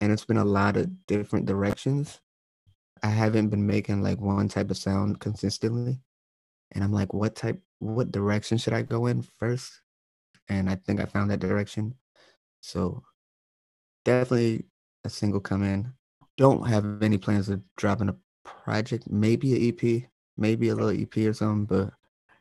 and 0.02 0.12
it's 0.12 0.26
been 0.26 0.38
a 0.38 0.46
lot 0.46 0.78
of 0.78 1.06
different 1.08 1.46
directions. 1.46 2.20
I 3.04 3.10
haven't 3.10 3.50
been 3.50 3.68
making 3.68 4.02
like 4.02 4.20
one 4.20 4.48
type 4.48 4.72
of 4.72 4.78
sound 4.78 5.20
consistently, 5.20 6.00
and 6.72 6.84
I'm 6.84 6.94
like, 6.94 7.14
what 7.14 7.36
type, 7.36 7.62
what 7.80 8.12
direction 8.12 8.58
should 8.58 8.74
I 8.74 8.82
go 8.82 9.08
in 9.08 9.22
first? 9.22 9.82
And 10.50 10.70
I 10.70 10.76
think 10.76 11.02
I 11.02 11.06
found 11.06 11.30
that 11.30 11.42
direction. 11.42 11.96
So 12.62 13.04
definitely 14.06 14.66
a 15.04 15.10
single 15.10 15.42
come 15.42 15.64
in. 15.64 15.94
Don't 16.38 16.68
have 16.68 17.04
any 17.04 17.18
plans 17.18 17.50
of 17.50 17.62
dropping 17.76 18.10
a 18.10 18.16
project, 18.46 19.10
maybe 19.10 19.56
an 19.56 19.74
EP, 19.74 20.04
maybe 20.38 20.70
a 20.70 20.76
little 20.76 21.02
EP 21.02 21.18
or 21.18 21.34
something, 21.34 21.66
but 21.66 21.94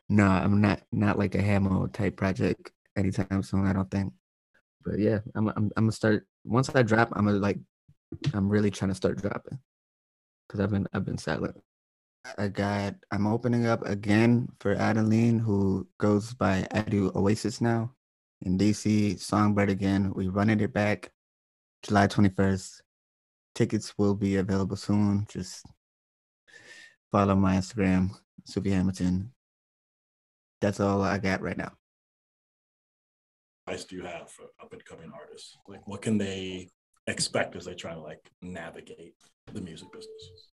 no, 0.09 0.25
I'm 0.25 0.61
not 0.61 0.81
not 0.91 1.19
like 1.19 1.35
a 1.35 1.41
Hamo 1.41 1.87
type 1.87 2.15
project 2.15 2.71
anytime 2.97 3.43
soon, 3.43 3.65
I 3.67 3.73
don't 3.73 3.89
think. 3.89 4.11
But 4.83 4.99
yeah, 4.99 5.19
I'm 5.35 5.49
I'm 5.49 5.71
I'm 5.77 5.83
gonna 5.85 5.91
start 5.91 6.27
once 6.43 6.73
I 6.73 6.81
drop, 6.81 7.09
I'm 7.13 7.25
gonna 7.25 7.37
like 7.37 7.59
I'm 8.33 8.49
really 8.49 8.71
trying 8.71 8.89
to 8.89 8.95
start 8.95 9.21
dropping. 9.21 9.59
Cause 10.49 10.61
I've 10.61 10.71
been 10.71 10.87
I've 10.93 11.05
been 11.05 11.17
silent. 11.17 11.55
I 12.37 12.47
got 12.47 12.95
I'm 13.11 13.27
opening 13.27 13.65
up 13.67 13.85
again 13.85 14.47
for 14.59 14.75
Adeline, 14.75 15.39
who 15.39 15.87
goes 15.99 16.33
by 16.33 16.67
Adu 16.73 17.15
Oasis 17.15 17.61
now 17.61 17.93
in 18.41 18.57
DC, 18.57 19.15
Songbyrd 19.15 19.69
again. 19.69 20.13
We 20.15 20.27
running 20.27 20.59
it 20.59 20.73
back 20.73 21.11
July 21.83 22.07
21st. 22.07 22.81
Tickets 23.55 23.93
will 23.97 24.15
be 24.15 24.37
available 24.37 24.75
soon. 24.75 25.25
Just 25.29 25.65
follow 27.11 27.35
my 27.35 27.55
Instagram, 27.55 28.11
Sufi 28.45 28.71
Hamilton. 28.71 29.31
That's 30.61 30.79
all 30.79 31.01
I 31.01 31.17
got 31.17 31.41
right 31.41 31.57
now. 31.57 31.71
Advice 33.67 33.85
do 33.85 33.97
you 33.97 34.03
have 34.03 34.29
for 34.29 34.45
up 34.61 34.71
and 34.71 34.83
coming 34.85 35.11
artists? 35.13 35.57
Like, 35.67 35.85
what 35.87 36.01
can 36.01 36.17
they 36.17 36.69
expect 37.07 37.55
as 37.55 37.65
they 37.65 37.73
try 37.73 37.93
to 37.93 37.99
like 37.99 38.31
navigate 38.41 39.15
the 39.51 39.61
music 39.61 39.91
business? 39.91 40.51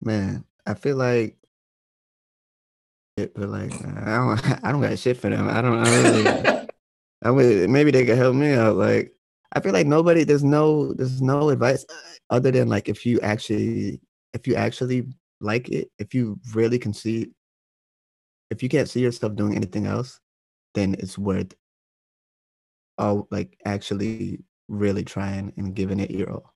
Man, 0.00 0.44
I 0.66 0.74
feel 0.74 0.96
like 0.96 1.36
it, 3.16 3.34
but 3.34 3.48
like 3.48 3.72
I 3.72 4.16
don't, 4.16 4.64
I 4.64 4.72
don't 4.72 4.82
got 4.82 4.98
shit 4.98 5.16
for 5.16 5.30
them. 5.30 5.48
I 5.48 5.62
don't. 5.62 5.86
I 5.86 6.02
really. 6.02 6.68
I 7.24 7.30
would 7.30 7.70
maybe 7.70 7.90
they 7.92 8.04
could 8.04 8.18
help 8.18 8.34
me 8.34 8.52
out. 8.52 8.76
Like 8.76 9.14
I 9.54 9.60
feel 9.60 9.72
like 9.72 9.86
nobody. 9.86 10.24
There's 10.24 10.44
no. 10.44 10.92
There's 10.94 11.22
no 11.22 11.48
advice 11.50 11.84
uh, 11.88 12.34
other 12.34 12.50
than 12.50 12.68
like 12.68 12.88
if 12.88 13.06
you 13.06 13.20
actually, 13.20 14.00
if 14.34 14.46
you 14.46 14.54
actually 14.54 15.06
like 15.40 15.68
it, 15.68 15.88
if 15.98 16.14
you 16.14 16.38
really 16.54 16.78
can 16.78 16.92
see, 16.92 17.30
if 18.50 18.62
you 18.62 18.68
can't 18.68 18.88
see 18.88 19.00
yourself 19.00 19.34
doing 19.34 19.56
anything 19.56 19.86
else, 19.86 20.20
then 20.74 20.94
it's 20.98 21.16
worth. 21.18 21.54
Oh, 22.98 23.26
like 23.30 23.58
actually, 23.64 24.44
really 24.68 25.04
trying 25.04 25.52
and 25.56 25.74
giving 25.74 26.00
it 26.00 26.10
your 26.10 26.30
all. 26.32 26.54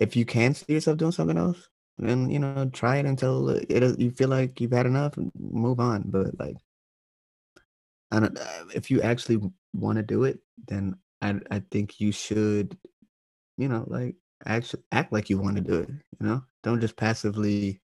If 0.00 0.16
you 0.16 0.24
can 0.24 0.54
see 0.54 0.72
yourself 0.74 0.98
doing 0.98 1.12
something 1.12 1.36
else, 1.38 1.68
then 1.98 2.30
you 2.30 2.38
know 2.38 2.68
try 2.72 2.96
it 2.96 3.06
until 3.06 3.48
it 3.50 3.98
you 4.00 4.10
feel 4.10 4.28
like 4.28 4.60
you've 4.60 4.72
had 4.72 4.86
enough 4.86 5.16
and 5.16 5.30
move 5.38 5.80
on. 5.80 6.04
But 6.06 6.38
like, 6.38 6.56
I 8.10 8.20
don't. 8.20 8.38
uh, 8.38 8.64
If 8.74 8.90
you 8.90 9.02
actually 9.02 9.40
want 9.72 9.96
to 9.96 10.02
do 10.02 10.24
it, 10.24 10.40
then 10.68 10.96
I 11.20 11.40
I 11.50 11.60
think 11.70 12.00
you 12.00 12.12
should, 12.12 12.76
you 13.58 13.68
know, 13.68 13.84
like 13.88 14.16
actually 14.46 14.84
act 14.92 15.12
like 15.12 15.30
you 15.30 15.38
want 15.38 15.56
to 15.56 15.62
do 15.62 15.74
it. 15.80 15.90
You 16.20 16.26
know, 16.26 16.44
don't 16.62 16.80
just 16.80 16.96
passively 16.96 17.80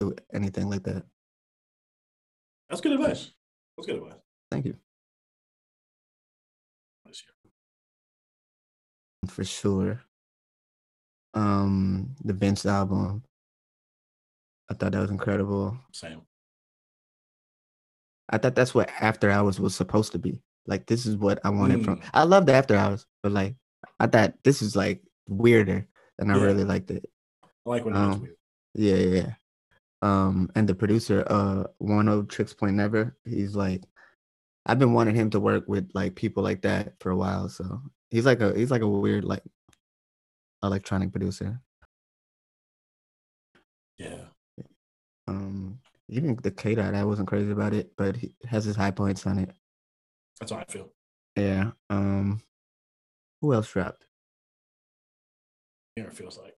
do 0.00 0.14
anything 0.32 0.68
like 0.68 0.82
that. 0.84 1.04
That's 2.68 2.80
good 2.80 2.92
advice. 2.92 3.32
That's 3.76 3.86
good 3.86 3.96
advice. 3.96 4.18
Thank 4.50 4.66
you 4.66 4.76
for 9.34 9.44
sure. 9.44 10.00
Um, 11.34 12.14
the 12.24 12.32
Vince 12.32 12.64
album. 12.64 13.24
I 14.70 14.74
thought 14.74 14.92
that 14.92 15.00
was 15.00 15.10
incredible. 15.10 15.76
Same. 15.92 16.22
I 18.30 18.38
thought 18.38 18.54
that's 18.54 18.74
what 18.74 18.88
After 19.00 19.30
Hours 19.30 19.60
was 19.60 19.74
supposed 19.74 20.12
to 20.12 20.18
be. 20.18 20.40
Like 20.66 20.86
this 20.86 21.04
is 21.04 21.16
what 21.16 21.40
I 21.44 21.50
wanted 21.50 21.84
from. 21.84 21.96
Mm. 21.96 22.10
I 22.14 22.22
loved 22.22 22.48
After 22.48 22.74
Hours, 22.76 23.04
but 23.22 23.32
like 23.32 23.56
I 24.00 24.06
thought 24.06 24.34
this 24.44 24.62
is 24.62 24.74
like 24.74 25.02
weirder, 25.28 25.86
and 26.18 26.32
I 26.32 26.36
Yeah. 26.38 26.44
really 26.44 26.64
liked 26.64 26.90
it. 26.90 27.04
I 27.42 27.48
like 27.68 27.84
when 27.84 27.94
it's 27.94 28.14
Um, 28.16 28.22
weird. 28.22 28.36
Yeah, 28.74 28.94
yeah, 28.96 29.20
yeah. 29.22 29.34
Um, 30.02 30.50
and 30.54 30.68
the 30.68 30.74
producer, 30.74 31.24
uh, 31.26 31.64
Oneohtrix 31.82 32.56
Point 32.56 32.76
Never, 32.76 33.16
he's 33.24 33.54
like, 33.56 33.82
I've 34.66 34.78
been 34.78 34.92
wanting 34.92 35.14
him 35.14 35.30
to 35.30 35.40
work 35.40 35.64
with 35.68 35.90
like 35.94 36.14
people 36.14 36.42
like 36.42 36.62
that 36.62 36.94
for 37.00 37.10
a 37.10 37.16
while. 37.16 37.48
So 37.48 37.80
he's 38.14 38.24
like 38.24 38.40
a 38.40 38.56
he's 38.56 38.70
like 38.70 38.82
a 38.82 38.88
weird 38.88 39.24
like 39.24 39.42
electronic 40.62 41.10
producer. 41.10 41.60
Yeah. 43.98 44.26
Um, 45.26 45.80
even 46.08 46.38
the 46.42 46.50
K 46.50 46.76
dot, 46.76 46.94
I 46.94 47.04
wasn't 47.04 47.28
crazy 47.28 47.50
about 47.50 47.74
it, 47.74 47.90
but 47.96 48.16
he 48.16 48.36
has 48.46 48.64
his 48.64 48.76
high 48.76 48.92
points 48.92 49.26
on 49.26 49.38
it. 49.38 49.50
That's 50.38 50.52
how 50.52 50.58
I 50.58 50.64
feel. 50.64 50.90
Yeah. 51.36 51.72
Um, 51.90 52.40
who 53.40 53.52
else 53.52 53.70
dropped? 53.70 54.06
Here 55.96 56.06
it 56.06 56.12
feels 56.12 56.38
like. 56.38 56.54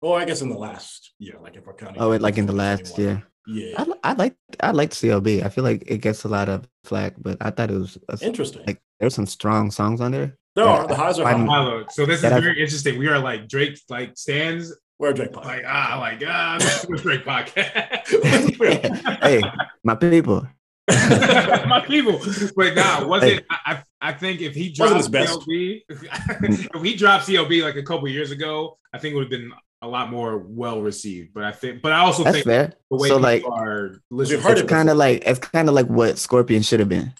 Well, 0.00 0.14
I 0.14 0.24
guess 0.24 0.40
in 0.40 0.48
the 0.48 0.56
last 0.56 1.12
year, 1.18 1.36
like 1.42 1.56
if 1.56 1.66
we're 1.66 1.74
counting. 1.74 2.00
Oh, 2.00 2.12
it, 2.12 2.22
like 2.22 2.38
in 2.38 2.46
the 2.46 2.52
last 2.52 2.96
year. 2.98 3.22
Yeah. 3.46 3.74
I, 3.78 3.82
li- 3.84 4.00
I 4.04 4.12
like 4.14 4.36
I 4.60 4.70
like 4.72 4.90
CLB. 4.90 5.44
I 5.44 5.48
feel 5.48 5.64
like 5.64 5.84
it 5.86 5.98
gets 5.98 6.24
a 6.24 6.28
lot 6.28 6.48
of 6.48 6.68
flack, 6.84 7.14
but 7.18 7.36
I 7.40 7.50
thought 7.50 7.70
it 7.70 7.78
was 7.78 7.98
a 8.08 8.12
s- 8.12 8.22
Interesting. 8.22 8.62
like 8.66 8.80
there's 9.00 9.14
some 9.14 9.26
strong 9.26 9.70
songs 9.70 10.00
on 10.00 10.12
there. 10.12 10.36
there 10.56 10.66
are 10.66 10.86
the 10.86 10.94
highs 10.94 11.18
are 11.18 11.24
high. 11.26 11.38
Hello. 11.38 11.84
So 11.90 12.04
this 12.06 12.16
is 12.16 12.22
That 12.22 12.32
I've- 12.34 12.42
very 12.44 12.60
interesting. 12.60 12.98
We 12.98 13.08
are 13.08 13.18
like 13.18 13.48
Drake 13.48 13.78
like 13.88 14.16
stands 14.16 14.72
Where 14.98 15.12
Drake 15.14 15.32
Pod. 15.32 15.46
like 15.46 15.64
ah 15.66 15.96
like 16.00 16.22
ah 16.26 16.58
this 16.60 16.86
Drake 17.02 17.24
podcast. 17.24 19.20
hey, 19.22 19.42
my 19.84 19.94
people. 19.94 20.46
My 20.90 21.80
people, 21.86 22.20
but 22.56 22.74
nah, 22.74 23.06
was 23.06 23.22
Hey. 23.22 23.36
it? 23.36 23.46
I, 23.48 23.58
I 24.00 24.08
I 24.08 24.12
think 24.12 24.40
if 24.40 24.54
he 24.56 24.74
Wasn't 24.76 25.12
dropped. 25.12 25.46
CLB, 25.46 25.82
if 25.88 26.82
he 26.82 26.94
dropped 26.96 27.28
CLB 27.28 27.62
like 27.62 27.76
a 27.76 27.82
couple 27.84 28.08
years 28.08 28.32
ago, 28.32 28.76
I 28.92 28.98
think 28.98 29.12
it 29.12 29.16
would 29.16 29.24
have 29.24 29.30
been 29.30 29.52
a 29.82 29.88
lot 29.88 30.10
more 30.10 30.38
well 30.38 30.82
received. 30.82 31.32
But 31.34 31.44
I 31.44 31.52
think, 31.52 31.82
but 31.82 31.92
I 31.92 32.00
also 32.00 32.24
That's 32.24 32.36
think 32.36 32.46
fair. 32.46 32.72
the 32.90 32.96
way 32.96 33.08
So 33.08 33.16
people 33.16 33.22
like 33.22 33.44
are 33.46 34.00
listening, 34.10 34.42
it's 34.46 34.62
kind 34.62 34.90
of 34.90 34.96
like 34.96 35.22
it's 35.26 35.38
kind 35.38 35.68
of 35.68 35.74
like 35.74 35.86
what 35.86 36.18
Scorpion 36.18 36.62
should 36.62 36.80
have 36.80 36.88
been. 36.88 37.12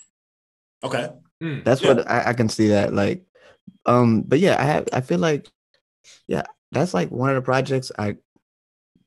Okay. 0.85 1.09
Mm. 1.43 1.65
That's 1.65 1.83
Yeah. 1.83 1.95
what 1.95 2.11
I, 2.11 2.25
I 2.27 2.33
can 2.35 2.49
see 2.49 2.69
that 2.69 2.93
like. 2.93 3.25
Um, 3.87 4.23
but 4.23 4.41
yeah, 4.41 4.61
I 4.61 4.65
have 4.65 4.89
I 4.93 5.01
feel 5.01 5.19
like, 5.19 5.49
yeah, 6.29 6.43
that's 6.73 6.93
like 6.93 7.11
one 7.11 7.31
of 7.31 7.37
the 7.37 7.43
projects 7.43 7.91
I, 7.99 8.17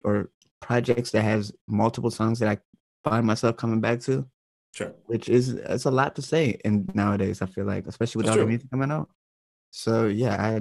or 0.04 0.30
projects 0.62 1.12
that 1.12 1.22
has 1.22 1.52
multiple 1.68 2.10
songs 2.12 2.40
that 2.40 2.50
I 2.50 3.10
find 3.10 3.26
myself 3.26 3.58
coming 3.58 3.82
back 3.82 4.00
to. 4.02 4.28
Sure. 4.76 4.92
which 5.06 5.30
is 5.30 5.50
it's 5.50 5.86
a 5.86 5.92
lot 5.92 6.16
to 6.16 6.24
say 6.24 6.60
and 6.66 6.90
nowadays 6.96 7.44
i 7.44 7.46
feel 7.46 7.64
like 7.64 7.86
especially 7.86 8.18
with 8.18 8.26
That's 8.26 8.38
all 8.40 8.44
the 8.44 8.50
music 8.50 8.72
coming 8.72 8.90
out 8.90 9.08
so 9.70 10.08
yeah 10.08 10.36
i 10.44 10.60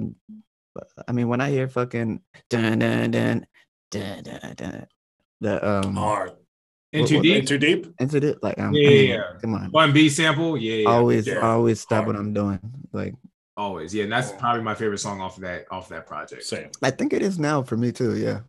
i 1.07 1.11
mean 1.11 1.27
when 1.27 1.41
i 1.41 1.49
hear 1.49 1.67
fucking 1.67 2.19
dun 2.49 2.79
dun 2.79 3.11
dun 3.11 3.45
dun 3.91 4.23
dun, 4.23 4.53
dun 4.55 4.87
the 5.41 5.67
um 5.67 5.95
Hard. 5.95 6.31
in 6.93 7.05
too 7.05 7.15
what- 7.15 7.23
deep. 7.23 7.45
Too 7.45 7.57
deep. 7.57 7.93
into 7.99 8.19
the 8.19 8.37
like 8.41 8.57
um, 8.59 8.73
Yeah, 8.73 8.87
I 8.87 8.91
mean, 8.91 9.07
yeah, 9.09 9.15
yeah. 9.15 9.23
come 9.41 9.53
on 9.55 9.71
One 9.71 9.91
B 9.93 10.09
sample, 10.09 10.57
yeah, 10.57 10.75
yeah, 10.83 10.89
always 10.89 11.27
yeah. 11.27 11.39
always 11.39 11.79
stop 11.79 12.05
what 12.07 12.15
i'm 12.15 12.33
doing 12.33 12.59
like 12.91 13.13
always, 13.55 13.93
yeah. 13.93 14.03
And 14.05 14.11
that's 14.11 14.31
probably 14.31 14.63
my 14.63 14.73
favorite 14.73 14.97
song 14.97 15.21
off 15.21 15.37
of 15.37 15.43
that 15.43 15.65
off 15.69 15.89
that 15.89 16.07
project. 16.07 16.43
Same. 16.43 16.69
i 16.81 16.89
think 16.89 17.13
it 17.13 17.21
is 17.21 17.37
now 17.37 17.61
for 17.61 17.77
me 17.77 17.91
too 17.91 18.15
yeah 18.17 18.39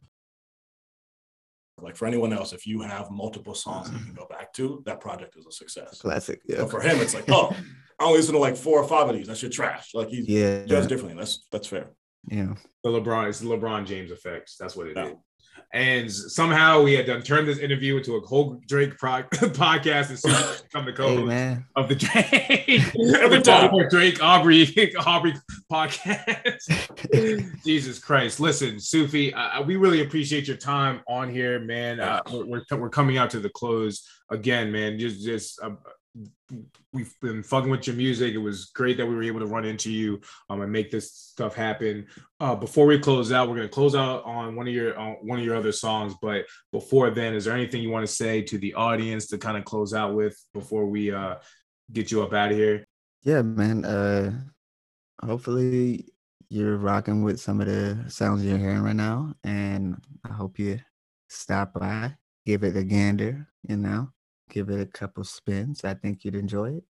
Like 1.78 1.96
for 1.96 2.06
anyone 2.06 2.32
else, 2.32 2.52
if 2.52 2.66
you 2.66 2.80
have 2.82 3.10
multiple 3.10 3.54
songs 3.54 3.90
that 3.90 3.98
you 3.98 4.04
can 4.06 4.14
go 4.14 4.26
back 4.30 4.52
to, 4.54 4.82
that 4.86 5.00
project 5.00 5.36
is 5.36 5.44
a 5.46 5.52
success. 5.52 6.00
classic 6.00 6.40
yeah 6.46 6.58
But 6.62 6.70
for 6.70 6.80
him, 6.80 6.96
it's 7.00 7.14
like, 7.14 7.24
oh, 7.28 7.54
I 7.98 8.04
only 8.04 8.18
listen 8.18 8.34
to 8.34 8.40
like 8.40 8.56
four 8.56 8.80
or 8.80 8.86
five 8.88 9.08
of 9.08 9.14
these. 9.16 9.26
That 9.26 9.36
shit 9.36 9.52
trash. 9.52 9.90
Like 9.92 10.08
he's 10.08 10.26
yeah 10.28 10.64
judged 10.64 10.88
differently. 10.88 11.16
That's 11.18 11.46
that's 11.52 11.66
fair. 11.68 11.86
Yeah 12.28 12.54
The 12.82 12.90
LeBron, 12.90 13.28
it's 13.28 13.40
the 13.40 13.46
LeBron 13.48 13.86
James 13.86 14.10
effects. 14.10 14.56
That's 14.58 14.76
what 14.76 14.86
it 14.88 14.96
is. 14.96 14.96
Yeah. 14.96 15.14
And 15.72 16.10
somehow 16.10 16.82
we 16.82 16.92
had 16.92 17.06
done 17.06 17.22
turned 17.22 17.48
this 17.48 17.58
interview 17.58 17.96
into 17.96 18.14
a 18.14 18.20
whole 18.20 18.60
Drake 18.68 18.96
pro- 18.96 19.22
podcast 19.32 20.10
and 20.10 20.18
soon 20.18 20.32
become 20.62 20.84
the 20.84 20.92
hey 20.92 20.96
co-host 20.96 21.26
man 21.26 21.64
of 21.74 21.88
the 21.88 21.96
Drake 21.96 22.80
Every 23.20 23.42
time. 23.42 23.70
Drake 23.90 24.22
Aubrey 24.22 24.94
Aubrey 25.04 25.34
podcast. 25.70 27.64
Jesus 27.64 27.98
Christ! 27.98 28.38
Listen, 28.38 28.78
Sufi, 28.78 29.34
uh, 29.34 29.62
we 29.62 29.74
really 29.74 30.02
appreciate 30.02 30.46
your 30.46 30.56
time 30.56 31.00
on 31.08 31.28
here, 31.28 31.58
man. 31.58 31.98
Uh, 31.98 32.20
we're, 32.30 32.46
we're 32.70 32.78
we're 32.78 32.90
coming 32.90 33.18
out 33.18 33.30
to 33.30 33.40
the 33.40 33.50
close 33.50 34.08
again, 34.30 34.70
man. 34.70 34.98
Just 34.98 35.24
just. 35.24 35.60
Uh, 35.60 35.70
We've 36.92 37.14
been 37.20 37.42
fucking 37.42 37.70
with 37.70 37.86
your 37.86 37.96
music. 37.96 38.34
It 38.34 38.38
was 38.38 38.66
great 38.66 38.96
that 38.98 39.06
we 39.06 39.14
were 39.14 39.22
able 39.22 39.40
to 39.40 39.46
run 39.46 39.64
into 39.64 39.90
you 39.90 40.20
um, 40.48 40.60
and 40.60 40.70
make 40.70 40.90
this 40.90 41.12
stuff 41.12 41.54
happen. 41.54 42.06
Uh, 42.40 42.54
before 42.54 42.86
we 42.86 42.98
close 42.98 43.32
out, 43.32 43.48
we're 43.48 43.56
gonna 43.56 43.68
close 43.68 43.94
out 43.94 44.24
on 44.24 44.56
one 44.56 44.68
of 44.68 44.74
your 44.74 44.96
on 44.98 45.14
one 45.22 45.38
of 45.38 45.44
your 45.44 45.56
other 45.56 45.72
songs. 45.72 46.14
But 46.22 46.46
before 46.72 47.10
then, 47.10 47.34
is 47.34 47.44
there 47.44 47.54
anything 47.54 47.82
you 47.82 47.90
want 47.90 48.06
to 48.06 48.12
say 48.12 48.42
to 48.42 48.58
the 48.58 48.74
audience 48.74 49.26
to 49.28 49.38
kind 49.38 49.56
of 49.56 49.64
close 49.64 49.92
out 49.92 50.14
with 50.14 50.40
before 50.52 50.86
we 50.86 51.12
uh, 51.12 51.36
get 51.92 52.10
you 52.10 52.22
up 52.22 52.32
out 52.32 52.52
of 52.52 52.56
here? 52.56 52.86
yeah 53.24 53.42
man 53.42 53.84
uh 53.84 54.30
hopefully 55.24 56.06
you're 56.50 56.76
rocking 56.76 57.24
with 57.24 57.40
some 57.40 57.60
of 57.60 57.66
the 57.66 58.04
sounds 58.08 58.44
you're 58.44 58.58
hearing 58.58 58.82
right 58.82 58.94
now 58.94 59.34
and 59.42 59.96
i 60.28 60.32
hope 60.32 60.58
you 60.58 60.78
stop 61.28 61.74
by 61.74 62.14
give 62.46 62.62
it 62.62 62.76
a 62.76 62.84
gander 62.84 63.48
you 63.66 63.76
know 63.76 64.08
give 64.54 64.70
it 64.70 64.80
a 64.80 64.86
couple 65.00 65.24
spins 65.24 65.84
i 65.84 65.94
think 65.94 66.24
you'd 66.24 66.36
enjoy 66.44 66.68
it 66.78 66.84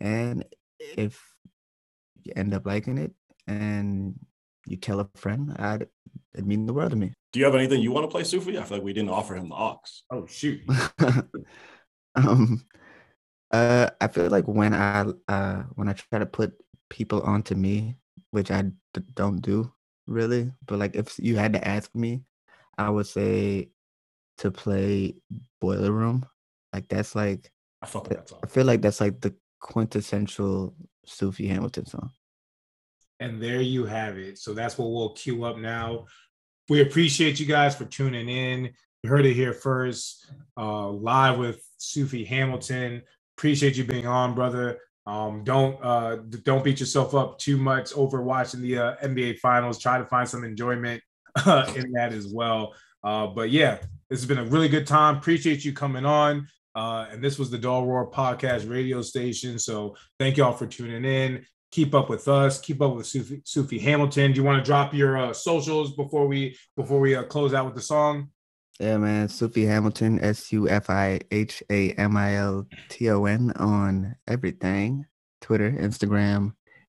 and 0.00 0.44
if 0.78 1.14
you 2.22 2.32
end 2.36 2.52
up 2.54 2.66
liking 2.66 2.98
it 2.98 3.12
and 3.46 4.14
you 4.66 4.76
tell 4.76 5.00
a 5.00 5.08
friend 5.16 5.56
i'd 5.58 5.86
it'd 6.34 6.46
mean 6.46 6.66
the 6.66 6.72
world 6.78 6.90
to 6.90 6.96
me 6.96 7.12
Do 7.32 7.40
you 7.40 7.46
have 7.46 7.54
anything 7.60 7.80
you 7.80 7.92
want 7.92 8.04
to 8.04 8.12
play, 8.14 8.24
Sufi? 8.24 8.58
I 8.58 8.62
feel 8.64 8.78
like 8.78 8.84
we 8.84 8.92
didn't 8.92 9.10
offer 9.20 9.34
him 9.34 9.48
the 9.48 9.54
aux. 9.56 9.80
Oh 10.10 10.26
shoot! 10.26 10.60
um 12.16 12.64
uh 13.52 13.88
i 14.00 14.06
feel 14.08 14.28
like 14.36 14.46
when 14.48 14.74
i 14.74 15.04
uh 15.28 15.62
when 15.76 15.88
i 15.88 15.92
try 15.92 16.18
to 16.18 16.26
put 16.26 16.52
people 16.90 17.20
onto 17.22 17.54
me 17.54 17.96
which 18.30 18.50
i 18.50 18.62
d- 18.62 18.72
don't 19.14 19.40
do 19.40 19.70
really 20.06 20.52
but 20.66 20.78
like 20.78 20.94
if 20.96 21.18
you 21.18 21.36
had 21.36 21.52
to 21.52 21.62
ask 21.68 21.94
me 21.94 22.22
i 22.78 22.88
would 22.88 23.06
say 23.06 23.68
to 24.38 24.50
play 24.50 25.14
boiler 25.60 25.92
room 25.92 26.24
like 26.76 26.88
that's 26.88 27.14
like 27.14 27.50
I 27.82 27.86
fuck 27.86 28.08
with 28.08 28.18
that 28.18 28.28
song. 28.28 28.40
i 28.44 28.46
feel 28.46 28.66
like 28.70 28.82
that's 28.82 29.00
like 29.00 29.20
the 29.20 29.34
quintessential 29.60 30.74
sufi 31.06 31.46
hamilton 31.48 31.86
song 31.86 32.10
And 33.18 33.40
there 33.40 33.62
you 33.62 33.86
have 33.86 34.18
it. 34.18 34.36
So 34.38 34.52
that's 34.52 34.76
what 34.78 34.90
we'll 34.92 35.14
queue 35.22 35.44
up 35.48 35.56
now. 35.56 36.04
We 36.68 36.82
appreciate 36.82 37.40
you 37.40 37.46
guys 37.46 37.74
for 37.74 37.86
tuning 37.86 38.28
in. 38.28 38.58
You 39.02 39.10
heard 39.10 39.24
it 39.24 39.34
here 39.42 39.54
first, 39.54 40.30
uh, 40.58 40.88
live 40.90 41.38
with 41.38 41.58
Sufi 41.78 42.24
Hamilton. 42.24 43.02
Appreciate 43.38 43.76
you 43.78 43.84
being 43.84 44.06
on, 44.06 44.34
brother. 44.34 44.66
Um, 45.06 45.44
don't 45.44 45.76
uh, 45.82 46.16
don't 46.42 46.64
beat 46.64 46.80
yourself 46.80 47.14
up 47.14 47.38
too 47.38 47.56
much 47.56 47.92
over 47.94 48.20
watching 48.20 48.60
the 48.60 48.74
uh, 48.84 48.96
NBA 49.10 49.38
Finals. 49.38 49.78
Try 49.78 49.96
to 49.98 50.04
find 50.04 50.28
some 50.28 50.44
enjoyment 50.44 51.00
uh, 51.46 51.72
in 51.80 51.92
that 51.92 52.12
as 52.12 52.26
well. 52.26 52.74
Uh, 53.02 53.26
but 53.28 53.48
yeah, 53.50 53.78
this 54.10 54.20
has 54.20 54.26
been 54.26 54.44
a 54.46 54.50
really 54.54 54.68
good 54.68 54.86
time. 54.86 55.16
Appreciate 55.16 55.64
you 55.64 55.72
coming 55.72 56.04
on. 56.04 56.48
Uh, 56.76 57.06
and 57.10 57.24
this 57.24 57.38
was 57.38 57.50
the 57.50 57.56
Dull 57.56 57.86
Roar 57.86 58.10
Podcast 58.10 58.70
radio 58.70 59.00
station. 59.00 59.58
So 59.58 59.96
thank 60.18 60.36
y'all 60.36 60.52
for 60.52 60.66
tuning 60.66 61.06
in. 61.06 61.44
Keep 61.72 61.94
up 61.94 62.10
with 62.10 62.28
us. 62.28 62.60
Keep 62.60 62.82
up 62.82 62.94
with 62.94 63.06
Sufi, 63.06 63.40
Sufi 63.44 63.78
Hamilton. 63.78 64.32
Do 64.32 64.36
you 64.36 64.44
want 64.44 64.62
to 64.62 64.68
drop 64.68 64.92
your 64.92 65.16
uh, 65.16 65.32
socials 65.32 65.94
before 65.94 66.26
we 66.26 66.56
before 66.76 67.00
we 67.00 67.16
uh, 67.16 67.24
close 67.24 67.54
out 67.54 67.64
with 67.64 67.74
the 67.74 67.80
song? 67.80 68.28
Yeah, 68.78 68.98
man. 68.98 69.28
Sufi 69.28 69.64
Hamilton, 69.64 70.20
S 70.20 70.52
U 70.52 70.68
F 70.68 70.90
I 70.90 71.20
H 71.30 71.62
A 71.70 71.92
M 71.92 72.14
I 72.14 72.36
L 72.36 72.66
T 72.90 73.10
O 73.10 73.24
N 73.24 73.52
on 73.56 74.14
everything 74.28 75.06
Twitter, 75.40 75.70
Instagram, 75.72 76.52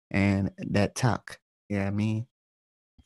and 0.10 0.52
that 0.58 0.96
talk. 0.96 1.38
Yeah, 1.70 1.86
I 1.86 1.92
mean, 1.92 2.26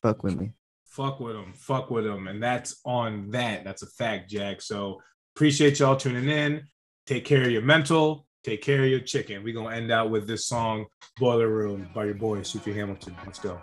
fuck 0.02 0.24
with 0.24 0.40
me. 0.40 0.54
Fuck 0.86 1.20
with 1.20 1.36
them. 1.36 1.54
Fuck 1.54 1.92
with 1.92 2.06
them. 2.06 2.28
And 2.28 2.42
that's 2.42 2.80
on 2.86 3.32
that. 3.32 3.66
That's 3.66 3.82
a 3.82 3.88
fact, 3.88 4.30
Jack. 4.30 4.62
So 4.62 5.02
appreciate 5.36 5.80
y'all 5.80 5.96
tuning 5.96 6.30
in. 6.30 6.64
Take 7.06 7.26
care 7.26 7.44
of 7.44 7.52
your 7.52 7.62
mental. 7.62 8.28
Take 8.44 8.62
care 8.62 8.84
of 8.84 8.90
your 8.90 9.00
chicken. 9.02 9.44
We're 9.44 9.54
going 9.54 9.70
to 9.70 9.76
end 9.76 9.92
out 9.92 10.10
with 10.10 10.28
this 10.28 10.48
song, 10.48 10.86
Boiler 11.18 11.48
Room, 11.48 11.90
by 11.94 12.06
your 12.06 12.16
boy, 12.16 12.42
Sufi 12.42 12.74
Hamilton. 12.74 13.16
Let's 13.26 13.40
go. 13.40 13.60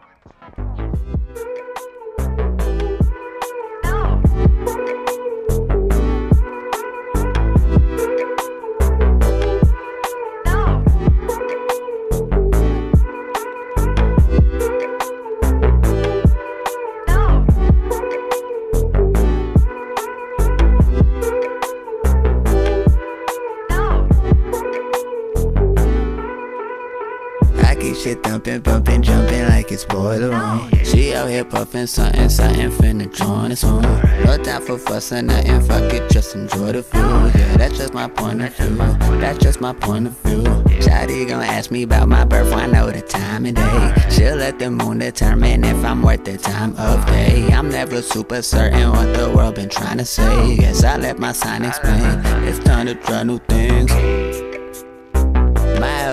Shit 28.49 28.65
thumping, 28.65 28.83
bumping, 28.85 29.03
jumping 29.03 29.49
like 29.49 29.71
it's 29.73 29.87
room. 29.93 30.71
She 30.85 31.15
out 31.15 31.29
here 31.29 31.45
puffing 31.45 31.87
something, 31.87 32.29
something 32.29 32.71
finna 32.71 33.13
join 33.15 33.53
us 33.53 33.63
home. 33.63 33.83
No 34.25 34.37
time 34.43 34.63
for 34.63 34.79
fussing, 34.79 35.27
nothing, 35.27 35.61
fuck 35.63 35.93
it, 35.93 36.11
just 36.11 36.35
enjoy 36.35 36.73
the 36.73 36.83
food. 36.83 37.33
Yeah, 37.35 37.57
that's 37.57 37.77
just 37.77 37.93
my 37.93 38.09
point 38.09 38.43
of 38.43 38.55
view. 38.57 38.77
That's 39.21 39.39
just 39.39 39.61
my 39.61 39.73
point 39.73 40.07
of 40.07 40.19
view. 40.21 40.43
Shawty 40.81 41.29
gon' 41.29 41.43
ask 41.43 41.71
me 41.71 41.83
about 41.83 42.09
my 42.09 42.25
birth, 42.25 42.53
I 42.53 42.67
know 42.67 42.91
the 42.91 43.03
time 43.03 43.47
of 43.47 43.55
day. 43.55 43.95
She'll 44.11 44.37
let 44.37 44.59
the 44.59 44.71
moon 44.71 44.99
determine 44.99 45.65
if 45.65 45.85
I'm 45.85 46.03
worth 46.03 46.25
the 46.25 46.39
time 46.39 46.75
of 46.77 47.05
day. 47.07 47.49
I'm 47.53 47.69
never 47.71 48.01
super 48.01 48.43
certain 48.43 48.91
what 48.91 49.15
the 49.15 49.31
world 49.31 49.57
been 49.57 49.69
trying 49.69 49.99
to 49.99 50.05
say. 50.05 50.57
Guess 50.57 50.85
I 50.85 50.97
let 50.97 51.19
my 51.19 51.33
sign 51.33 51.65
explain. 51.65 52.21
It's 52.49 52.59
time 52.61 52.87
to 52.87 52.95
try 52.95 53.25
new 53.25 53.39
things. 53.39 54.28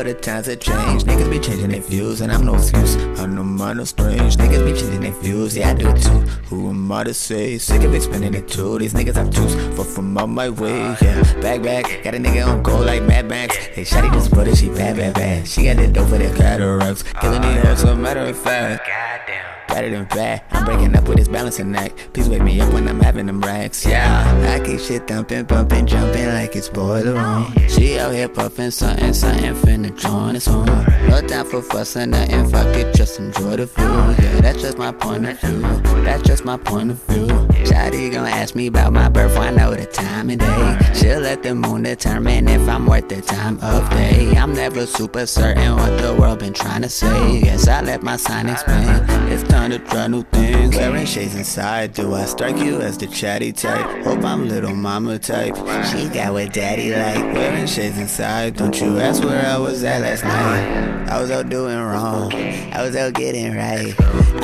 Older 0.05 0.19
times 0.19 0.45
have 0.45 0.59
changed. 0.59 1.07
Niggas 1.07 1.31
be 1.31 1.39
changing 1.39 1.69
their 1.69 1.81
views, 1.81 2.21
and 2.21 2.31
I'm 2.31 2.45
no 2.45 2.53
excuse. 2.53 2.95
I 2.95 3.25
know 3.25 3.43
mine 3.43 3.79
are 3.79 3.85
strange. 3.85 4.37
Niggas 4.37 4.63
be 4.63 4.79
changing 4.79 5.01
their 5.01 5.11
views, 5.13 5.57
yeah, 5.57 5.71
I 5.71 5.73
do 5.73 5.91
too. 5.97 6.19
Who 6.49 6.69
am 6.69 6.91
I 6.91 7.05
to 7.05 7.13
say? 7.15 7.57
Sick 7.57 7.81
of 7.81 7.91
explaining 7.91 8.35
it 8.35 8.47
too. 8.47 8.77
These 8.77 8.93
niggas 8.93 9.15
have 9.15 9.31
twos, 9.31 9.55
but 9.75 9.87
from 9.87 10.15
on 10.15 10.29
my 10.29 10.49
way, 10.49 10.77
yeah. 11.01 11.23
Back, 11.41 11.63
back, 11.63 12.03
got 12.03 12.13
a 12.13 12.19
nigga 12.19 12.45
on 12.45 12.61
go 12.61 12.77
like 12.77 13.01
Mad 13.01 13.27
Max. 13.27 13.55
Hey, 13.55 13.81
Shotty 13.81 14.13
just 14.13 14.31
it, 14.31 14.55
she 14.55 14.69
bad, 14.69 14.95
bad, 14.95 15.15
bad. 15.15 15.47
She 15.47 15.63
got 15.63 15.77
the 15.77 15.87
dope 15.87 16.09
for 16.09 16.19
the 16.19 16.31
cataracts. 16.37 17.01
Killing 17.19 17.41
the 17.41 17.61
hoes, 17.61 17.79
so 17.79 17.95
matter 17.95 18.19
of 18.19 18.37
fact. 18.37 18.87
Better 19.75 19.89
than 19.89 20.05
bad. 20.05 20.41
I'm 20.51 20.63
breaking 20.63 20.95
up 20.95 21.05
with 21.05 21.17
this 21.17 21.27
balancing 21.27 21.75
act. 21.75 22.13
Please 22.13 22.29
wake 22.29 22.41
me 22.41 22.61
up 22.61 22.71
when 22.71 22.87
I'm 22.87 23.01
having 23.01 23.25
them 23.25 23.41
racks. 23.41 23.85
Yeah, 23.85 24.23
I 24.49 24.65
keep 24.65 24.79
shit 24.79 25.05
thumping, 25.05 25.43
bumping, 25.43 25.85
jumping 25.85 26.27
like 26.27 26.55
it's 26.55 26.71
room. 26.71 27.53
She 27.67 27.99
out 27.99 28.13
here 28.13 28.29
puffing 28.29 28.71
something, 28.71 29.11
something 29.11 29.53
finna 29.55 29.93
join 29.99 30.37
us 30.37 30.45
home. 30.45 30.65
No 31.09 31.19
time 31.27 31.45
for 31.45 31.61
fussing, 31.61 32.11
nothing. 32.11 32.47
Fuck 32.49 32.73
it, 32.77 32.95
just 32.95 33.19
enjoy 33.19 33.57
the 33.57 33.67
food. 33.67 34.15
Yeah, 34.23 34.39
that's 34.39 34.61
just 34.61 34.77
my 34.77 34.93
point 34.93 35.25
of 35.25 35.41
view. 35.41 35.59
That's 36.05 36.23
just 36.23 36.45
my 36.45 36.55
point 36.55 36.91
of 36.91 37.03
view. 37.03 37.27
Shawty 37.65 38.13
gon' 38.13 38.27
ask 38.27 38.55
me 38.55 38.67
about 38.67 38.93
my 38.93 39.09
birth, 39.09 39.35
I 39.37 39.49
know 39.51 39.75
the 39.75 39.87
time 39.87 40.29
of 40.29 40.37
day. 40.37 40.77
She'll 40.93 41.19
let 41.19 41.43
the 41.43 41.53
moon 41.53 41.83
determine 41.83 42.47
if 42.47 42.65
I'm 42.69 42.85
worth 42.85 43.09
the 43.09 43.21
time 43.21 43.59
of 43.61 43.89
day. 43.89 44.37
I'm 44.37 44.53
never 44.53 44.85
super 44.85 45.25
certain 45.25 45.75
what 45.75 45.99
the 46.01 46.15
world 46.15 46.39
been 46.39 46.53
trying 46.53 46.83
to 46.83 46.89
say. 46.89 47.41
Guess 47.41 47.67
I 47.67 47.81
let 47.81 48.03
my 48.03 48.15
sign 48.15 48.47
explain. 48.47 48.87
It's 49.27 49.43
time 49.43 49.64
to 49.71 49.79
try 49.79 50.07
new 50.07 50.23
things. 50.23 50.75
Wearing 50.75 51.05
shades 51.05 51.35
inside, 51.35 51.93
do 51.93 52.13
I 52.13 52.25
strike 52.25 52.57
you 52.57 52.81
as 52.81 52.97
the 52.97 53.07
chatty 53.07 53.51
type? 53.51 54.03
Hope 54.03 54.23
I'm 54.23 54.47
little 54.47 54.75
mama 54.75 55.19
type. 55.19 55.55
She 55.85 56.09
got 56.09 56.33
what 56.33 56.53
daddy 56.53 56.91
like. 56.91 57.33
Wearing 57.33 57.67
shades 57.67 57.97
inside, 57.97 58.55
don't 58.55 58.79
you 58.79 58.99
ask 58.99 59.23
where 59.23 59.45
I 59.45 59.57
was 59.57 59.83
at 59.83 60.01
last 60.01 60.23
night. 60.23 61.09
I 61.09 61.21
was 61.21 61.31
out 61.31 61.49
doing 61.49 61.77
wrong. 61.77 62.33
I 62.33 62.81
was 62.81 62.95
out 62.95 63.13
getting 63.13 63.55
right. 63.55 63.93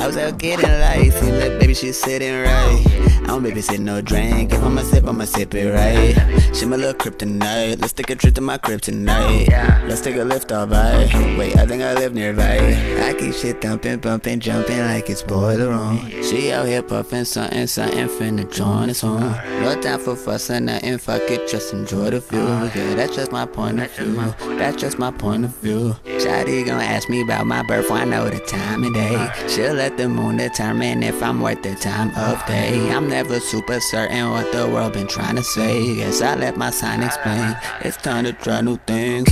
I 0.00 0.06
was 0.06 0.16
out 0.16 0.38
getting 0.38 0.70
life. 0.70 1.22
And 1.22 1.38
look, 1.38 1.60
baby, 1.60 1.74
she's 1.74 2.00
sitting 2.00 2.34
right. 2.42 3.11
I 3.22 3.26
don't 3.26 3.44
babysit 3.44 3.78
no 3.78 4.00
drink. 4.00 4.52
If 4.52 4.62
I'ma 4.62 4.82
sip, 4.82 5.06
I'ma 5.06 5.24
sip 5.24 5.54
it 5.54 5.72
right. 5.72 6.54
She 6.54 6.66
my 6.66 6.76
little 6.76 6.94
kryptonite. 6.94 7.80
Let's 7.80 7.92
take 7.92 8.10
a 8.10 8.14
trip 8.14 8.34
to 8.34 8.40
my 8.40 8.58
crib 8.58 8.80
tonight. 8.80 9.48
Let's 9.88 10.00
take 10.00 10.16
a 10.16 10.24
lift, 10.24 10.52
off, 10.52 10.70
alright. 10.70 11.38
Wait, 11.38 11.56
I 11.56 11.64
think 11.66 11.82
I 11.82 11.94
live 11.94 12.14
nearby. 12.14 12.58
I 13.00 13.14
keep 13.14 13.34
shit 13.34 13.62
thumping, 13.62 13.98
bumping, 13.98 14.40
jumping 14.40 14.78
like 14.80 15.08
it's 15.08 15.22
boiler 15.22 15.68
room. 15.68 16.10
She 16.22 16.52
out 16.52 16.66
here 16.66 16.82
puffing 16.82 17.24
something, 17.24 17.66
something 17.66 18.08
finna 18.08 18.52
join 18.52 18.90
us 18.90 19.00
home. 19.00 19.20
No 19.62 19.80
time 19.80 20.00
for 20.00 20.16
fussing, 20.16 20.66
nothing. 20.66 20.98
Fuck 20.98 21.30
it, 21.30 21.48
just 21.48 21.72
enjoy 21.72 22.10
the 22.10 22.20
view. 22.20 22.40
Yeah, 22.40 22.94
that's 22.94 23.16
just 23.16 23.32
my 23.32 23.46
point 23.46 23.80
of 23.80 23.90
view. 23.92 24.14
That's 24.58 24.76
just 24.76 24.98
my 24.98 25.10
point 25.10 25.44
of 25.44 25.56
view. 25.56 25.96
Shawty 26.04 26.66
gon' 26.66 26.80
ask 26.80 27.08
me 27.08 27.22
about 27.22 27.46
my 27.46 27.62
birth, 27.62 27.90
I 27.90 28.04
know 28.04 28.28
the 28.28 28.40
time 28.40 28.84
of 28.84 28.94
day. 28.94 29.32
She'll 29.48 29.74
let 29.74 29.96
the 29.96 30.08
moon 30.08 30.36
determine 30.36 31.02
if 31.02 31.22
I'm 31.22 31.40
worth 31.40 31.62
the 31.62 31.74
time 31.76 32.10
of 32.16 32.44
day. 32.46 32.90
I'm 32.92 33.08
never 33.12 33.38
super 33.40 33.78
certain 33.78 34.30
what 34.30 34.50
the 34.52 34.66
world 34.66 34.94
been 34.94 35.06
trying 35.06 35.36
to 35.36 35.42
say. 35.42 35.96
Guess 35.96 36.22
I 36.22 36.34
let 36.34 36.56
my 36.56 36.70
sign 36.70 37.02
explain. 37.02 37.54
It's 37.82 37.98
time 37.98 38.24
to 38.24 38.32
try 38.32 38.62
new 38.62 38.78
things. 38.86 39.28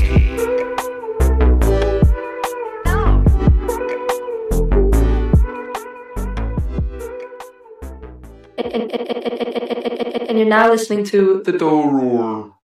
and 10.29 10.39
you're 10.39 10.47
now 10.47 10.71
listening 10.71 11.05
to 11.07 11.43
the 11.43 11.53
Dull 11.53 11.91
Roar. 11.91 12.60